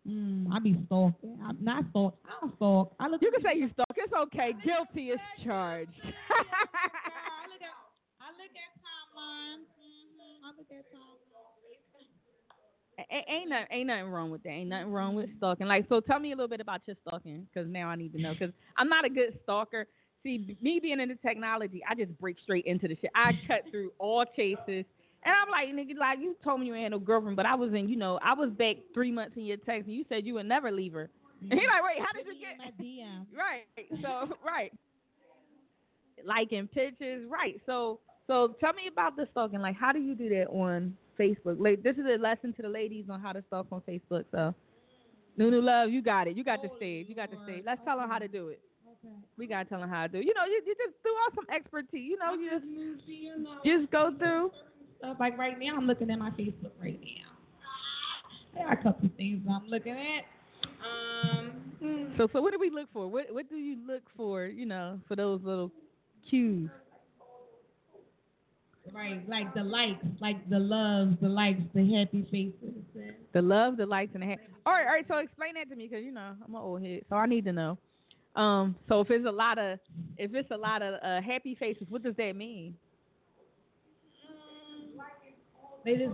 Mm, 0.10 0.48
I 0.52 0.58
be 0.58 0.76
stalking. 0.88 1.38
I'm 1.46 1.58
not 1.62 1.86
stalk. 1.92 2.18
I 2.26 2.42
don't 2.42 2.56
stalk. 2.56 2.96
I 3.00 3.08
look. 3.08 3.22
You 3.22 3.32
can 3.32 3.44
say 3.44 3.60
you 3.60 3.70
stalk. 3.74 3.94
It's 3.96 4.12
okay. 4.12 4.54
Guilty 4.66 5.10
is 5.10 5.20
charged. 5.46 5.92
I 6.02 7.46
look 7.46 7.62
at. 7.62 7.70
I 8.18 8.34
look 8.34 8.50
at 8.58 8.72
timelines. 8.82 9.70
Mm-hmm. 9.78 10.46
I 10.46 10.50
look 10.58 10.72
at 10.72 10.90
timelines. 10.90 11.22
A- 13.00 13.32
ain't 13.32 13.50
nothing, 13.50 13.68
ain't 13.72 13.88
nothing 13.88 14.10
wrong 14.10 14.32
with 14.32 14.44
that. 14.44 14.50
Ain't 14.50 14.70
nothing 14.70 14.92
wrong 14.92 15.16
with 15.16 15.30
stalking. 15.38 15.68
Like, 15.68 15.86
so 15.90 16.02
tell 16.02 16.20
me 16.20 16.32
a 16.34 16.36
little 16.36 16.48
bit 16.48 16.62
about 16.62 16.82
your 16.86 16.96
stalking, 17.08 17.48
because 17.52 17.70
now 17.70 17.88
I 17.88 17.96
need 17.96 18.14
to 18.14 18.22
know. 18.22 18.34
Because 18.34 18.54
I'm 18.78 18.90
not 18.90 19.06
a 19.06 19.10
good 19.10 19.40
stalker. 19.44 19.88
See, 20.24 20.56
me 20.62 20.80
being 20.80 21.00
into 21.00 21.16
technology, 21.16 21.82
I 21.90 21.96
just 21.96 22.18
break 22.20 22.38
straight 22.44 22.66
into 22.66 22.88
the 22.88 22.96
shit. 23.02 23.10
I 23.16 23.32
cut 23.48 23.64
through 23.72 23.92
all 23.98 24.24
chases. 24.36 24.86
And 25.24 25.36
I'm 25.36 25.50
like, 25.50 25.68
nigga, 25.70 25.98
like 26.00 26.20
you 26.20 26.36
told 26.44 26.60
me 26.60 26.68
you 26.68 26.76
ain't 26.76 26.92
no 26.92 27.00
girlfriend, 27.00 27.36
but 27.36 27.46
I 27.46 27.56
was 27.56 27.74
in, 27.74 27.90
you 27.90 27.96
know, 27.96 28.20
I 28.24 28.34
was 28.34 28.50
back 28.52 28.78
three 28.94 29.12
months 29.12 29.36
in 29.38 29.46
your 29.46 29.58
text, 29.58 29.88
and 29.88 29.96
you 29.96 30.06
said 30.10 30.26
you 30.26 30.36
would 30.36 30.48
never 30.48 30.72
leave 30.72 30.94
her. 30.94 31.10
And 31.42 31.60
he 31.60 31.68
like, 31.68 31.84
wait, 31.84 32.00
how 32.00 32.12
did 32.14 32.28
you 32.28 32.40
get? 32.40 32.58
my 32.58 32.84
DM? 32.84 33.26
Right. 33.36 33.66
So 34.02 34.36
right. 34.46 34.72
Liking 36.26 36.68
pictures, 36.68 37.28
right? 37.30 37.60
So 37.66 38.00
so 38.28 38.56
tell 38.60 38.74
me 38.74 38.84
about 38.92 39.16
the 39.16 39.28
stalking. 39.32 39.60
Like, 39.60 39.76
how 39.76 39.92
do 39.92 40.00
you 40.00 40.16
do 40.16 40.30
that 40.30 40.48
on 40.50 40.96
Facebook? 41.20 41.58
Like, 41.60 41.84
this 41.84 41.96
is 41.98 42.06
a 42.06 42.22
lesson 42.22 42.54
to 42.54 42.62
the 42.62 42.70
ladies 42.70 43.06
on 43.10 43.20
how 43.20 43.34
to 43.34 43.44
stalk 43.48 43.68
on 43.72 43.82
Facebook. 43.82 44.26
So, 44.32 44.54
Nunu 45.38 45.62
Love, 45.62 45.90
you 45.90 46.02
got 46.02 46.28
it. 46.28 46.38
You 46.38 46.44
got 46.44 46.62
the 46.62 46.70
stage. 46.78 47.08
You 47.10 47.16
got 47.16 47.30
the 47.32 47.38
stage. 47.44 47.64
Let's 47.66 47.82
tell 47.84 47.98
them 47.98 48.10
how 48.10 48.20
to 48.20 48.28
do 48.28 48.50
it. 48.50 48.62
We 49.38 49.48
gotta 49.48 49.68
tell 49.68 49.80
them 49.80 49.90
how 49.90 50.04
to 50.04 50.08
do. 50.08 50.20
You 50.20 50.34
know, 50.36 50.46
you, 50.46 50.62
you 50.66 50.76
just 50.76 50.96
threw 51.02 51.12
out 51.26 51.36
some 51.36 51.46
expertise. 51.54 52.10
You 52.10 52.18
know, 52.18 52.34
you 52.34 52.50
just 52.52 52.66
you 53.08 53.38
know, 53.40 53.58
just 53.66 53.92
go 53.92 54.14
through. 54.18 54.52
stuff. 55.00 55.18
Like 55.20 55.38
right 55.38 55.58
now, 55.60 55.76
I'm 55.78 55.88
looking 55.88 56.10
at 56.12 56.20
my 56.20 56.32
Facebook 56.32 56.72
right 56.82 57.00
now. 57.00 57.32
There 58.54 58.68
are 58.68 58.74
a 58.74 58.84
couple 58.84 59.08
of 59.08 59.14
things 59.16 59.42
I'm 59.50 59.68
looking 59.68 59.94
at. 59.94 60.26
Um, 60.84 61.52
hmm. 61.80 62.04
So 62.18 62.28
so 62.34 62.42
what 62.42 62.52
do 62.54 62.60
we 62.60 62.70
look 62.70 62.90
for? 62.94 63.08
What 63.08 63.34
what 63.34 63.50
do 63.50 63.56
you 63.56 63.78
look 63.88 64.04
for? 64.16 64.46
You 64.46 64.66
know, 64.66 65.00
for 65.08 65.16
those 65.16 65.42
little 65.44 65.72
cues. 66.30 66.70
right, 68.94 69.28
like 69.30 69.54
the 69.54 69.64
likes, 69.64 70.06
like 70.20 70.48
the 70.50 70.60
loves, 70.60 71.16
the 71.22 71.30
likes, 71.30 71.62
the 71.74 71.94
happy 71.94 72.28
faces. 72.30 72.76
The 73.34 73.42
love, 73.42 73.78
the 73.78 73.86
likes, 73.86 74.12
and 74.14 74.22
the 74.24 74.28
ha- 74.28 74.42
all 74.66 74.74
right, 74.74 74.86
all 74.86 74.94
right. 74.94 75.06
So 75.08 75.18
explain 75.18 75.54
that 75.56 75.70
to 75.70 75.76
me, 75.76 75.88
because 75.88 76.04
you 76.04 76.12
know 76.12 76.36
I'm 76.46 76.54
an 76.54 76.62
old 76.62 76.84
head, 76.84 77.02
so 77.10 77.16
I 77.16 77.26
need 77.26 77.46
to 77.46 77.54
know. 77.54 77.78
Um, 78.36 78.76
so 78.88 79.02
if 79.02 79.12
it's 79.12 79.26
a 79.28 79.32
lot 79.32 79.58
of, 79.58 79.80
if 80.18 80.34
it's 80.34 80.52
a 80.52 80.58
lot 80.58 80.82
of 80.82 80.96
uh, 81.04 81.22
happy 81.22 81.56
faces, 81.60 81.88
what 81.90 82.04
does 82.04 82.16
that 82.18 82.36
mean? 82.36 82.76
They 85.84 85.96
just 85.96 86.14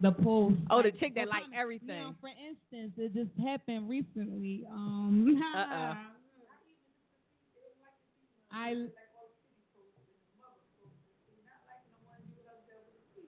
the 0.00 0.12
post. 0.12 0.56
Oh, 0.70 0.82
the 0.82 0.92
chick 0.92 1.14
that 1.14 1.28
like 1.28 1.44
everything. 1.56 1.88
You 1.88 1.94
know, 1.94 2.14
for 2.20 2.28
instance, 2.28 2.92
it 2.96 3.14
just 3.14 3.30
happened 3.46 3.88
recently. 3.88 4.64
Um, 4.70 5.40
Uh-uh. 5.56 5.94
I. 8.52 8.86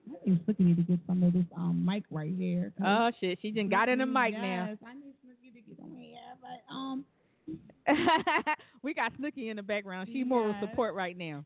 I 0.07 0.29
need 0.29 0.45
Snooki 0.45 0.75
to 0.75 0.81
get 0.83 0.99
some 1.07 1.23
of 1.23 1.33
this 1.33 1.45
um 1.57 1.83
mic 1.85 2.03
right 2.11 2.33
here. 2.37 2.71
Oh 2.83 3.11
shit, 3.19 3.39
she 3.41 3.51
just 3.51 3.69
got 3.69 3.89
in 3.89 3.99
the 3.99 4.05
mic 4.05 4.33
yes, 4.33 4.77
I 4.85 4.93
need 4.93 5.13
Snooki 5.25 5.53
to 5.53 5.61
get 5.61 5.79
on 5.83 5.97
here, 5.97 6.17
but 6.41 6.73
um, 6.73 7.05
now. 7.05 7.14
we 8.83 8.93
got 8.93 9.13
Snooki 9.19 9.49
in 9.49 9.57
the 9.57 9.63
background. 9.63 10.09
She 10.11 10.23
moral 10.23 10.51
Yes. 10.59 10.61
support 10.69 10.95
right 10.95 11.17
now. 11.17 11.45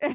you 0.02 0.08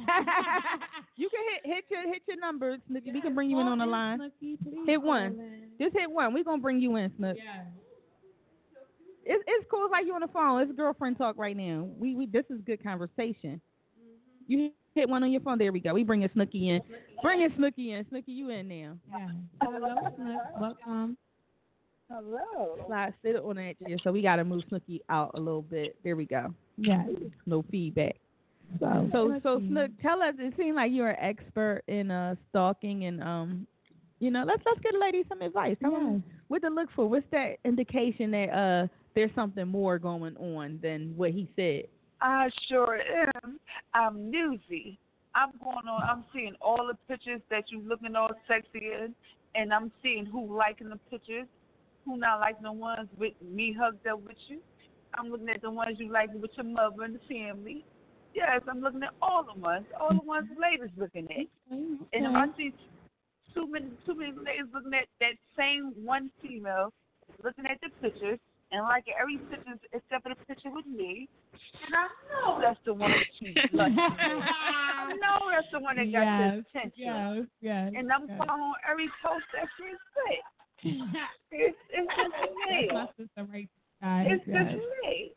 can 1.28 1.44
hit 1.52 1.62
hit 1.64 1.84
your 1.90 2.08
hit 2.08 2.22
your 2.26 2.38
numbers, 2.40 2.80
Snooki. 2.90 3.12
We 3.12 3.20
can 3.20 3.34
bring 3.34 3.50
you 3.50 3.60
in 3.60 3.66
on 3.66 3.78
the 3.78 3.86
line. 3.86 4.18
Snooki, 4.18 4.56
Hit 4.86 5.02
one. 5.02 5.68
Just 5.78 5.94
hit 5.94 6.10
one. 6.10 6.32
We're 6.32 6.44
gonna 6.44 6.62
bring 6.62 6.80
you 6.80 6.96
in, 6.96 7.12
Snook. 7.16 7.36
Yes. 7.36 7.66
It's 9.26 9.44
it's 9.46 9.66
cool. 9.70 9.84
It's 9.84 9.92
like 9.92 10.06
you 10.06 10.14
on 10.14 10.20
the 10.22 10.28
phone. 10.28 10.62
It's 10.62 10.72
girlfriend 10.72 11.18
talk 11.18 11.36
right 11.36 11.56
now. 11.56 11.88
We 11.98 12.14
we 12.14 12.26
this 12.26 12.44
is 12.48 12.60
good 12.66 12.82
conversation. 12.82 13.60
Mm-hmm. 14.00 14.52
You 14.52 14.70
hit 14.94 15.08
one 15.08 15.22
on 15.22 15.30
your 15.32 15.40
phone. 15.42 15.58
There 15.58 15.72
we 15.72 15.80
go. 15.80 15.92
We 15.92 16.04
bringing 16.04 16.30
Snooky 16.32 16.70
in. 16.70 16.80
Bringing 17.22 17.52
Snooky 17.56 17.92
in. 17.92 18.06
Snooky, 18.08 18.32
you 18.32 18.48
in 18.50 18.68
now. 18.68 18.96
Yes. 19.10 19.30
Hello, 19.62 19.94
Snook. 20.16 20.60
Welcome. 20.60 21.16
Hello. 22.10 22.76
Slide 22.86 23.14
sit 23.22 23.36
on 23.36 23.56
that 23.56 23.74
chair. 23.86 23.96
So 24.04 24.12
we 24.12 24.22
gotta 24.22 24.44
move 24.44 24.62
Snooky 24.68 25.02
out 25.08 25.32
a 25.34 25.40
little 25.40 25.62
bit. 25.62 25.96
There 26.04 26.16
we 26.16 26.26
go. 26.26 26.54
Yes. 26.76 27.08
No 27.46 27.64
feedback. 27.70 28.16
So, 28.80 29.08
So 29.12 29.40
so 29.42 29.58
Snooki. 29.58 29.68
Snook, 29.68 29.90
tell 30.02 30.22
us. 30.22 30.34
It 30.38 30.54
seems 30.56 30.76
like 30.76 30.92
you're 30.92 31.10
an 31.10 31.16
expert 31.20 31.82
in 31.88 32.10
uh 32.10 32.34
stalking 32.50 33.04
and 33.06 33.22
um, 33.22 33.66
you 34.20 34.30
know, 34.30 34.44
let's 34.46 34.62
let's 34.66 34.80
get 34.80 34.92
the 34.92 34.98
lady 34.98 35.24
some 35.28 35.40
advice. 35.42 35.76
Tell 35.80 35.92
them 35.92 36.22
Yes. 36.26 36.40
what 36.48 36.62
to 36.62 36.68
look 36.68 36.88
for. 36.94 37.08
What's 37.08 37.26
that 37.32 37.56
indication 37.64 38.30
that 38.32 38.50
uh 38.50 38.86
there's 39.14 39.30
something 39.34 39.66
more 39.68 39.98
going 39.98 40.36
on 40.36 40.78
than 40.82 41.14
what 41.16 41.30
he 41.30 41.48
said? 41.56 41.84
I 42.20 42.48
sure 42.68 42.98
am. 43.44 43.58
I'm 43.92 44.30
newsy. 44.30 44.98
I'm 45.34 45.50
going 45.62 45.86
on. 45.88 46.02
I'm 46.02 46.24
seeing 46.32 46.54
all 46.60 46.86
the 46.86 46.96
pictures 47.12 47.40
that 47.50 47.64
you're 47.68 47.82
looking 47.82 48.14
all 48.14 48.30
sexy 48.46 48.86
in, 48.92 49.14
and 49.54 49.72
I'm 49.72 49.90
seeing 50.02 50.24
who 50.26 50.56
liking 50.56 50.88
the 50.88 50.98
pictures, 51.10 51.46
who 52.04 52.16
not 52.16 52.40
like 52.40 52.60
the 52.60 52.72
ones 52.72 53.08
with 53.18 53.34
me 53.42 53.74
hugged 53.78 54.06
up 54.06 54.22
with 54.22 54.36
you. 54.48 54.60
I'm 55.16 55.30
looking 55.30 55.48
at 55.48 55.62
the 55.62 55.70
ones 55.70 55.96
you 55.98 56.10
like 56.10 56.30
with 56.34 56.50
your 56.56 56.66
mother 56.66 57.02
and 57.04 57.14
the 57.14 57.20
family. 57.28 57.84
Yes, 58.34 58.62
I'm 58.68 58.80
looking 58.80 59.02
at 59.02 59.14
all 59.22 59.44
the 59.44 59.58
ones, 59.60 59.86
all 59.98 60.10
the 60.10 60.26
ones 60.26 60.48
the 60.52 60.60
ladies 60.60 60.92
looking 60.96 61.28
at. 61.30 61.46
Mm-hmm. 61.72 62.02
And 62.12 62.26
if 62.26 62.34
I 62.34 62.46
mm-hmm. 62.46 62.56
see 62.56 62.74
too 63.54 63.70
many, 63.70 63.86
too 64.04 64.14
many 64.14 64.32
ladies 64.32 64.66
looking 64.74 64.94
at 64.94 65.06
that 65.20 65.38
same 65.56 65.92
one 66.02 66.30
female, 66.42 66.92
looking 67.44 67.64
at 67.66 67.78
the 67.80 67.90
pictures 68.02 68.40
and 68.72 68.82
like 68.82 69.04
every 69.14 69.38
picture 69.38 69.78
except 69.92 70.22
for 70.24 70.34
the 70.34 70.40
picture 70.50 70.70
with 70.74 70.86
me, 70.86 71.28
and 71.86 71.94
I 71.94 72.06
know 72.26 72.58
that's 72.60 72.80
the 72.84 72.94
one 72.94 73.12
that 73.12 73.30
she's 73.38 73.54
lucky. 73.72 73.94
I 73.98 75.14
know 75.14 75.46
that's 75.54 75.70
the 75.70 75.78
one 75.78 75.96
that 75.96 76.10
got 76.10 76.26
yes. 76.26 76.42
the 76.42 76.78
attention. 76.78 77.06
Yes. 77.06 77.46
Yes. 77.60 77.92
And 77.94 78.10
I'm 78.10 78.26
yes. 78.26 78.38
following 78.38 78.74
every 78.90 79.06
post 79.22 79.46
that 79.54 79.70
she's 79.78 80.00
put. 80.10 80.42
It's, 80.82 81.76
it's 81.90 82.08
just 82.16 82.34
me. 82.70 82.88
That's 82.92 82.92
my 82.92 83.06
sister 83.16 83.52
right 83.52 83.68
there. 84.00 84.34
It's 84.34 84.44
yes. 84.46 84.64
just 84.72 84.84
me. 85.02 85.32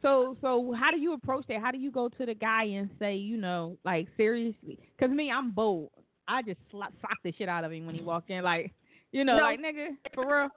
So 0.00 0.36
so 0.40 0.74
how 0.78 0.90
do 0.90 0.98
you 0.98 1.12
approach 1.12 1.46
that? 1.48 1.60
How 1.60 1.70
do 1.70 1.78
you 1.78 1.90
go 1.90 2.08
to 2.08 2.26
the 2.26 2.34
guy 2.34 2.64
and 2.64 2.90
say, 2.98 3.14
you 3.14 3.36
know, 3.36 3.76
like 3.84 4.08
seriously? 4.16 4.78
Because 4.96 5.14
me, 5.14 5.30
I'm 5.30 5.50
bold. 5.52 5.90
I 6.28 6.42
just 6.42 6.58
slap, 6.70 6.92
sock 7.00 7.18
the 7.24 7.32
shit 7.36 7.48
out 7.48 7.64
of 7.64 7.72
him 7.72 7.86
when 7.86 7.94
he 7.94 8.02
walked 8.02 8.30
in, 8.30 8.44
like, 8.44 8.72
you 9.10 9.24
know, 9.24 9.38
No. 9.38 9.42
like 9.42 9.60
nigga, 9.60 9.88
for 10.14 10.26
real. 10.26 10.48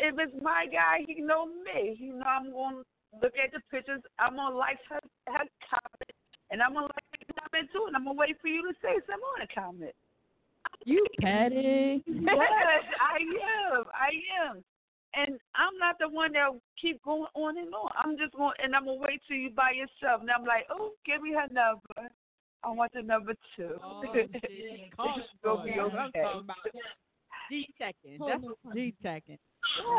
If 0.00 0.16
it's 0.18 0.34
my 0.42 0.66
guy, 0.70 1.04
he 1.06 1.20
know 1.20 1.46
me. 1.46 1.94
He 1.98 2.08
know 2.08 2.26
I'm 2.26 2.50
going 2.50 2.82
to 2.82 3.20
look 3.22 3.32
at 3.38 3.52
the 3.52 3.60
pictures. 3.70 4.02
I'm 4.18 4.34
to 4.34 4.50
like 4.50 4.78
her, 4.90 5.00
her 5.28 5.46
comment, 5.70 6.12
and 6.50 6.60
I'm 6.60 6.72
going 6.74 6.88
to 6.88 6.92
like 6.94 7.26
the 7.26 7.34
comment 7.34 7.70
too, 7.72 7.84
and 7.86 7.94
I'm 7.96 8.04
going 8.04 8.16
to 8.16 8.20
wait 8.20 8.36
for 8.42 8.48
you 8.48 8.62
to 8.66 8.74
say 8.82 8.94
something 9.06 9.30
on 9.38 9.46
the 9.46 9.54
comment. 9.54 9.94
You 10.84 11.04
petty. 11.20 12.02
yes, 12.06 12.84
I 13.00 13.18
am. 13.72 13.84
I 13.94 14.48
am. 14.48 14.64
And 15.16 15.38
I'm 15.54 15.78
not 15.78 15.96
the 16.00 16.08
one 16.08 16.32
that 16.32 16.48
keep 16.80 17.02
going 17.04 17.26
on 17.34 17.56
and 17.56 17.72
on. 17.72 17.90
I'm 17.96 18.18
just 18.18 18.34
going, 18.34 18.52
and 18.62 18.74
I'm 18.74 18.84
gonna 18.84 18.98
wait 18.98 19.22
till 19.28 19.36
you 19.36 19.50
by 19.50 19.70
yourself. 19.70 20.20
And 20.22 20.30
I'm 20.30 20.44
like, 20.44 20.66
oh, 20.70 20.90
give 21.06 21.22
me 21.22 21.32
her 21.32 21.46
number. 21.52 22.10
I 22.64 22.70
want 22.70 22.92
the 22.92 23.02
number 23.02 23.34
two. 23.56 23.76
Oh, 23.82 24.02
it's 24.14 24.32
gonna 25.44 25.64
be 25.64 25.78
okay. 25.78 26.24
G 27.50 27.68
checking. 27.78 28.18
Hold 28.18 28.30
That's 28.32 28.44
on. 28.66 28.74
G 28.74 28.94
checking. 29.02 29.38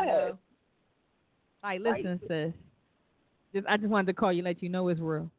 Yes. 0.04 0.32
Like, 1.62 1.80
listen, 1.80 2.20
sis. 2.28 2.52
Just 3.54 3.66
I 3.68 3.76
just 3.76 3.88
wanted 3.88 4.08
to 4.08 4.12
call 4.12 4.32
you, 4.32 4.42
let 4.42 4.62
you 4.62 4.68
know 4.68 4.88
it's 4.88 5.00
real. 5.00 5.30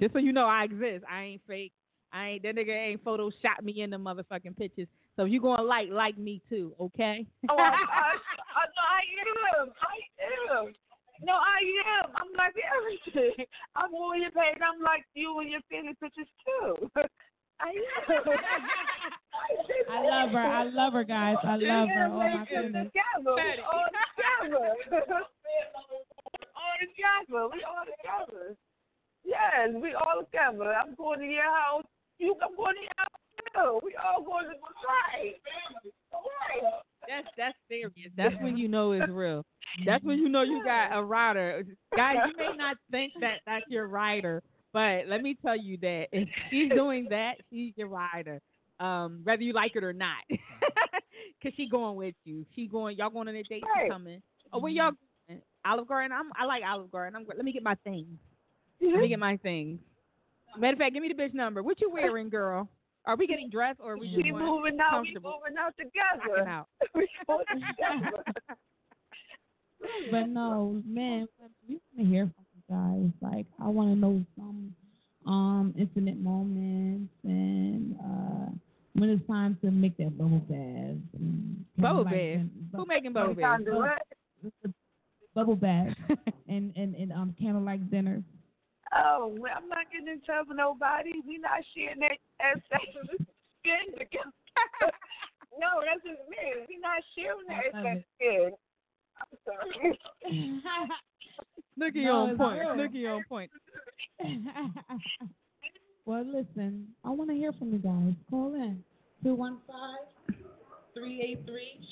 Just 0.00 0.12
so 0.12 0.18
you 0.18 0.32
know 0.32 0.46
I 0.46 0.64
exist. 0.64 1.04
I 1.10 1.22
ain't 1.22 1.42
fake. 1.46 1.72
I 2.14 2.28
ain't 2.28 2.42
that 2.44 2.54
nigga 2.54 2.70
ain't 2.70 3.04
photoshopped 3.04 3.64
me 3.64 3.82
in 3.82 3.90
the 3.90 3.96
motherfucking 3.96 4.56
pictures. 4.56 4.86
So 5.16 5.24
if 5.24 5.32
you 5.32 5.40
gonna 5.40 5.62
like, 5.62 5.90
like 5.90 6.16
me 6.16 6.40
too, 6.48 6.72
okay? 6.80 7.26
Oh, 7.50 7.56
I, 7.58 7.62
I, 7.66 7.74
I, 8.54 8.64
no, 8.70 8.82
I 8.86 9.02
am. 9.60 9.72
I 9.82 10.58
am. 10.62 10.72
No, 11.22 11.32
I 11.34 11.58
am. 11.98 12.10
I'm 12.14 12.30
like 12.38 12.54
everything. 12.70 13.46
I'm 13.76 13.92
on 13.92 14.20
your 14.22 14.30
page. 14.30 14.62
I'm 14.62 14.80
like 14.80 15.04
you 15.14 15.40
and 15.40 15.50
your 15.50 15.60
family 15.68 15.94
pictures 16.00 16.28
too. 16.46 16.90
I 17.60 17.70
am. 17.70 18.22
I 19.90 20.02
love 20.02 20.30
her. 20.30 20.38
I 20.38 20.64
love 20.64 20.92
her, 20.92 21.04
guys. 21.04 21.36
I 21.42 21.56
love 21.56 21.88
her. 21.88 22.10
Oh 22.12 22.18
my 22.18 22.44
Together. 22.44 22.62
goodness. 22.62 22.92
We 22.94 23.00
all 23.26 23.42
together. 24.14 24.74
all 26.54 26.74
together. 26.78 27.48
We 27.52 27.64
all 27.64 27.84
together. 27.90 28.56
Yes, 29.24 29.70
we 29.74 29.94
all 29.94 30.22
together. 30.22 30.74
I'm 30.74 30.94
going 30.94 31.18
to 31.20 31.26
your 31.26 31.42
house. 31.42 31.84
You, 32.24 32.34
I'm 32.42 32.56
going 32.56 32.74
to 32.76 32.80
your 32.80 32.96
house 32.96 33.20
too. 33.54 33.80
We 33.84 33.94
all 33.96 34.24
going 34.24 34.46
to 34.46 34.56
right. 34.88 35.34
Right. 36.12 36.72
That's 37.06 37.26
that's 37.36 37.56
serious. 37.68 38.10
That's 38.16 38.34
when 38.40 38.56
you 38.56 38.66
know 38.66 38.92
it's 38.92 39.10
real. 39.10 39.44
That's 39.84 40.02
when 40.04 40.18
you 40.18 40.28
know 40.28 40.42
you 40.42 40.62
got 40.64 40.96
a 40.96 41.02
rider. 41.02 41.64
Guys, 41.94 42.16
you 42.26 42.36
may 42.36 42.56
not 42.56 42.76
think 42.90 43.12
that 43.20 43.40
that's 43.44 43.64
your 43.68 43.88
rider, 43.88 44.42
but 44.72 45.06
let 45.06 45.22
me 45.22 45.36
tell 45.44 45.56
you 45.56 45.76
that 45.82 46.06
if 46.12 46.28
she's 46.50 46.72
doing 46.72 47.06
that, 47.10 47.34
she's 47.50 47.74
your 47.76 47.88
rider. 47.88 48.40
Um, 48.80 49.20
whether 49.24 49.42
you 49.42 49.52
like 49.52 49.76
it 49.76 49.84
or 49.84 49.92
not, 49.92 50.22
cause 51.42 51.52
she 51.56 51.68
going 51.68 51.96
with 51.96 52.14
you. 52.24 52.46
She 52.54 52.66
going. 52.66 52.96
Y'all 52.96 53.10
going 53.10 53.28
on 53.28 53.36
a 53.36 53.42
date? 53.42 53.62
She 53.62 53.80
Right. 53.80 53.90
coming. 53.90 54.22
Oh, 54.52 54.58
where 54.60 54.72
y'all 54.72 54.92
going? 55.28 55.42
Olive 55.66 55.86
Garden. 55.86 56.12
I'm. 56.12 56.30
I 56.36 56.46
like 56.46 56.62
Olive 56.66 56.90
Garden. 56.90 57.16
I'm. 57.16 57.26
Let 57.26 57.44
me 57.44 57.52
get 57.52 57.62
my 57.62 57.76
things. 57.84 58.18
Let 58.80 59.00
me 59.00 59.08
get 59.08 59.18
my 59.18 59.36
things. 59.38 59.78
Matter 60.58 60.72
of 60.74 60.78
fact, 60.78 60.94
give 60.94 61.02
me 61.02 61.08
the 61.08 61.14
bitch 61.20 61.34
number. 61.34 61.62
What 61.62 61.80
you 61.80 61.90
wearing, 61.92 62.28
girl? 62.28 62.68
Are 63.06 63.16
we 63.16 63.26
getting 63.26 63.50
dressed 63.50 63.80
or 63.82 63.92
are 63.92 63.98
we 63.98 64.06
just 64.06 64.22
We 64.22 64.32
moving 64.32 64.78
out. 64.80 65.02
We 65.02 65.14
moving 65.14 65.56
out 65.58 65.74
together. 65.78 66.48
out? 66.48 66.68
we 66.94 67.08
going 67.26 67.44
together. 67.48 68.22
But 70.10 70.28
no, 70.30 70.80
man, 70.86 71.28
we 71.68 71.74
want 71.74 71.98
to 71.98 72.04
hear 72.06 72.30
from 72.34 72.44
you 72.54 73.10
guys. 73.20 73.32
Like, 73.36 73.44
I 73.62 73.68
want 73.68 73.90
to 73.90 73.96
know 73.96 74.24
some 74.34 74.74
um, 75.26 75.74
intimate 75.78 76.18
moments, 76.18 77.12
and 77.22 77.94
uh, 78.02 78.50
when 78.94 79.10
it's 79.10 79.26
time 79.26 79.58
to 79.62 79.70
make 79.70 79.98
that 79.98 80.16
bubble 80.16 80.38
bath. 80.48 80.96
Bubble 81.76 82.04
candlelight 82.04 82.04
bath? 82.04 82.12
din- 82.14 82.50
Who 82.72 82.86
making 82.86 83.12
bubble 83.12 83.34
bath? 83.34 83.60
Bubble 85.34 85.56
bath 85.56 85.94
and 86.48 86.72
and 86.76 86.94
and 86.94 87.12
um 87.12 87.34
candlelight 87.38 87.90
dinners. 87.90 88.22
Oh, 88.94 89.34
well, 89.38 89.52
I'm 89.56 89.68
not 89.68 89.90
getting 89.90 90.08
in 90.08 90.20
touch 90.20 90.46
with 90.48 90.56
nobody. 90.56 91.12
We 91.26 91.38
not 91.38 91.64
sharing 91.74 92.00
that 92.00 92.18
ancestral 92.38 93.06
skin 93.60 93.98
together. 93.98 94.30
no, 95.58 95.82
that's 95.82 96.02
just 96.06 96.22
me. 96.30 96.62
We 96.68 96.78
not 96.78 97.02
sharing 97.16 97.46
that 97.48 97.74
I 97.74 97.82
love 97.82 97.98
skin. 98.16 98.50
I'm 99.18 99.38
sorry. 99.44 99.98
Look 101.76 101.96
at 101.96 102.02
No, 102.02 102.22
on 102.22 102.30
it's 102.30 102.38
point. 102.38 102.60
real. 102.60 102.76
Look 102.76 102.90
at 102.90 102.94
you 102.94 103.08
on 103.08 103.24
point. 103.28 103.50
well, 106.06 106.24
listen, 106.24 106.88
I 107.04 107.10
want 107.10 107.30
to 107.30 107.36
hear 107.36 107.52
from 107.52 107.72
you 107.72 107.78
guys. 107.78 108.14
Call 108.30 108.54
in 108.54 108.84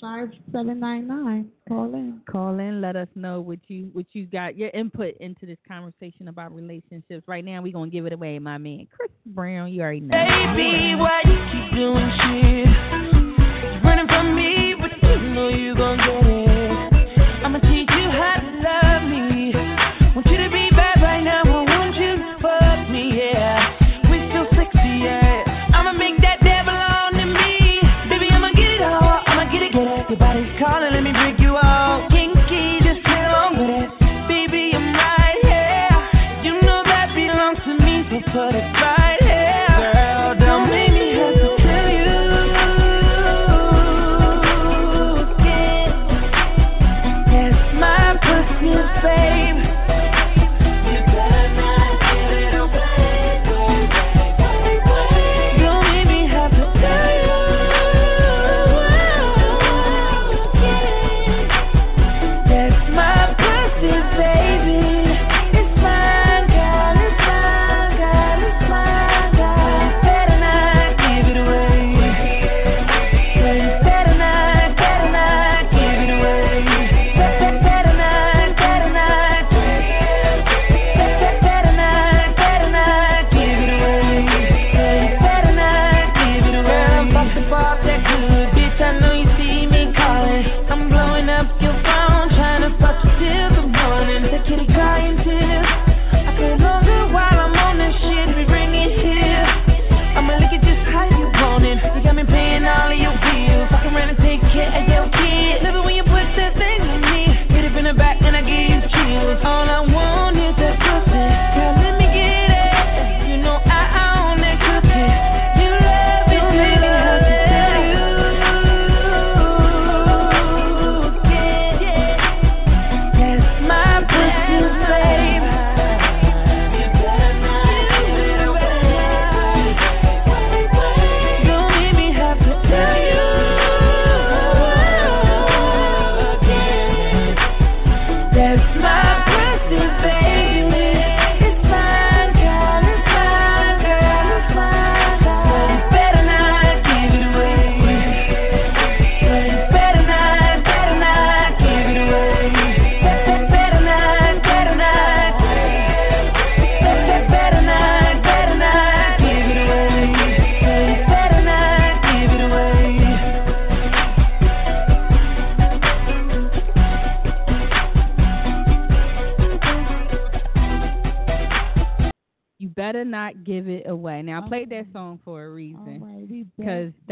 215-383-5799. 0.03 1.47
Call 1.69 1.95
in. 1.95 2.21
Call 2.31 2.59
in, 2.59 2.81
let 2.81 2.97
us 2.97 3.09
know 3.15 3.41
what 3.41 3.59
you 3.69 3.91
what 3.93 4.07
you 4.13 4.27
got, 4.27 4.57
your 4.57 4.71
input 4.71 5.15
into 5.21 5.47
this 5.47 5.59
conversation 5.67 6.29
about 6.29 6.55
relationships. 6.55 7.27
Right 7.27 7.45
now, 7.45 7.61
we're 7.63 7.73
gonna 7.73 7.91
give 7.91 8.07
it 8.07 8.13
away, 8.13 8.39
my 8.39 8.59
man, 8.59 8.87
Chris 8.95 9.11
Brown. 9.27 9.73
You 9.73 9.83
already 9.83 10.01
know. 10.01 10.17
Baby, 10.17 10.95
why 10.97 11.21
you 11.25 11.39
keep 11.53 11.71
doing 11.75 12.11
shit? 12.23 12.69
Running 13.85 14.07
from 14.07 14.35
me, 14.37 14.75
but 14.81 14.93
you 15.03 15.17
know 15.35 15.49
you 15.49 15.75
gon' 15.75 15.99
get 15.99 16.27
it. 16.27 16.71
I'ma 17.45 17.59
teach 17.59 17.91
you 17.91 18.11
how 18.11 18.37
to 18.41 18.51
love 18.63 18.92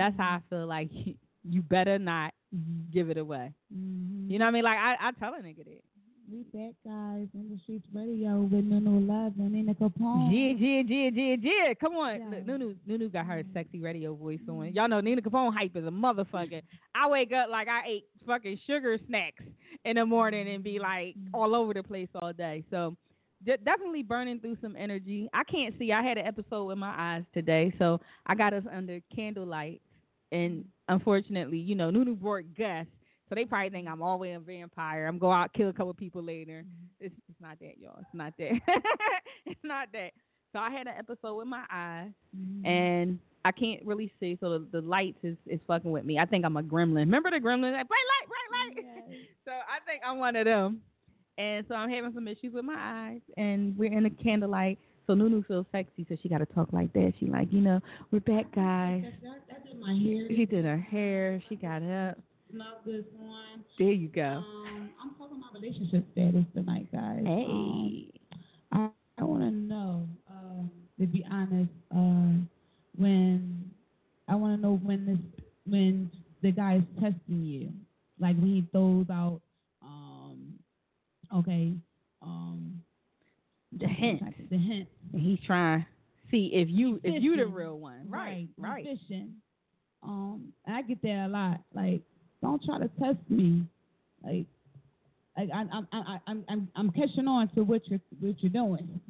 that's 0.00 0.16
how 0.16 0.38
I 0.38 0.40
feel 0.48 0.66
like 0.66 0.88
you, 0.92 1.14
you 1.48 1.62
better 1.62 1.98
not 1.98 2.32
give 2.92 3.10
it 3.10 3.18
away. 3.18 3.52
Mhm. 3.74 4.30
You 4.30 4.38
know 4.38 4.46
what 4.46 4.50
I 4.50 4.52
mean? 4.52 4.64
Like 4.64 4.78
I, 4.78 4.94
I 5.08 5.10
tell 5.12 5.34
a 5.34 5.38
nigga 5.38 5.64
that. 5.64 5.82
We 6.32 6.44
back, 6.54 6.74
guys, 6.86 7.26
in 7.34 7.50
the 7.50 7.58
streets 7.64 7.86
radio 7.92 8.38
with 8.42 8.64
Nunu 8.64 9.00
Love 9.00 9.32
and 9.40 9.50
Nina 9.52 9.74
Capone. 9.74 10.30
Yeah, 10.30 10.54
yeah, 10.56 10.82
yeah, 10.86 11.10
yeah, 11.12 11.36
yeah. 11.40 11.74
Come 11.80 11.94
on. 11.94 12.32
Yeah. 12.32 12.38
Nunu, 12.46 12.76
Nunu 12.86 13.08
got 13.08 13.26
her 13.26 13.42
sexy 13.52 13.80
radio 13.80 14.14
voice 14.14 14.38
on. 14.48 14.72
Y'all 14.72 14.88
know 14.88 15.00
Nina 15.00 15.22
Capone 15.22 15.52
hype 15.52 15.74
is 15.74 15.84
a 15.84 15.90
motherfucker. 15.90 16.62
I 16.94 17.08
wake 17.08 17.32
up 17.32 17.48
like 17.50 17.66
I 17.66 17.80
ate 17.88 18.04
fucking 18.24 18.60
sugar 18.64 18.96
snacks 19.08 19.42
in 19.84 19.96
the 19.96 20.06
morning 20.06 20.48
and 20.48 20.62
be 20.62 20.78
like 20.78 21.16
all 21.34 21.52
over 21.56 21.74
the 21.74 21.82
place 21.82 22.08
all 22.14 22.32
day. 22.32 22.62
So 22.70 22.96
de- 23.44 23.56
definitely 23.58 24.04
burning 24.04 24.38
through 24.38 24.58
some 24.62 24.76
energy. 24.76 25.28
I 25.34 25.42
can't 25.42 25.74
see. 25.80 25.90
I 25.90 26.00
had 26.00 26.16
an 26.16 26.26
episode 26.26 26.66
with 26.66 26.78
my 26.78 26.94
eyes 26.96 27.24
today, 27.34 27.74
so 27.76 28.00
I 28.24 28.36
got 28.36 28.52
us 28.54 28.62
under 28.72 29.00
candlelight. 29.12 29.82
And 30.32 30.64
unfortunately, 30.88 31.58
you 31.58 31.74
know, 31.74 31.90
Nunu 31.90 32.14
brought 32.14 32.44
Gus. 32.56 32.86
So 33.28 33.34
they 33.36 33.44
probably 33.44 33.70
think 33.70 33.86
I'm 33.88 34.02
always 34.02 34.36
a 34.36 34.40
vampire. 34.40 35.06
I'm 35.06 35.18
go 35.18 35.30
out 35.30 35.52
kill 35.52 35.68
a 35.68 35.72
couple 35.72 35.94
people 35.94 36.22
later. 36.22 36.64
It's 37.00 37.14
it's 37.28 37.40
not 37.40 37.58
that, 37.60 37.78
y'all. 37.78 37.98
It's 38.00 38.08
not 38.14 38.32
that. 38.38 38.52
it's 39.46 39.60
not 39.62 39.88
that. 39.92 40.10
So 40.52 40.58
I 40.58 40.70
had 40.70 40.88
an 40.88 40.94
episode 40.98 41.36
with 41.36 41.46
my 41.46 41.62
eyes, 41.70 42.10
Mhm. 42.36 42.66
and 42.66 43.18
I 43.44 43.52
can't 43.52 43.84
really 43.86 44.12
see. 44.18 44.36
So 44.40 44.58
the, 44.58 44.66
the 44.72 44.80
lights 44.80 45.18
is 45.22 45.36
is 45.46 45.60
fucking 45.68 45.90
with 45.92 46.04
me. 46.04 46.18
I 46.18 46.26
think 46.26 46.44
I'm 46.44 46.56
a 46.56 46.62
gremlin. 46.62 47.06
Remember 47.06 47.30
the 47.30 47.36
gremlin? 47.36 47.72
Like 47.72 47.86
bright 47.86 48.06
light, 48.10 48.28
bright 48.28 48.74
light. 48.76 48.84
Yes. 49.08 49.18
so 49.44 49.52
I 49.52 49.78
think 49.88 50.02
I'm 50.04 50.18
one 50.18 50.34
of 50.34 50.44
them. 50.44 50.80
And 51.38 51.64
so 51.68 51.74
I'm 51.76 51.88
having 51.88 52.12
some 52.12 52.26
issues 52.28 52.52
with 52.52 52.64
my 52.64 52.74
eyes, 52.76 53.20
and 53.36 53.78
we're 53.78 53.92
in 53.96 54.02
the 54.02 54.10
candlelight. 54.10 54.78
So 55.10 55.14
Nunu 55.14 55.42
feels 55.48 55.66
sexy, 55.72 56.06
so 56.08 56.16
she 56.22 56.28
got 56.28 56.38
to 56.38 56.46
talk 56.46 56.72
like 56.72 56.92
that. 56.92 57.12
She 57.18 57.26
like, 57.26 57.48
you 57.50 57.58
know, 57.58 57.80
we're 58.12 58.20
back, 58.20 58.54
guys. 58.54 59.02
That, 59.48 59.66
did 59.66 59.80
my 59.80 59.92
hair. 59.92 60.28
She 60.28 60.46
did 60.46 60.64
her 60.64 60.78
hair. 60.78 61.42
She 61.48 61.56
got 61.56 61.82
up. 61.82 62.16
Smell 62.52 62.78
good 62.84 63.04
one. 63.18 63.64
There 63.76 63.90
you 63.90 64.06
go. 64.06 64.22
Um, 64.22 64.90
I'm 65.02 65.10
talking 65.18 65.38
about 65.38 65.60
relationship 65.60 66.06
status 66.12 66.44
tonight, 66.54 66.86
guys. 66.92 67.24
Um, 67.26 67.26
Hey. 67.26 68.20
I, 68.70 68.90
I 69.18 69.24
want 69.24 69.42
to 69.42 69.50
know, 69.50 70.06
um, 70.30 70.70
to 71.00 71.06
be 71.08 71.26
honest, 71.28 71.70
uh, 71.90 72.46
when 72.96 73.68
I 74.28 74.36
want 74.36 74.56
to 74.56 74.62
know 74.62 74.76
when 74.76 75.06
this 75.06 75.44
when 75.66 76.08
the 76.40 76.52
guy 76.52 76.76
is 76.76 76.84
testing 77.02 77.44
you, 77.44 77.72
like 78.20 78.36
when 78.36 78.46
he 78.46 78.64
throws 78.70 79.06
out, 79.10 79.40
um, 79.82 80.54
okay, 81.34 81.72
um, 82.22 82.79
The 83.78 83.86
hint. 83.86 84.22
the 84.50 84.58
hint. 84.58 84.88
And 85.12 85.22
he's 85.22 85.38
trying. 85.46 85.86
see 86.30 86.50
if 86.52 86.68
you 86.70 87.00
if 87.04 87.22
you 87.22 87.36
the 87.36 87.46
real 87.46 87.78
one. 87.78 88.06
Right, 88.08 88.48
right. 88.56 88.84
Efficient. 88.86 89.30
Um, 90.02 90.52
I 90.66 90.82
get 90.82 91.02
that 91.02 91.26
a 91.26 91.28
lot. 91.28 91.60
Like, 91.74 92.00
don't 92.42 92.62
try 92.64 92.78
to 92.78 92.88
test 93.00 93.18
me. 93.28 93.66
Like, 94.24 94.46
like 95.36 95.50
I, 95.54 95.60
I'm, 95.72 95.88
I, 95.92 96.18
I'm, 96.26 96.44
I'm, 96.48 96.68
I'm 96.74 96.90
catching 96.90 97.28
on 97.28 97.48
to 97.54 97.62
what 97.62 97.82
you're, 97.88 98.00
what 98.18 98.36
you're 98.42 98.50
doing. 98.50 99.00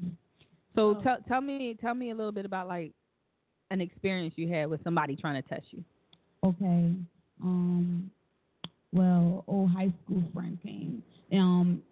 So 0.74 0.96
Oh. 0.96 1.02
tell 1.02 1.18
tell 1.26 1.40
me 1.40 1.76
tell 1.80 1.94
me 1.94 2.10
a 2.10 2.14
little 2.14 2.32
bit 2.32 2.44
about 2.44 2.68
like 2.68 2.92
an 3.70 3.80
experience 3.80 4.34
you 4.36 4.48
had 4.48 4.68
with 4.68 4.82
somebody 4.84 5.16
trying 5.16 5.40
to 5.42 5.48
test 5.48 5.66
you. 5.70 5.84
Okay. 6.44 6.92
Um. 7.42 8.10
Well, 8.92 9.44
old 9.46 9.70
high 9.70 9.92
school 10.04 10.22
friend 10.34 10.58
came. 10.62 11.02
Um, 11.32 11.82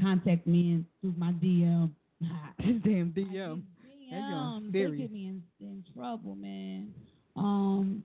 contact 0.00 0.46
me 0.46 0.72
and 0.72 0.84
through 1.00 1.14
my 1.16 1.32
DM. 1.32 1.90
Damn 2.60 3.12
DM. 3.12 3.62
That. 4.10 4.72
They 4.72 4.96
get 4.96 5.12
me 5.12 5.26
in, 5.26 5.42
in 5.60 5.84
trouble, 5.94 6.34
man. 6.36 6.92
Um. 7.36 8.04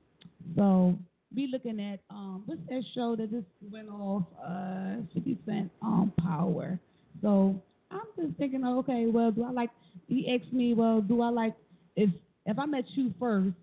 So 0.55 0.97
be 1.33 1.47
looking 1.51 1.79
at 1.79 1.99
um. 2.09 2.43
What's 2.45 2.61
that 2.69 2.83
show 2.95 3.15
that 3.15 3.29
just 3.31 3.45
went 3.71 3.89
off? 3.89 4.23
Uh, 4.43 4.95
Fifty 5.13 5.37
Cent. 5.45 5.71
Um, 5.81 6.11
Power. 6.19 6.79
So 7.21 7.61
I'm 7.91 8.01
just 8.17 8.37
thinking, 8.37 8.65
okay, 8.65 9.05
well, 9.07 9.31
do 9.31 9.43
I 9.43 9.51
like? 9.51 9.69
He 10.07 10.33
asked 10.33 10.53
me, 10.53 10.73
well, 10.73 11.01
do 11.01 11.21
I 11.21 11.29
like 11.29 11.55
if 11.95 12.09
if 12.45 12.57
I 12.57 12.65
met 12.65 12.85
you 12.95 13.13
first? 13.19 13.55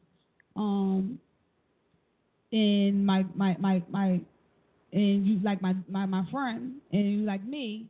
Um, 0.55 1.19
and 2.53 3.05
my 3.05 3.25
my 3.35 3.57
my 3.59 3.83
my 3.91 4.21
and 4.93 5.27
you 5.27 5.41
like 5.43 5.61
my 5.61 5.75
my 5.89 6.07
my 6.07 6.25
friend 6.31 6.75
and 6.93 7.13
you 7.13 7.19
like 7.19 7.45
me 7.45 7.87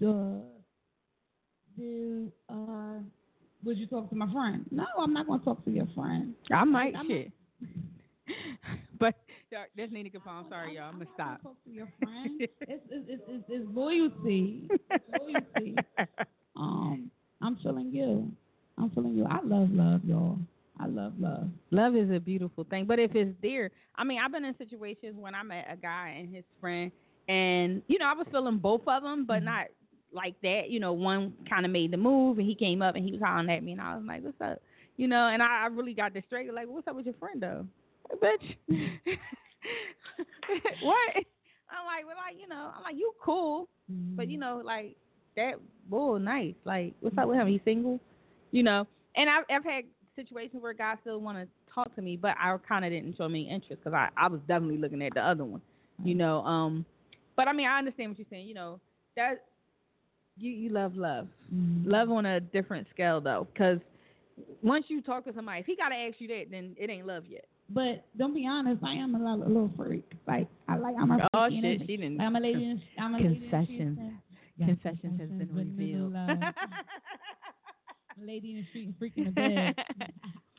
the 0.00 0.42
uh 2.48 2.98
would 3.64 3.78
you 3.78 3.86
talk 3.86 4.08
to 4.10 4.16
my 4.16 4.30
friend 4.32 4.64
no 4.70 4.84
i'm 4.98 5.12
not 5.12 5.26
going 5.26 5.38
to 5.38 5.44
talk 5.44 5.64
to 5.64 5.70
your 5.70 5.86
friend 5.94 6.34
I 6.52 6.64
might 6.64 6.94
I'm- 6.94 7.06
shit. 7.08 7.32
but 8.98 9.14
that's 9.76 9.92
Nina 9.92 10.08
Capone. 10.10 10.44
I'm 10.44 10.48
sorry, 10.48 10.76
y'all. 10.76 10.84
I'm 10.84 10.92
gonna 10.94 11.06
stop. 11.14 11.42
talk 11.42 11.56
to 11.64 11.70
your 11.70 11.88
friend 12.02 12.40
it's, 12.40 12.82
it's, 12.90 13.22
it's, 13.28 13.44
it's, 13.48 13.66
loyalty 13.74 14.68
it's 14.90 15.04
loyalty 15.20 15.76
um 16.56 17.10
i'm 17.40 17.56
feeling 17.62 17.90
you 17.92 18.30
i'm 18.78 18.90
feeling 18.90 19.14
you 19.16 19.24
i 19.26 19.38
love 19.44 19.68
love 19.70 20.00
y'all 20.04 20.38
i 20.80 20.86
love 20.86 21.12
love 21.18 21.48
Love 21.70 21.96
is 21.96 22.10
a 22.10 22.18
beautiful 22.20 22.64
thing, 22.64 22.84
but 22.86 22.98
if 22.98 23.14
it's 23.14 23.34
there, 23.40 23.70
I 23.96 24.04
mean, 24.04 24.18
I've 24.22 24.30
been 24.32 24.44
in 24.44 24.54
situations 24.58 25.14
when 25.18 25.34
I 25.34 25.42
met 25.42 25.66
a 25.72 25.76
guy 25.76 26.16
and 26.18 26.34
his 26.34 26.44
friend, 26.60 26.92
and 27.28 27.80
you 27.88 27.98
know, 27.98 28.04
I 28.06 28.12
was 28.12 28.26
feeling 28.30 28.58
both 28.58 28.82
of 28.86 29.02
them, 29.02 29.24
but 29.24 29.40
Mhm. 29.40 29.44
not 29.44 29.66
like 30.14 30.34
that. 30.42 30.70
You 30.70 30.80
know, 30.80 30.92
one 30.92 31.32
kind 31.48 31.64
of 31.64 31.72
made 31.72 31.90
the 31.90 31.96
move, 31.96 32.38
and 32.38 32.46
he 32.46 32.54
came 32.54 32.82
up 32.82 32.94
and 32.94 33.04
he 33.04 33.12
was 33.12 33.20
hollering 33.22 33.50
at 33.50 33.62
me, 33.62 33.72
and 33.72 33.80
I 33.80 33.96
was 33.96 34.04
like, 34.06 34.22
"What's 34.22 34.40
up?" 34.40 34.60
You 34.96 35.08
know, 35.08 35.28
and 35.28 35.42
I, 35.42 35.64
I 35.64 35.66
really 35.66 35.94
got 35.94 36.14
distracted. 36.14 36.54
Like, 36.54 36.68
"What's 36.68 36.88
up 36.88 36.96
with 36.96 37.06
your 37.06 37.14
friend, 37.14 37.42
though, 37.42 37.66
bitch?" 38.22 38.56
what? 40.82 41.24
I'm 41.72 41.86
like, 41.86 42.06
well, 42.06 42.16
like 42.16 42.36
you 42.40 42.48
know, 42.48 42.70
I'm 42.76 42.82
like, 42.82 42.96
you 42.96 43.12
cool, 43.22 43.68
but 43.88 44.28
you 44.28 44.38
know, 44.38 44.62
like 44.64 44.96
that 45.36 45.54
bull 45.88 46.18
nice. 46.18 46.54
Like, 46.64 46.94
what's 47.00 47.16
up 47.18 47.28
with 47.28 47.38
him? 47.38 47.46
He's 47.46 47.60
single, 47.64 48.00
you 48.50 48.62
know. 48.62 48.86
And 49.16 49.30
I've 49.30 49.44
I've 49.50 49.64
had 49.64 49.84
situations 50.16 50.62
where 50.62 50.74
guys 50.74 50.98
still 51.00 51.20
want 51.20 51.38
to 51.38 51.48
talk 51.74 51.94
to 51.96 52.02
me, 52.02 52.16
but 52.16 52.34
I 52.38 52.54
kind 52.68 52.84
of 52.84 52.90
didn't 52.90 53.16
show 53.16 53.24
any 53.24 53.48
interest 53.48 53.82
because 53.82 53.94
I 53.94 54.08
I 54.16 54.28
was 54.28 54.40
definitely 54.46 54.78
looking 54.78 55.02
at 55.02 55.14
the 55.14 55.20
other 55.20 55.44
one, 55.44 55.62
you 56.04 56.14
know. 56.14 56.44
Um, 56.44 56.84
but 57.36 57.48
I 57.48 57.52
mean, 57.52 57.66
I 57.66 57.78
understand 57.78 58.10
what 58.10 58.18
you're 58.18 58.26
saying. 58.30 58.46
You 58.46 58.54
know 58.54 58.80
that 59.16 59.44
you 60.36 60.50
you 60.50 60.70
love 60.70 60.96
love, 60.96 61.28
Mhm. 61.52 61.86
love 61.86 62.10
on 62.10 62.26
a 62.26 62.40
different 62.40 62.86
scale 62.90 63.20
though, 63.20 63.46
because 63.52 63.78
once 64.62 64.86
you 64.88 65.02
talk 65.02 65.24
to 65.24 65.32
somebody, 65.34 65.60
if 65.60 65.66
he 65.66 65.76
gotta 65.76 65.94
ask 65.94 66.20
you 66.20 66.28
that, 66.28 66.44
then 66.50 66.74
it 66.78 66.90
ain't 66.90 67.06
love 67.06 67.24
yet. 67.26 67.46
But 67.68 68.04
don't 68.18 68.34
be 68.34 68.46
honest, 68.46 68.82
I 68.84 68.94
am 68.94 69.14
a, 69.14 69.18
little- 69.18 69.46
a 69.46 69.48
little 69.48 69.70
freak. 69.76 70.10
Like 70.26 70.48
I 70.68 70.76
like 70.76 70.94
I'm 71.00 71.10
a 71.10 71.28
Oh 71.34 71.46
freaky 71.48 71.60
shit, 71.62 71.80
she 71.86 71.96
didn't. 71.96 72.20
I'm 72.20 72.36
a 72.36 72.40
lady. 72.40 72.64
in- 72.64 72.82
I'm 72.98 73.14
a 73.14 73.18
lady 73.18 73.26
in 73.36 73.40
the 73.40 73.46
streets 73.46 73.50
Concessions. 73.70 73.98
and- 73.98 74.18
Confessions 74.68 75.20
has 75.20 75.28
been 75.30 75.54
revealed. 75.54 76.12
little 76.12 76.26
love. 76.28 76.38
I'm 78.16 78.22
a 78.22 78.26
lady 78.26 78.50
in 78.52 78.56
the 78.58 78.64
street 78.68 78.86
and 78.88 78.98
freaking 78.98 79.26
in 79.28 79.32
bed. 79.32 79.74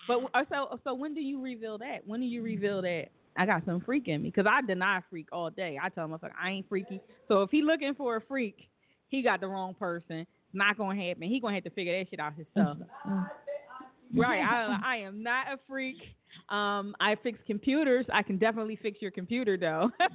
But 0.06 0.20
uh, 0.34 0.44
so 0.52 0.80
so 0.84 0.94
when 0.96 1.14
do 1.14 1.22
you 1.22 1.42
reveal 1.42 1.78
that? 1.78 2.06
When 2.06 2.20
do 2.20 2.26
you 2.26 2.42
reveal 2.44 2.82
that 2.82 3.06
I 3.38 3.46
got 3.46 3.64
some 3.66 3.80
freak 3.80 4.10
in 4.10 4.22
me? 4.22 4.32
Because 4.32 4.46
I 4.46 4.62
deny 4.62 5.00
freak 5.10 5.30
all 5.32 5.50
day. 5.50 5.80
I 5.82 5.88
tell 5.88 6.06
myself 6.10 6.34
I 6.38 6.50
ain't 6.52 6.68
freaky. 6.68 7.00
So 7.30 7.42
if 7.44 7.52
he 7.52 7.62
looking 7.62 7.94
for 7.96 8.18
a 8.18 8.22
freak, 8.22 8.68
he 9.14 9.22
got 9.22 9.40
the 9.40 9.48
wrong 9.48 9.76
person. 9.76 10.22
It's 10.22 10.54
not 10.54 10.76
gonna 10.76 11.00
happen. 11.02 11.22
He 11.24 11.40
gonna 11.40 11.54
have 11.54 11.64
to 11.66 11.70
figure 11.70 11.98
that 12.00 12.10
shit 12.10 12.20
out 12.20 12.34
himself. 12.34 12.80
right. 14.16 14.42
I 14.42 14.80
I 14.84 14.96
am 14.98 15.22
not 15.22 15.48
a 15.54 15.60
freak. 15.68 15.98
Um, 16.50 16.96
I 17.00 17.16
fix 17.22 17.38
computers. 17.46 18.08
I 18.12 18.24
can 18.24 18.38
definitely 18.40 18.76
fix 18.82 19.02
your 19.04 19.12
computer 19.12 19.56
though. 19.56 19.92
of 20.00 20.12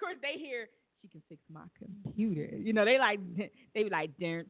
course 0.00 0.16
they 0.20 0.36
hear 0.38 0.68
she 1.00 1.08
can 1.08 1.22
fix 1.28 1.40
my 1.52 1.62
computer. 1.78 2.56
You 2.56 2.72
know 2.72 2.84
they 2.84 2.98
like 2.98 3.20
they 3.74 3.84
be 3.84 3.90
like 3.90 4.10
dirt. 4.20 4.48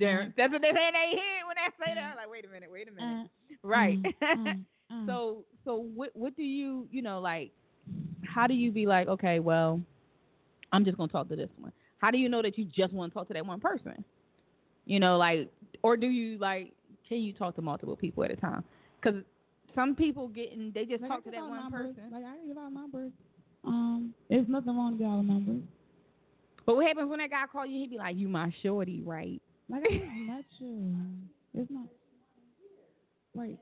Dirt. 0.00 0.32
That's 0.36 0.50
what 0.52 0.62
they 0.62 0.68
say 0.68 0.90
they 0.92 1.10
hear 1.10 1.46
when 1.46 1.58
I 1.58 1.68
say 1.84 1.94
that. 1.94 2.10
I'm 2.12 2.16
like, 2.16 2.30
wait 2.30 2.46
a 2.46 2.48
minute, 2.48 2.70
wait 2.72 2.88
a 2.88 2.92
minute. 2.92 3.26
Uh, 3.26 3.28
Right. 3.64 4.02
mm, 4.02 4.14
mm, 4.38 4.64
mm. 4.92 5.06
so 5.06 5.44
so 5.64 5.76
what 5.94 6.10
what 6.14 6.34
do 6.36 6.42
you 6.42 6.88
you 6.90 7.02
know 7.02 7.20
like 7.20 7.52
how 8.24 8.46
do 8.46 8.54
you 8.54 8.72
be 8.72 8.86
like 8.86 9.08
okay 9.08 9.40
well 9.40 9.80
I'm 10.72 10.84
just 10.86 10.96
gonna 10.96 11.12
talk 11.12 11.28
to 11.28 11.36
this 11.36 11.50
one. 11.58 11.72
How 12.02 12.10
do 12.10 12.18
you 12.18 12.28
know 12.28 12.42
that 12.42 12.58
you 12.58 12.64
just 12.64 12.92
want 12.92 13.12
to 13.12 13.18
talk 13.18 13.28
to 13.28 13.34
that 13.34 13.46
one 13.46 13.60
person? 13.60 14.04
You 14.84 14.98
know 14.98 15.16
like 15.16 15.48
or 15.82 15.96
do 15.96 16.08
you 16.08 16.36
like 16.38 16.72
can 17.08 17.18
you 17.18 17.32
talk 17.32 17.54
to 17.54 17.62
multiple 17.62 17.96
people 17.96 18.24
at 18.24 18.32
a 18.32 18.36
time? 18.36 18.64
Because 19.00 19.22
some 19.74 19.94
people 19.94 20.26
getting 20.28 20.72
they 20.74 20.84
just 20.84 21.02
Like, 21.02 21.10
talk 21.10 21.24
to 21.24 21.30
that 21.30 21.40
one 21.48 21.62
numbers. 21.62 21.94
person. 21.94 22.10
Like 22.10 22.24
I 22.24 22.46
give 22.46 22.58
out 22.58 22.72
numbers. 22.72 23.12
Um, 23.64 24.12
there's 24.28 24.48
nothing 24.48 24.76
wrong 24.76 24.98
with 24.98 25.06
out 25.06 25.22
numbers. 25.24 25.62
But 26.66 26.74
what 26.76 26.86
happens 26.86 27.08
when 27.08 27.20
that 27.20 27.30
guy 27.30 27.44
call 27.50 27.64
you? 27.64 27.78
He 27.80 27.86
be 27.86 27.96
like, 27.96 28.16
"You 28.16 28.28
my 28.28 28.52
shorty, 28.62 29.00
right?" 29.02 29.40
Like 29.68 29.84
I 29.84 29.92
just 29.92 30.02
met 30.26 30.44
you. 30.58 30.96
It's 31.54 31.70
not 31.70 31.86
right. 33.36 33.58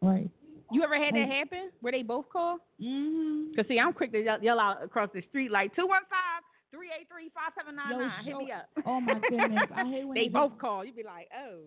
Right. 0.00 0.30
You 0.70 0.82
ever 0.82 0.96
had 1.02 1.14
that 1.14 1.28
happen 1.28 1.70
where 1.80 1.92
they 1.92 2.02
both 2.02 2.28
call? 2.30 2.58
Mm-hmm. 2.82 3.54
Cause 3.56 3.64
see, 3.68 3.78
I'm 3.78 3.92
quick 3.92 4.12
to 4.12 4.22
yell, 4.22 4.42
yell 4.42 4.60
out 4.60 4.82
across 4.82 5.08
the 5.14 5.22
street 5.30 5.50
like 5.50 5.74
two 5.74 5.86
one 5.86 6.02
five 6.10 6.42
three 6.70 6.88
eight 6.98 7.08
three 7.08 7.30
five 7.34 7.52
seven 7.56 7.74
nine 7.76 7.90
Yo, 7.90 7.98
nine. 7.98 8.24
Hit 8.24 8.36
me 8.36 8.52
up. 8.52 8.68
Oh 8.86 9.00
my 9.00 9.14
goodness, 9.28 9.68
I 9.74 9.84
hate 9.84 10.04
when 10.06 10.14
they 10.14 10.24
they 10.24 10.28
both 10.28 10.58
call. 10.58 10.84
You'd 10.84 10.96
be 10.96 11.02
like, 11.02 11.28
oh, 11.34 11.60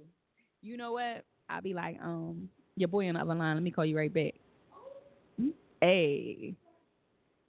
you 0.61 0.77
know 0.77 0.93
what? 0.93 1.25
I'll 1.49 1.61
be 1.61 1.73
like, 1.73 1.97
um, 2.01 2.49
your 2.75 2.89
boy 2.89 3.07
on 3.07 3.15
the 3.15 3.21
other 3.21 3.35
line. 3.35 3.55
Let 3.55 3.63
me 3.63 3.71
call 3.71 3.85
you 3.85 3.97
right 3.97 4.13
back. 4.13 4.33
Hey, 5.81 6.53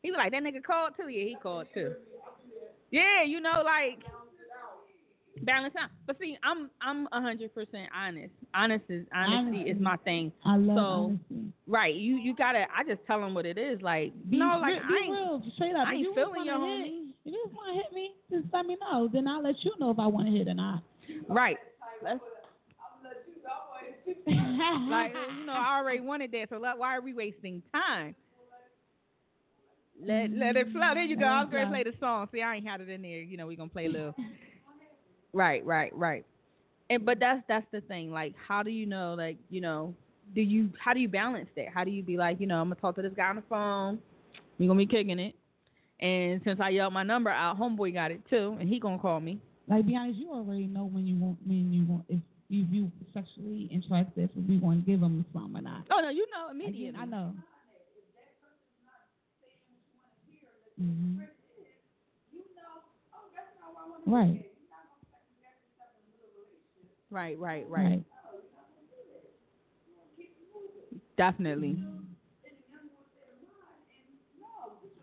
he 0.03 0.11
was 0.11 0.17
like, 0.17 0.33
that 0.33 0.43
nigga 0.43 0.65
called 0.65 0.95
too. 0.97 1.09
Yeah, 1.09 1.25
he 1.25 1.37
called 1.41 1.67
too. 1.75 1.95
Yeah, 2.91 3.23
you 3.27 3.41
know, 3.41 3.63
like 3.65 3.99
balance 5.43 5.75
out. 5.79 5.91
But 6.07 6.19
see, 6.19 6.37
I'm 6.43 6.71
I'm 6.81 7.09
a 7.13 7.21
hundred 7.21 7.55
percent 7.55 7.89
honest. 7.97 8.33
Honest 8.55 8.85
is 8.89 9.07
honesty 9.15 9.63
is 9.71 9.79
my 9.81 9.97
thing. 9.99 10.33
I 10.45 10.57
love 10.57 10.77
So, 10.77 10.83
honesty. 10.83 11.53
Right. 11.67 11.95
You 11.95 12.17
you 12.17 12.35
gotta. 12.35 12.67
I 12.77 12.85
just 12.85 13.05
tell 13.07 13.21
them 13.21 13.35
what 13.35 13.47
it 13.47 13.59
is. 13.59 13.81
Like, 13.83 14.13
Be, 14.31 14.39
no, 14.39 14.59
like 14.61 14.75
re- 14.75 14.81
I 14.85 14.89
be 14.89 14.95
ain't. 15.05 15.13
real, 15.13 15.43
straight 15.55 15.75
up. 15.75 15.87
I 15.89 15.93
ain't 15.95 16.01
you 16.01 16.15
feeling 16.15 16.45
your 16.45 16.59
homie. 16.59 17.11
If 17.25 17.33
you 17.33 17.43
just 17.45 17.55
want 17.55 17.69
to 17.69 17.75
hit 17.75 17.93
me, 17.95 18.13
just 18.31 18.53
let 18.53 18.67
me 18.67 18.77
know. 18.81 19.09
Then 19.13 19.29
I'll 19.29 19.43
let 19.43 19.57
you 19.65 19.73
know 19.79 19.91
if 19.91 19.99
I 19.99 20.07
want 20.07 20.27
to 20.27 20.33
hit 20.33 20.49
or 20.49 20.55
not. 20.55 20.83
Right. 21.29 21.57
Let's, 22.03 22.21
like 24.27 25.13
you 25.39 25.47
know, 25.47 25.53
I 25.53 25.79
already 25.79 26.01
wanted 26.11 26.33
that. 26.33 26.47
So 26.51 26.57
let, 26.59 26.79
why 26.79 26.97
are 26.97 27.01
we 27.01 27.15
wasting 27.15 27.63
time? 27.73 28.15
Let 30.05 30.31
let 30.33 30.57
it 30.57 30.73
flow. 30.73 30.91
There 30.95 31.05
you 31.05 31.17
go. 31.17 31.27
I 31.27 31.43
was 31.45 31.51
gonna 31.53 31.69
play 31.69 31.85
the 31.85 31.93
song. 32.01 32.29
See, 32.33 32.43
I 32.43 32.57
ain't 32.57 32.67
had 32.67 32.81
it 32.81 32.89
in 32.89 33.03
there. 33.03 33.21
You 33.21 33.37
know, 33.37 33.47
we 33.47 33.55
gonna 33.57 33.69
play 33.69 33.87
a 33.87 33.91
little. 33.91 34.15
right, 35.33 35.65
right, 35.65 35.97
right. 35.97 36.25
And 36.91 37.05
but 37.05 37.19
that's 37.21 37.43
that's 37.49 37.67
the 37.73 37.81
thing. 37.83 38.11
Like, 38.13 38.35
how 38.49 38.63
do 38.63 38.71
you 38.71 38.87
know? 38.87 39.15
Like, 39.17 39.39
you 39.51 39.61
know, 39.61 39.95
do 40.35 40.41
you 40.43 40.71
how 40.83 40.93
do 40.93 41.01
you 41.01 41.09
balance 41.09 41.49
that? 41.57 41.69
How 41.73 41.85
do 41.85 41.91
you 41.91 42.03
be 42.03 42.17
like, 42.17 42.41
you 42.41 42.47
know, 42.47 42.61
I'm 42.61 42.69
gonna 42.69 42.81
talk 42.81 42.97
to 42.97 43.03
this 43.03 43.13
guy 43.17 43.29
on 43.29 43.37
the 43.37 43.43
phone. 43.49 43.99
We 44.59 44.67
gonna 44.67 44.79
be 44.79 44.87
kicking 44.87 45.19
it. 45.19 45.35
And 46.01 46.41
since 46.45 46.61
I 46.61 46.71
yelled 46.71 46.93
my 46.93 47.05
number 47.05 47.31
out, 47.31 47.59
homeboy 47.59 47.95
got 47.95 48.11
it 48.11 48.21
too, 48.29 48.57
and 48.61 48.69
he 48.69 48.79
gonna 48.81 48.99
call 48.99 49.21
me. 49.21 49.39
Like, 49.69 49.87
be 49.87 49.97
honest, 49.97 50.19
you 50.19 50.31
already 50.31 50.67
know 50.67 50.85
when 50.85 51.07
you 51.07 51.17
want, 51.17 51.39
when 51.47 51.73
you 51.73 51.85
want, 51.87 52.05
if 52.09 52.21
you 52.49 52.67
you 52.71 52.93
sexually 53.15 53.69
interested, 53.73 54.25
if 54.25 54.31
we 54.49 54.57
going 54.59 54.83
to 54.83 54.87
give 54.87 55.01
them 55.01 55.25
some 55.33 55.57
or 55.57 55.63
not. 55.63 55.85
Oh 55.91 56.01
no, 56.01 56.11
you 56.11 56.27
know 56.31 56.51
Again, 56.51 56.61
immediately. 56.69 57.01
I 57.01 57.05
know. 57.07 57.35
hmm 60.79 61.21
Right, 64.05 64.45
Right, 67.13 67.39
right, 67.39 67.65
right. 67.69 67.85
right. 67.85 68.03
Definitely. 71.19 71.77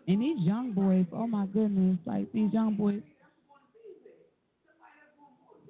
And 0.08 0.20
these 0.20 0.38
young 0.40 0.72
boys, 0.72 1.06
oh 1.12 1.28
my 1.28 1.46
goodness, 1.46 1.98
like 2.04 2.32
these 2.32 2.52
young 2.52 2.74
boys. 2.74 3.00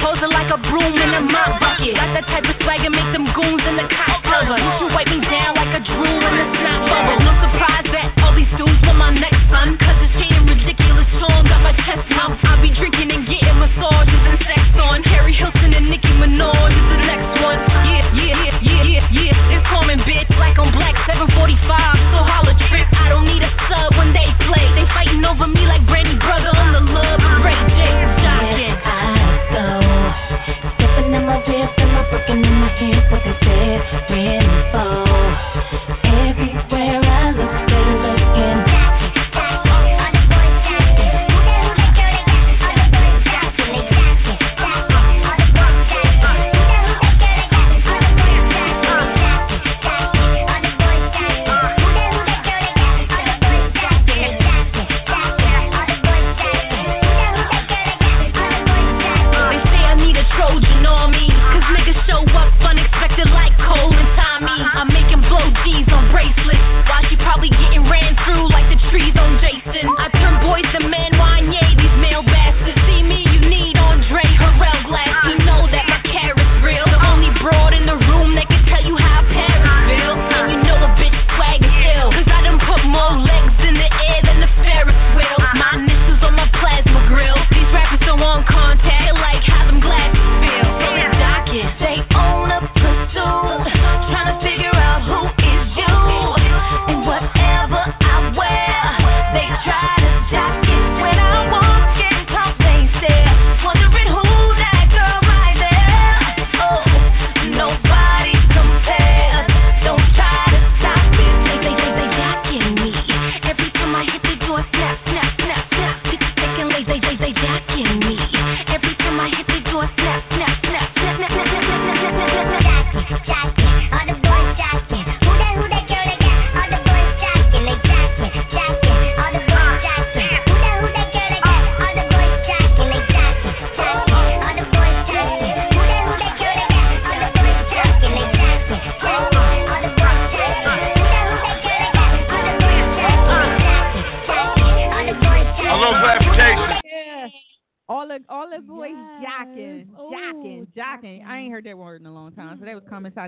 In 0.06 0.30
like 0.30 0.54
a 0.54 0.60
broom 0.70 0.94
in 0.94 1.10
a 1.18 1.20
mop 1.20 1.58
bucket. 1.58 1.98
Got 1.98 2.14
that 2.14 2.30
type 2.30 2.46
of 2.46 2.54
swagger, 2.62 2.94
make 2.94 3.10
them 3.10 3.26
goons 3.34 3.58
in 3.66 3.74
the 3.74 3.90
cop 3.90 4.22
cover. 4.22 4.54
You 4.54 4.86
wipe 4.94 5.10
me 5.10 5.18
down 5.18 5.58
like 5.58 5.74
a 5.74 5.82
drool 5.82 6.22
in 6.22 6.34
the 6.38 6.46
snot 6.46 6.80
bubble. 6.86 7.18
No 7.26 7.32
surprise 7.42 7.86
that 7.90 8.14
all 8.22 8.30
these 8.38 8.48
dudes 8.54 8.78
want 8.86 9.02
my 9.02 9.10
next 9.10 9.42
son. 9.50 9.74
Cause 9.82 9.98
it's 10.06 10.14
shading 10.14 10.46
ridiculous 10.46 11.10
song, 11.18 11.50
got 11.50 11.58
my 11.58 11.74
chest 11.82 12.06
out. 12.22 12.38
I 12.38 12.54
be 12.62 12.70
drinking 12.78 13.10
and 13.18 13.26
getting 13.26 13.58
massages 13.58 14.22
and 14.30 14.38
sex 14.46 14.62
on. 14.78 15.02
Harry 15.10 15.34
Hilton 15.34 15.74
and 15.74 15.90
Nicki 15.90 16.14
Minaj 16.14 16.70
is 16.70 16.86
the 16.86 17.00
next 17.02 17.30
one. 17.42 17.58
Yeah, 17.90 18.06
yeah, 18.14 18.62
yeah, 18.62 18.62
yeah, 18.62 19.10
yeah, 19.10 19.26
yeah. 19.26 19.54
It's 19.58 19.66
coming, 19.66 19.98
bitch. 20.06 20.30
Black 20.38 20.54
on 20.62 20.70
black, 20.70 20.94
745. 21.10 21.66
So 21.66 22.18
holla 22.22 22.54
trip. 22.70 22.86
I 22.94 23.10
don't 23.10 23.26
need 23.26 23.42
a 23.42 23.50
sub 23.66 23.90
when 23.98 24.14
they 24.14 24.30
play. 24.46 24.70
They 24.78 24.86
fighting 24.94 25.26
over 25.26 25.50
me 25.50 25.66
like 25.66 25.82
Brandy 25.90 26.14
brother 26.22 26.54
on 26.54 26.70
the 26.78 26.82
love 26.94 27.15
real, 31.48 31.68
still 31.74 31.90
I'm 31.90 32.10
broken 32.10 32.44
and 32.44 32.64
I 32.64 32.68
can't 32.78 33.10
fucking 33.10 33.38
say 33.44 33.76
it's. 33.76 33.90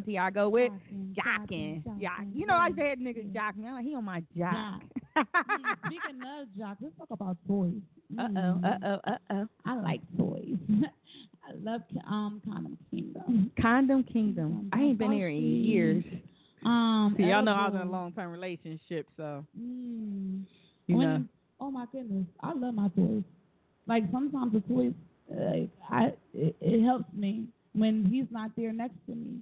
Santiago 0.03 0.49
with 0.49 0.73
jocking, 1.15 1.83
jock. 2.01 2.21
You 2.35 2.47
know 2.47 2.55
I 2.55 2.71
said 2.77 2.99
niggas 3.01 3.33
jocking. 3.33 3.67
I'm 3.67 3.75
like, 3.75 3.85
he 3.85 3.95
on 3.95 4.05
my 4.05 4.23
jock. 4.37 4.83
Speaking 5.87 6.21
of 6.23 6.49
jock, 6.59 6.77
let's 6.81 6.95
talk 6.97 7.09
about 7.11 7.37
toys. 7.47 7.73
uh 8.19 8.29
oh, 8.37 8.61
uh 8.65 8.79
oh, 8.85 9.01
uh 9.11 9.17
oh. 9.31 9.49
I 9.67 9.75
like 9.81 10.01
toys. 10.17 10.57
I 11.49 11.53
love 11.63 11.81
um 12.07 12.41
Condom 12.45 12.79
Kingdom. 12.91 13.51
Condom 13.61 14.05
Kingdom. 14.05 14.71
I 14.73 14.81
ain't 14.81 14.99
been 14.99 15.13
here 15.13 15.29
in 15.29 15.37
years. 15.65 16.05
Um, 16.65 17.15
See, 17.17 17.25
y'all 17.25 17.43
know 17.43 17.53
I 17.53 17.69
was 17.69 17.81
in 17.81 17.87
a 17.87 17.91
long 17.91 18.13
term 18.13 18.31
relationship, 18.33 19.07
so 19.17 19.45
Mm. 19.59 20.43
you 20.87 20.97
When- 20.97 21.09
know. 21.09 21.25
Oh 21.61 21.73
my 21.73 21.87
goodness, 21.91 22.25
I 22.41 22.53
love 22.53 22.75
my 22.75 22.89
toys. 22.91 23.25
Like 23.89 24.05
sometimes 24.13 24.53
the 24.53 24.61
toys, 24.61 24.93
like 25.29 25.71
I, 25.91 26.13
it, 26.33 26.55
it 26.61 26.85
helps 26.85 27.13
me 27.13 27.49
when 27.73 28.05
he's 28.05 28.27
not 28.31 28.53
there 28.57 28.73
next 28.73 28.95
to 29.07 29.15
me. 29.17 29.41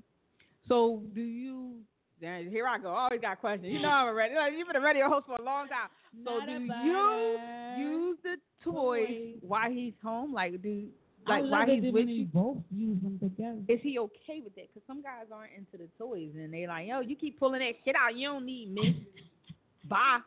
So 0.69 1.03
do 1.15 1.21
you? 1.21 1.77
Then 2.21 2.49
here 2.51 2.67
I 2.67 2.79
go. 2.79 2.89
Always 2.89 3.21
got 3.21 3.41
questions. 3.41 3.73
You 3.73 3.81
know 3.81 3.89
I'm 3.89 4.09
a 4.09 4.15
radio. 4.15 4.47
You've 4.47 4.67
been 4.67 4.77
a 4.77 4.85
radio 4.85 5.09
host 5.09 5.27
for 5.27 5.37
a 5.37 5.43
long 5.43 5.69
time. 5.69 5.89
So 6.25 6.39
Not 6.39 6.47
do 6.47 6.53
you 6.85 7.89
use 7.89 8.19
the 8.23 8.37
toys, 8.65 9.37
while 9.43 9.71
he's 9.71 9.93
home? 10.03 10.33
Like 10.33 10.63
do 10.63 10.89
like 11.27 11.45
while 11.45 11.67
he's 11.67 11.93
with 11.93 12.09
you? 12.09 12.25
both 12.27 12.59
use 12.75 13.03
them 13.03 13.19
together. 13.19 13.59
Is 13.69 13.81
he 13.83 13.99
okay 13.99 14.41
with 14.43 14.55
that? 14.55 14.69
Because 14.73 14.87
some 14.87 15.03
guys 15.03 15.27
aren't 15.33 15.53
into 15.57 15.77
the 15.77 15.89
toys 15.99 16.31
and 16.37 16.53
they 16.53 16.67
like, 16.67 16.87
yo, 16.89 17.01
you 17.01 17.17
keep 17.17 17.39
pulling 17.39 17.61
that 17.61 17.75
shit 17.85 17.97
out. 17.97 18.17
You 18.17 18.29
don't 18.29 18.47
need 18.47 18.73
me. 18.73 19.07
Bye. 19.85 20.21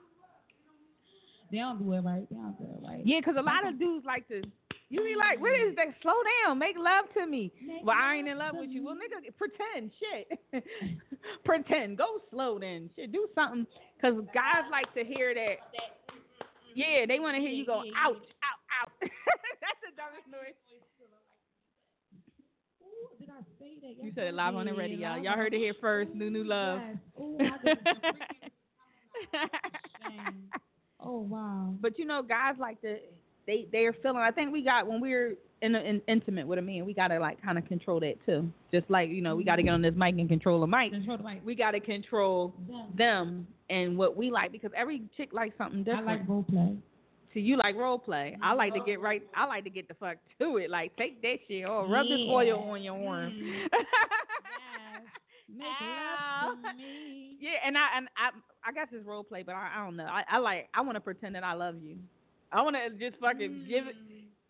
They 1.51 1.57
don't 1.57 1.79
do 1.83 1.93
it 1.93 2.01
right. 2.01 2.27
They 2.29 2.35
don't 2.35 2.57
do 2.57 2.65
it 2.65 2.87
right. 2.87 3.01
Yeah, 3.05 3.19
because 3.19 3.35
a 3.37 3.41
lot 3.41 3.67
of 3.67 3.79
dudes 3.79 4.05
like 4.05 4.27
to. 4.27 4.41
You 4.89 5.03
be 5.03 5.15
like, 5.15 5.39
what 5.39 5.53
is 5.53 5.75
that? 5.75 5.93
Slow 6.01 6.17
down. 6.43 6.57
Make 6.57 6.75
love 6.75 7.05
to 7.13 7.27
me. 7.27 7.51
Make 7.61 7.85
well, 7.85 7.95
I 7.95 8.15
ain't 8.15 8.27
in 8.27 8.39
love 8.39 8.55
with 8.55 8.71
you. 8.71 8.83
Well, 8.83 8.95
nigga, 8.95 9.21
pretend. 9.37 9.91
Shit. 10.01 10.39
pretend. 11.45 11.97
Go 11.97 12.21
slow 12.31 12.57
then. 12.57 12.89
Shit. 12.95 13.11
Do 13.11 13.27
something. 13.35 13.67
Because 13.95 14.15
guys 14.33 14.63
like 14.71 14.91
to 14.95 15.03
hear 15.03 15.35
that. 15.35 15.57
Yeah, 16.73 17.05
they 17.07 17.19
want 17.19 17.35
to 17.35 17.41
hear 17.41 17.51
you 17.51 17.65
go, 17.65 17.79
ouch, 17.79 17.87
ouch, 17.95 18.17
ouch. 18.81 18.89
That's 19.01 19.79
the 19.83 19.91
dumbest 19.95 20.27
noise. 20.31 20.55
Ooh, 22.81 23.09
did 23.19 23.29
I 23.29 23.41
say 23.59 23.77
that? 23.81 24.03
You 24.03 24.11
said 24.15 24.27
it 24.27 24.33
live 24.33 24.55
on 24.55 24.65
the 24.65 24.73
radio. 24.73 25.09
Live 25.09 25.23
Y'all 25.23 25.35
heard 25.35 25.53
it 25.53 25.59
here 25.59 25.75
first. 25.79 26.13
Nunu 26.15 26.43
Love. 26.43 26.79
Yes. 26.81 26.97
Ooh, 27.19 27.37
I 27.39 27.57
just. 27.67 27.81
Oh 31.01 31.21
wow. 31.21 31.73
But 31.79 31.97
you 31.97 32.03
know, 32.05 32.21
guys 32.21 32.55
like 32.59 32.81
to 32.81 32.97
they 33.49 33.67
they're 33.71 33.93
feeling. 33.93 34.17
I 34.17 34.31
think 34.31 34.53
we 34.53 34.63
got 34.63 34.87
when 34.87 35.01
we're 35.01 35.35
in, 35.61 35.75
in 35.75 36.01
intimate 36.07 36.47
with 36.47 36.59
a 36.59 36.61
man, 36.61 36.85
we 36.85 36.93
gotta 36.93 37.19
like 37.19 37.41
kind 37.41 37.57
of 37.57 37.65
control 37.65 37.99
that 38.01 38.15
too. 38.25 38.47
Just 38.71 38.89
like 38.89 39.09
you 39.09 39.21
know, 39.21 39.35
we 39.35 39.43
gotta 39.43 39.63
get 39.63 39.71
on 39.71 39.81
this 39.81 39.95
mic 39.95 40.15
and 40.17 40.29
control 40.29 40.61
the 40.61 40.67
mic. 40.67 40.91
Control 40.91 41.17
the 41.17 41.23
mic. 41.23 41.41
We 41.43 41.55
gotta 41.55 41.79
control 41.79 42.53
Them. 42.67 42.93
them 42.95 43.47
and 43.69 43.97
what 43.97 44.15
we 44.15 44.29
like 44.29 44.51
because 44.51 44.71
every 44.77 45.01
chick 45.17 45.33
likes 45.33 45.57
something 45.57 45.83
different. 45.83 46.07
I 46.07 46.17
like 46.17 46.29
role 46.29 46.43
play. 46.43 46.77
See, 47.33 47.39
you 47.41 47.57
like 47.57 47.75
role 47.75 47.99
play. 47.99 48.37
I 48.41 48.53
like 48.53 48.73
to 48.73 48.81
oh. 48.81 48.85
get 48.85 49.01
right. 49.01 49.21
I 49.35 49.45
like 49.45 49.63
to 49.63 49.69
get 49.69 49.87
the 49.87 49.95
fuck 49.95 50.17
to 50.39 50.57
it. 50.57 50.69
Like 50.69 50.95
take 50.95 51.21
that 51.23 51.37
shit 51.47 51.65
or 51.65 51.87
rub 51.87 52.05
this 52.05 52.19
oil 52.29 52.59
on 52.69 52.83
your 52.83 52.95
arm. 53.07 53.31
Mm. 53.31 53.67
Me. 55.49 55.65
Yeah, 57.39 57.49
and 57.65 57.75
I 57.75 57.97
and 57.97 58.07
I 58.15 58.29
I 58.63 58.71
guess 58.71 58.87
it's 58.91 59.03
role 59.03 59.23
play, 59.23 59.41
but 59.41 59.55
I, 59.55 59.71
I 59.77 59.83
don't 59.83 59.95
know. 59.95 60.05
I, 60.05 60.23
I 60.29 60.37
like 60.37 60.69
I 60.75 60.81
want 60.81 60.95
to 60.95 61.01
pretend 61.01 61.33
that 61.33 61.43
I 61.43 61.53
love 61.53 61.75
you. 61.81 61.97
I 62.51 62.61
want 62.61 62.75
to 62.75 62.89
just 63.09 63.21
fucking 63.21 63.65
give 63.69 63.87
it. 63.87 63.95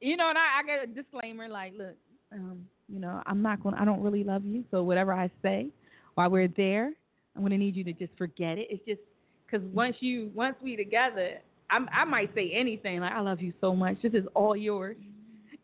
You 0.01 0.15
know, 0.15 0.29
and 0.29 0.37
I, 0.37 0.59
I 0.59 0.63
get 0.63 0.83
a 0.83 0.87
disclaimer 0.87 1.49
like, 1.49 1.73
look, 1.77 1.95
um, 2.31 2.65
you 2.87 2.99
know, 2.99 3.21
I'm 3.25 3.41
not 3.41 3.61
going. 3.61 3.75
to 3.75 3.81
I 3.81 3.85
don't 3.85 4.01
really 4.01 4.23
love 4.23 4.45
you, 4.45 4.63
so 4.71 4.83
whatever 4.83 5.13
I 5.13 5.29
say 5.41 5.67
while 6.15 6.29
we're 6.29 6.49
there, 6.49 6.91
I'm 7.35 7.41
gonna 7.43 7.57
need 7.57 7.75
you 7.75 7.83
to 7.85 7.93
just 7.93 8.11
forget 8.17 8.57
it. 8.57 8.67
It's 8.69 8.83
just 8.85 8.99
because 9.45 9.65
once 9.73 9.95
you 9.99 10.31
once 10.35 10.55
we 10.61 10.75
together, 10.75 11.39
I'm 11.69 11.87
I 11.93 12.03
might 12.03 12.33
say 12.35 12.51
anything 12.53 12.99
like 12.99 13.13
I 13.13 13.21
love 13.21 13.41
you 13.41 13.53
so 13.61 13.75
much. 13.75 14.01
This 14.01 14.13
is 14.13 14.25
all 14.35 14.55
yours. 14.55 14.97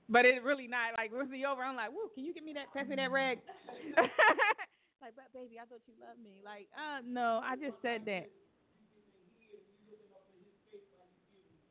But 0.07 0.23
it's 0.23 0.45
really 0.45 0.67
not 0.67 0.93
like 0.97 1.11
once 1.11 1.29
we 1.31 1.45
over, 1.45 1.63
I'm 1.63 1.75
like, 1.75 1.91
woo, 1.91 2.09
can 2.13 2.23
you 2.23 2.33
give 2.33 2.43
me 2.43 2.53
that 2.53 2.71
pass 2.73 2.87
me 2.87 2.95
that 2.95 3.11
rag? 3.11 3.39
like, 5.01 5.13
but 5.15 5.33
baby, 5.33 5.57
I 5.59 5.65
thought 5.65 5.81
you 5.87 5.95
loved 5.99 6.23
me. 6.23 6.41
Like, 6.43 6.67
uh 6.75 7.01
no, 7.05 7.41
I 7.43 7.55
just 7.55 7.75
said 7.81 8.01
that. 8.05 8.29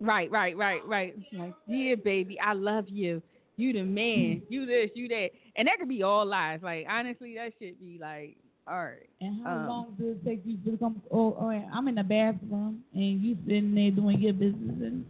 Right, 0.05 0.31
right, 0.31 0.57
right, 0.57 0.87
right. 0.87 1.15
Like, 1.33 1.55
yeah, 1.67 1.95
baby, 1.97 2.39
I 2.41 2.53
love 2.53 2.87
you. 2.89 3.23
You 3.57 3.73
the 3.73 3.83
man. 3.83 4.43
You 4.49 4.67
this, 4.67 4.91
you 4.95 5.09
that. 5.09 5.31
And 5.57 5.69
that 5.69 5.79
could 5.79 5.89
be 5.89 6.03
all 6.03 6.27
lies. 6.27 6.61
Like, 6.63 6.87
honestly, 6.89 7.35
that 7.37 7.53
should 7.59 7.79
be 7.81 7.99
like, 8.01 8.37
all 8.67 8.77
right. 8.85 9.09
And 9.21 9.43
how 9.45 9.57
Um, 9.57 9.67
long 9.67 9.97
does 9.99 10.17
it 10.17 10.25
take 10.25 10.43
you 10.45 10.57
to 10.71 10.79
come? 10.79 11.03
Oh, 11.11 11.37
oh, 11.41 11.49
I'm 11.49 11.89
in 11.89 11.95
the 11.97 12.03
bathroom 12.05 12.83
and 12.95 13.21
you 13.23 13.37
sitting 13.47 13.75
there 13.75 13.91
doing 13.91 14.21
your 14.21 14.33
business 14.33 14.77
and 14.83 15.05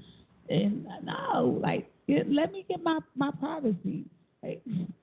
and 0.51 0.86
no, 1.05 1.59
like 1.62 1.88
let 2.09 2.53
me 2.53 2.64
get 2.68 2.82
my 2.82 2.99
my 3.16 3.30
privacy. 3.40 4.05
Like, 4.42 4.62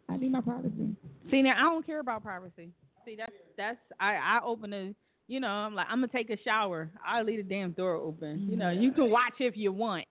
I 0.10 0.18
need 0.18 0.32
my 0.32 0.42
privacy. 0.42 0.96
See 1.32 1.42
now, 1.42 1.56
I 1.58 1.62
don't 1.72 1.86
care 1.86 2.00
about 2.00 2.24
privacy. 2.24 2.72
See, 3.06 3.16
that's 3.18 3.32
that's 3.58 3.78
I 4.00 4.16
I 4.16 4.40
open 4.46 4.72
the, 4.72 4.96
you 5.32 5.40
know, 5.40 5.48
I'm 5.48 5.74
like 5.76 5.88
I'm 5.90 6.00
gonna 6.02 6.10
take 6.10 6.30
a 6.30 6.38
shower. 6.44 6.90
I'll 7.08 7.24
leave 7.24 7.38
the 7.38 7.44
damn 7.56 7.72
door 7.72 7.94
open. 7.96 8.48
You 8.50 8.58
know, 8.58 8.70
you 8.70 8.92
can 8.92 9.10
watch 9.10 9.36
if 9.40 9.56
you 9.56 9.72
want. 9.72 10.06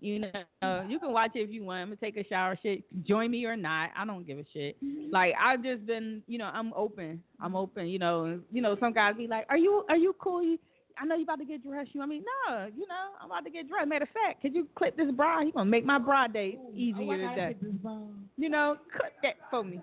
You 0.00 0.20
know, 0.20 0.84
you 0.86 0.98
can 1.00 1.12
watch 1.12 1.30
if 1.34 1.50
you 1.50 1.64
want. 1.64 1.80
I'm 1.80 1.88
gonna 1.88 1.96
take 1.96 2.18
a 2.18 2.28
shower. 2.28 2.58
Shit, 2.62 2.84
join 3.06 3.30
me 3.30 3.46
or 3.46 3.56
not. 3.56 3.88
I 3.96 4.04
don't 4.04 4.26
give 4.26 4.38
a 4.38 4.44
shit. 4.52 4.76
Mm-hmm. 4.84 5.10
Like 5.10 5.32
I've 5.42 5.62
just 5.62 5.86
been, 5.86 6.22
you 6.26 6.36
know, 6.36 6.50
I'm 6.52 6.74
open. 6.74 7.22
I'm 7.40 7.56
open. 7.56 7.88
You 7.88 7.98
know, 7.98 8.38
you 8.52 8.60
know, 8.60 8.76
some 8.78 8.92
guys 8.92 9.14
be 9.16 9.26
like, 9.26 9.46
"Are 9.48 9.56
you 9.56 9.84
are 9.88 9.96
you 9.96 10.14
cool? 10.20 10.42
You, 10.44 10.58
I 11.00 11.06
know 11.06 11.16
you 11.16 11.22
about 11.24 11.38
to 11.38 11.46
get 11.46 11.64
dressed. 11.66 11.90
You, 11.94 12.02
I 12.02 12.06
mean, 12.06 12.22
no, 12.48 12.66
you 12.66 12.86
know, 12.86 13.06
I'm 13.18 13.30
about 13.30 13.44
to 13.44 13.50
get 13.50 13.66
dressed. 13.66 13.88
Matter 13.88 14.02
of 14.04 14.10
fact, 14.10 14.42
could 14.42 14.54
you 14.54 14.68
clip 14.76 14.94
this 14.96 15.10
bra? 15.10 15.40
You 15.40 15.52
gonna 15.52 15.70
make 15.70 15.86
my 15.86 15.98
bra 15.98 16.26
day 16.28 16.58
Oh, 16.60 16.70
easier 16.76 17.16
gotta 17.16 17.34
today. 17.34 17.56
get 17.58 17.62
this 17.62 17.72
ball. 17.82 18.10
You 18.36 18.50
know, 18.50 18.76
cut 18.92 19.12
that 19.22 19.36
for 19.50 19.64
me. 19.64 19.80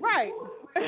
Right. 0.00 0.32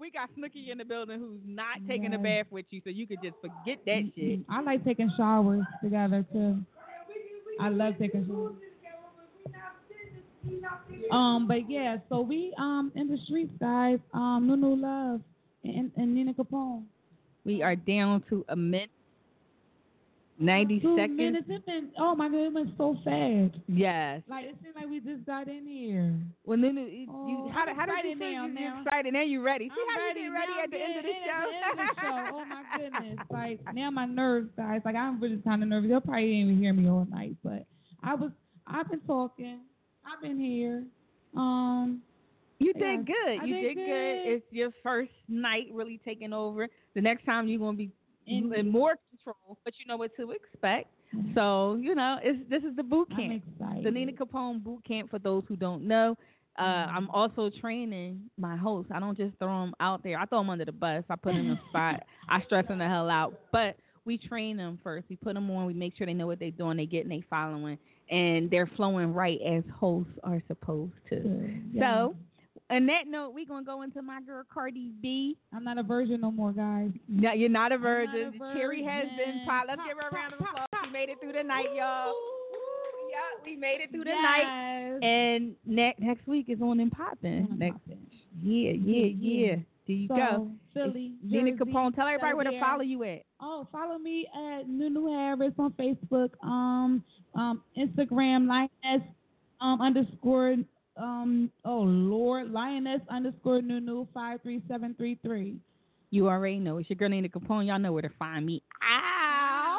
we 0.00 0.10
got 0.10 0.30
Snooky 0.34 0.70
in 0.70 0.78
the 0.78 0.84
building 0.84 1.18
who's 1.20 1.40
not 1.46 1.76
taking 1.86 2.14
a 2.14 2.18
bath 2.18 2.46
with 2.50 2.64
you, 2.70 2.80
so 2.82 2.90
you 2.90 3.06
could 3.06 3.18
just 3.22 3.36
forget 3.40 3.78
that 3.84 4.10
shit. 4.16 4.40
I 4.48 4.62
like 4.62 4.82
taking 4.84 5.12
showers 5.16 5.64
together 5.82 6.24
too. 6.32 6.58
I 7.60 7.68
love 7.68 7.94
taking 7.98 8.26
showers. 8.26 8.54
Um, 11.12 11.46
but 11.46 11.70
yeah, 11.70 11.98
so 12.08 12.20
we 12.20 12.54
um 12.58 12.90
in 12.94 13.08
the 13.08 13.18
streets, 13.24 13.52
guys. 13.60 13.98
Um, 14.14 14.46
Nunu 14.46 14.74
Love 14.80 15.20
and, 15.64 15.90
and 15.96 16.14
Nina 16.14 16.32
Capone. 16.32 16.84
We 17.44 17.62
are 17.62 17.76
down 17.76 18.22
to 18.30 18.44
a 18.48 18.56
minute, 18.56 18.90
ninety 20.40 20.80
Two 20.80 20.96
seconds. 20.96 21.16
minutes. 21.18 21.46
It 21.48 21.64
been, 21.66 21.90
oh 21.98 22.14
my 22.16 22.28
god, 22.28 22.38
it 22.38 22.52
went 22.52 22.70
so 22.76 22.96
fast. 23.04 23.54
Yes. 23.68 24.22
Like 24.28 24.46
it 24.46 24.56
seemed 24.62 24.74
like 24.74 24.88
we 24.88 24.98
just 25.00 25.24
got 25.26 25.46
in 25.48 25.66
here. 25.66 26.14
Well, 26.44 26.58
then 26.60 26.76
you, 26.76 27.06
Oh, 27.08 27.28
you, 27.28 27.50
how, 27.52 27.64
I'm 27.66 27.76
how 27.76 27.86
did 27.86 28.10
you 28.10 28.16
feel? 28.18 28.26
now, 28.32 28.46
You 28.46 28.54
now. 28.54 28.82
excited 28.82 29.12
now? 29.12 29.22
You 29.22 29.42
ready? 29.42 29.68
See 29.68 29.74
I'm 29.78 30.00
how 30.00 30.06
ready. 30.06 30.20
you 30.20 30.32
get 30.32 30.38
ready 30.38 30.52
Now 30.56 30.64
at 30.64 30.70
the 30.70 30.80
end 30.82 30.96
of 30.98 31.04
the 31.04 31.12
show? 31.12 31.44
in 31.46 31.54
at 31.54 31.66
the 31.66 31.70
end 31.70 31.80
of 31.80 31.94
the 31.94 32.00
show. 32.02 32.36
Oh 32.36 32.44
my 32.44 32.62
goodness! 32.78 33.18
Like 33.30 33.74
now 33.74 33.90
my 33.90 34.06
nerves, 34.06 34.48
guys. 34.56 34.80
Like 34.84 34.96
I'm 34.96 35.20
really 35.20 35.38
kind 35.44 35.62
of 35.62 35.68
nervous. 35.68 35.90
They'll 35.90 36.00
probably 36.00 36.22
didn't 36.26 36.40
even 36.50 36.58
hear 36.58 36.72
me 36.72 36.88
all 36.88 37.06
night, 37.10 37.36
but 37.44 37.66
I 38.02 38.14
was. 38.14 38.30
I've 38.66 38.88
been 38.90 39.00
talking. 39.00 39.60
I've 40.04 40.22
been 40.22 40.38
here. 40.40 40.84
Um. 41.36 42.02
You 42.62 42.72
Yes, 42.76 42.98
did 42.98 43.06
good. 43.06 43.40
I 43.40 43.44
you 43.46 43.54
did 43.54 43.62
did 43.68 43.74
good. 43.76 44.32
It's 44.34 44.44
your 44.50 44.70
first 44.82 45.12
night 45.28 45.68
really 45.72 45.98
taking 46.04 46.32
over. 46.34 46.68
The 46.94 47.00
next 47.00 47.24
time 47.24 47.48
you're 47.48 47.58
gonna 47.58 47.76
be 47.76 47.90
in 48.26 48.68
more 48.70 48.96
control, 49.24 49.58
but 49.64 49.74
you 49.78 49.86
know 49.86 49.96
what 49.96 50.10
to 50.16 50.30
expect. 50.32 50.88
So 51.34 51.76
you 51.80 51.94
know, 51.94 52.18
it's 52.22 52.38
this 52.48 52.62
is 52.62 52.76
the 52.76 52.82
boot 52.82 53.08
I'm 53.12 53.16
camp. 53.16 53.42
excited. 53.58 53.84
The 53.84 53.90
Nina 53.90 54.12
Capone 54.12 54.62
boot 54.62 54.82
camp. 54.86 55.10
For 55.10 55.18
those 55.18 55.42
who 55.48 55.56
don't 55.56 55.86
know, 55.86 56.16
uh, 56.58 56.62
Mm-hmm. 56.62 56.96
I'm 56.96 57.10
also 57.10 57.50
training 57.60 58.20
my 58.38 58.56
hosts. 58.56 58.90
I 58.94 59.00
don't 59.00 59.16
just 59.16 59.36
throw 59.38 59.60
them 59.60 59.74
out 59.80 60.02
there. 60.02 60.18
I 60.18 60.26
throw 60.26 60.38
them 60.38 60.50
under 60.50 60.64
the 60.64 60.72
bus. 60.72 61.04
I 61.08 61.16
put 61.16 61.32
them 61.34 61.46
in 61.46 61.50
a 61.52 61.60
spot. 61.70 62.02
I 62.28 62.42
stress 62.42 62.66
them 62.68 62.78
the 62.78 62.88
hell 62.88 63.08
out. 63.08 63.34
But 63.52 63.76
we 64.04 64.18
train 64.18 64.56
them 64.56 64.78
first. 64.82 65.06
We 65.08 65.16
put 65.16 65.34
them 65.34 65.50
on. 65.50 65.66
We 65.66 65.74
make 65.74 65.96
sure 65.96 66.06
they 66.06 66.12
know 66.14 66.26
what 66.26 66.38
they're 66.38 66.50
doing. 66.50 66.76
They 66.76 66.86
getting, 66.86 67.08
they 67.08 67.22
following, 67.30 67.78
and 68.10 68.50
they're 68.50 68.70
flowing 68.76 69.12
right 69.14 69.38
as 69.46 69.62
hosts 69.78 70.12
are 70.24 70.42
supposed 70.48 70.92
to. 71.10 71.16
Good. 71.20 71.80
So, 71.80 72.16
on 72.70 72.86
that 72.86 73.06
note, 73.08 73.32
we're 73.34 73.46
gonna 73.46 73.64
go 73.64 73.82
into 73.82 74.00
my 74.02 74.20
girl 74.22 74.42
Cardi 74.52 74.92
B. 75.02 75.36
I'm 75.54 75.64
not 75.64 75.78
a 75.78 75.82
virgin 75.82 76.20
no 76.20 76.30
more, 76.30 76.52
guys. 76.52 76.90
No, 77.08 77.32
you're 77.32 77.48
not 77.48 77.72
a 77.72 77.74
I'm 77.74 77.82
not 77.82 77.90
a 77.90 78.06
virgin. 78.06 78.40
Cherry 78.54 78.84
has 78.84 79.06
been 79.16 79.18
virgin. 79.18 79.42
popped. 79.46 79.68
Let's 79.68 79.78
Pop, 79.78 79.88
give 79.88 79.96
her 79.98 80.08
a 80.08 80.10
pop, 80.10 80.12
round 80.12 80.32
of 80.34 80.40
applause. 80.40 80.66
pop. 80.72 80.86
We 80.86 80.92
made 80.92 81.08
it 81.08 81.18
through 81.20 81.32
the 81.32 81.42
night, 81.42 81.66
y'all. 81.74 82.14
Yeah, 83.10 83.44
we 83.44 83.56
made 83.56 83.80
it 83.80 83.90
through 83.90 84.04
the 84.04 84.10
yes. 84.10 84.22
night. 84.22 84.98
And 85.02 85.54
ne- 85.66 85.96
next 85.98 86.26
week 86.28 86.46
is 86.48 86.60
on 86.62 86.78
and 86.80 86.92
popping. 86.92 87.48
Next, 87.58 87.78
popping. 87.80 88.06
yeah, 88.42 88.70
yeah, 88.72 89.06
Yeah, 89.06 89.46
yeah. 89.48 89.56
There 89.86 89.96
you 89.96 90.08
So, 90.08 90.14
go. 90.16 90.50
Philly, 90.72 91.14
Jersey, 91.28 91.52
Capone. 91.58 91.92
Tell 91.96 92.06
everybody 92.06 92.34
where 92.34 92.44
to 92.44 92.60
follow 92.60 92.82
you 92.82 93.02
at. 93.02 93.22
Oh, 93.40 93.66
follow 93.72 93.98
me 93.98 94.28
at 94.32 94.68
Nunu 94.68 95.06
Harris 95.08 95.52
on 95.58 95.72
Facebook. 95.72 96.30
Um, 96.44 97.02
um, 97.34 97.62
Instagram 97.76 98.46
lioness 98.46 99.02
um 99.60 99.80
underscore 99.80 100.54
um 101.00 101.50
oh 101.64 101.80
Lord 101.80 102.50
lioness 102.50 103.00
underscore 103.08 103.62
Nunu 103.62 104.06
five 104.12 104.42
three 104.42 104.62
seven 104.68 104.94
three 104.96 105.18
three. 105.22 105.56
You 106.10 106.28
already 106.28 106.58
know. 106.58 106.78
It's 106.78 106.90
your 106.90 106.96
girl 106.96 107.08
Nina 107.08 107.28
Capone. 107.28 107.66
Y'all 107.66 107.78
know 107.78 107.92
where 107.92 108.02
to 108.02 108.10
find 108.18 108.44
me. 108.44 108.62
Ow! 108.82 109.76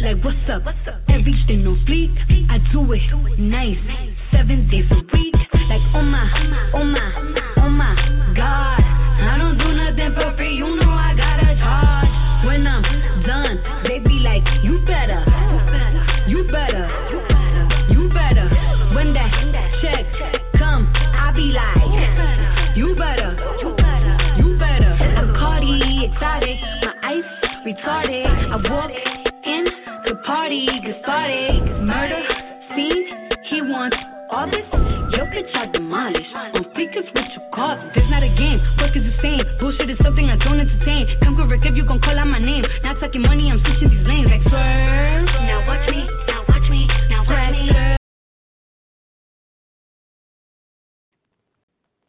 Like 0.00 0.24
what's 0.24 0.38
up? 0.86 1.02
Everything 1.10 1.66
on 1.66 1.84
fleek. 1.86 2.16
I 2.48 2.58
do 2.72 2.92
it 2.92 3.38
nice, 3.38 3.76
seven 4.32 4.68
days 4.70 4.86
a 4.90 4.94
week. 5.14 5.37
Oh 5.94 6.02
my, 6.02 6.28
oh 6.74 6.84
my, 6.84 7.12
oh 7.56 7.68
my 7.70 7.94
God. 8.36 8.80
I 9.20 9.36
don't 9.38 9.56
do 9.56 9.72
nothing 9.72 10.12
for 10.14 10.36
free. 10.36 10.54
You 10.54 10.76
know 10.76 10.90
I 10.90 11.14
gotta 11.16 11.56
charge. 11.56 12.08
When 12.44 12.66
I'm 12.66 12.82
done, 13.24 13.56
they 13.84 13.98
be 13.98 14.20
like, 14.20 14.44
you 14.62 14.78
better, 14.84 15.24
you 16.28 16.44
better, 16.44 16.86
you 17.90 18.08
better. 18.08 18.48
When 18.94 19.12
that 19.14 19.32
check 19.80 20.06
come, 20.58 20.92
I 20.94 21.32
be 21.34 21.52
like, 21.56 22.76
you 22.76 22.94
better, 22.94 23.32
you 23.62 23.74
better, 23.74 24.14
you 24.38 24.58
better. 24.58 24.92
I'm 25.16 25.34
Cardi 25.34 26.04
exotic, 26.04 26.58
my 26.84 26.94
ice 27.02 27.30
retarded. 27.66 28.26
I 28.26 28.56
walk 28.70 28.90
in 29.44 29.64
the 30.04 30.14
party, 30.26 30.66
get 30.84 31.02
started. 31.02 31.57
are 35.58 35.66
demolished. 35.72 36.34
On 36.54 36.62
speakers, 36.70 37.04
what 37.12 37.26
you 37.34 37.42
call? 37.52 37.74
This 37.94 38.06
not 38.08 38.22
a 38.22 38.30
game. 38.38 38.62
Work 38.78 38.94
is 38.94 39.02
the 39.02 39.16
same. 39.20 39.42
Bullshit 39.58 39.90
is 39.90 39.98
something 40.02 40.30
I 40.30 40.36
don't 40.38 40.60
entertain. 40.60 41.18
Come 41.22 41.34
correct 41.36 41.66
if 41.66 41.74
you 41.74 41.84
gon' 41.84 42.00
call 42.00 42.16
out 42.16 42.28
my 42.28 42.38
name. 42.38 42.64
Not 42.84 43.00
talking 43.00 43.22
money, 43.22 43.50
I'm 43.50 43.58
switching 43.66 43.90
these 43.90 44.06
lanes 44.06 44.30
like 44.30 44.42
swerve. 44.46 45.26
Now 45.50 45.66
watch 45.66 45.88
me. 45.90 46.17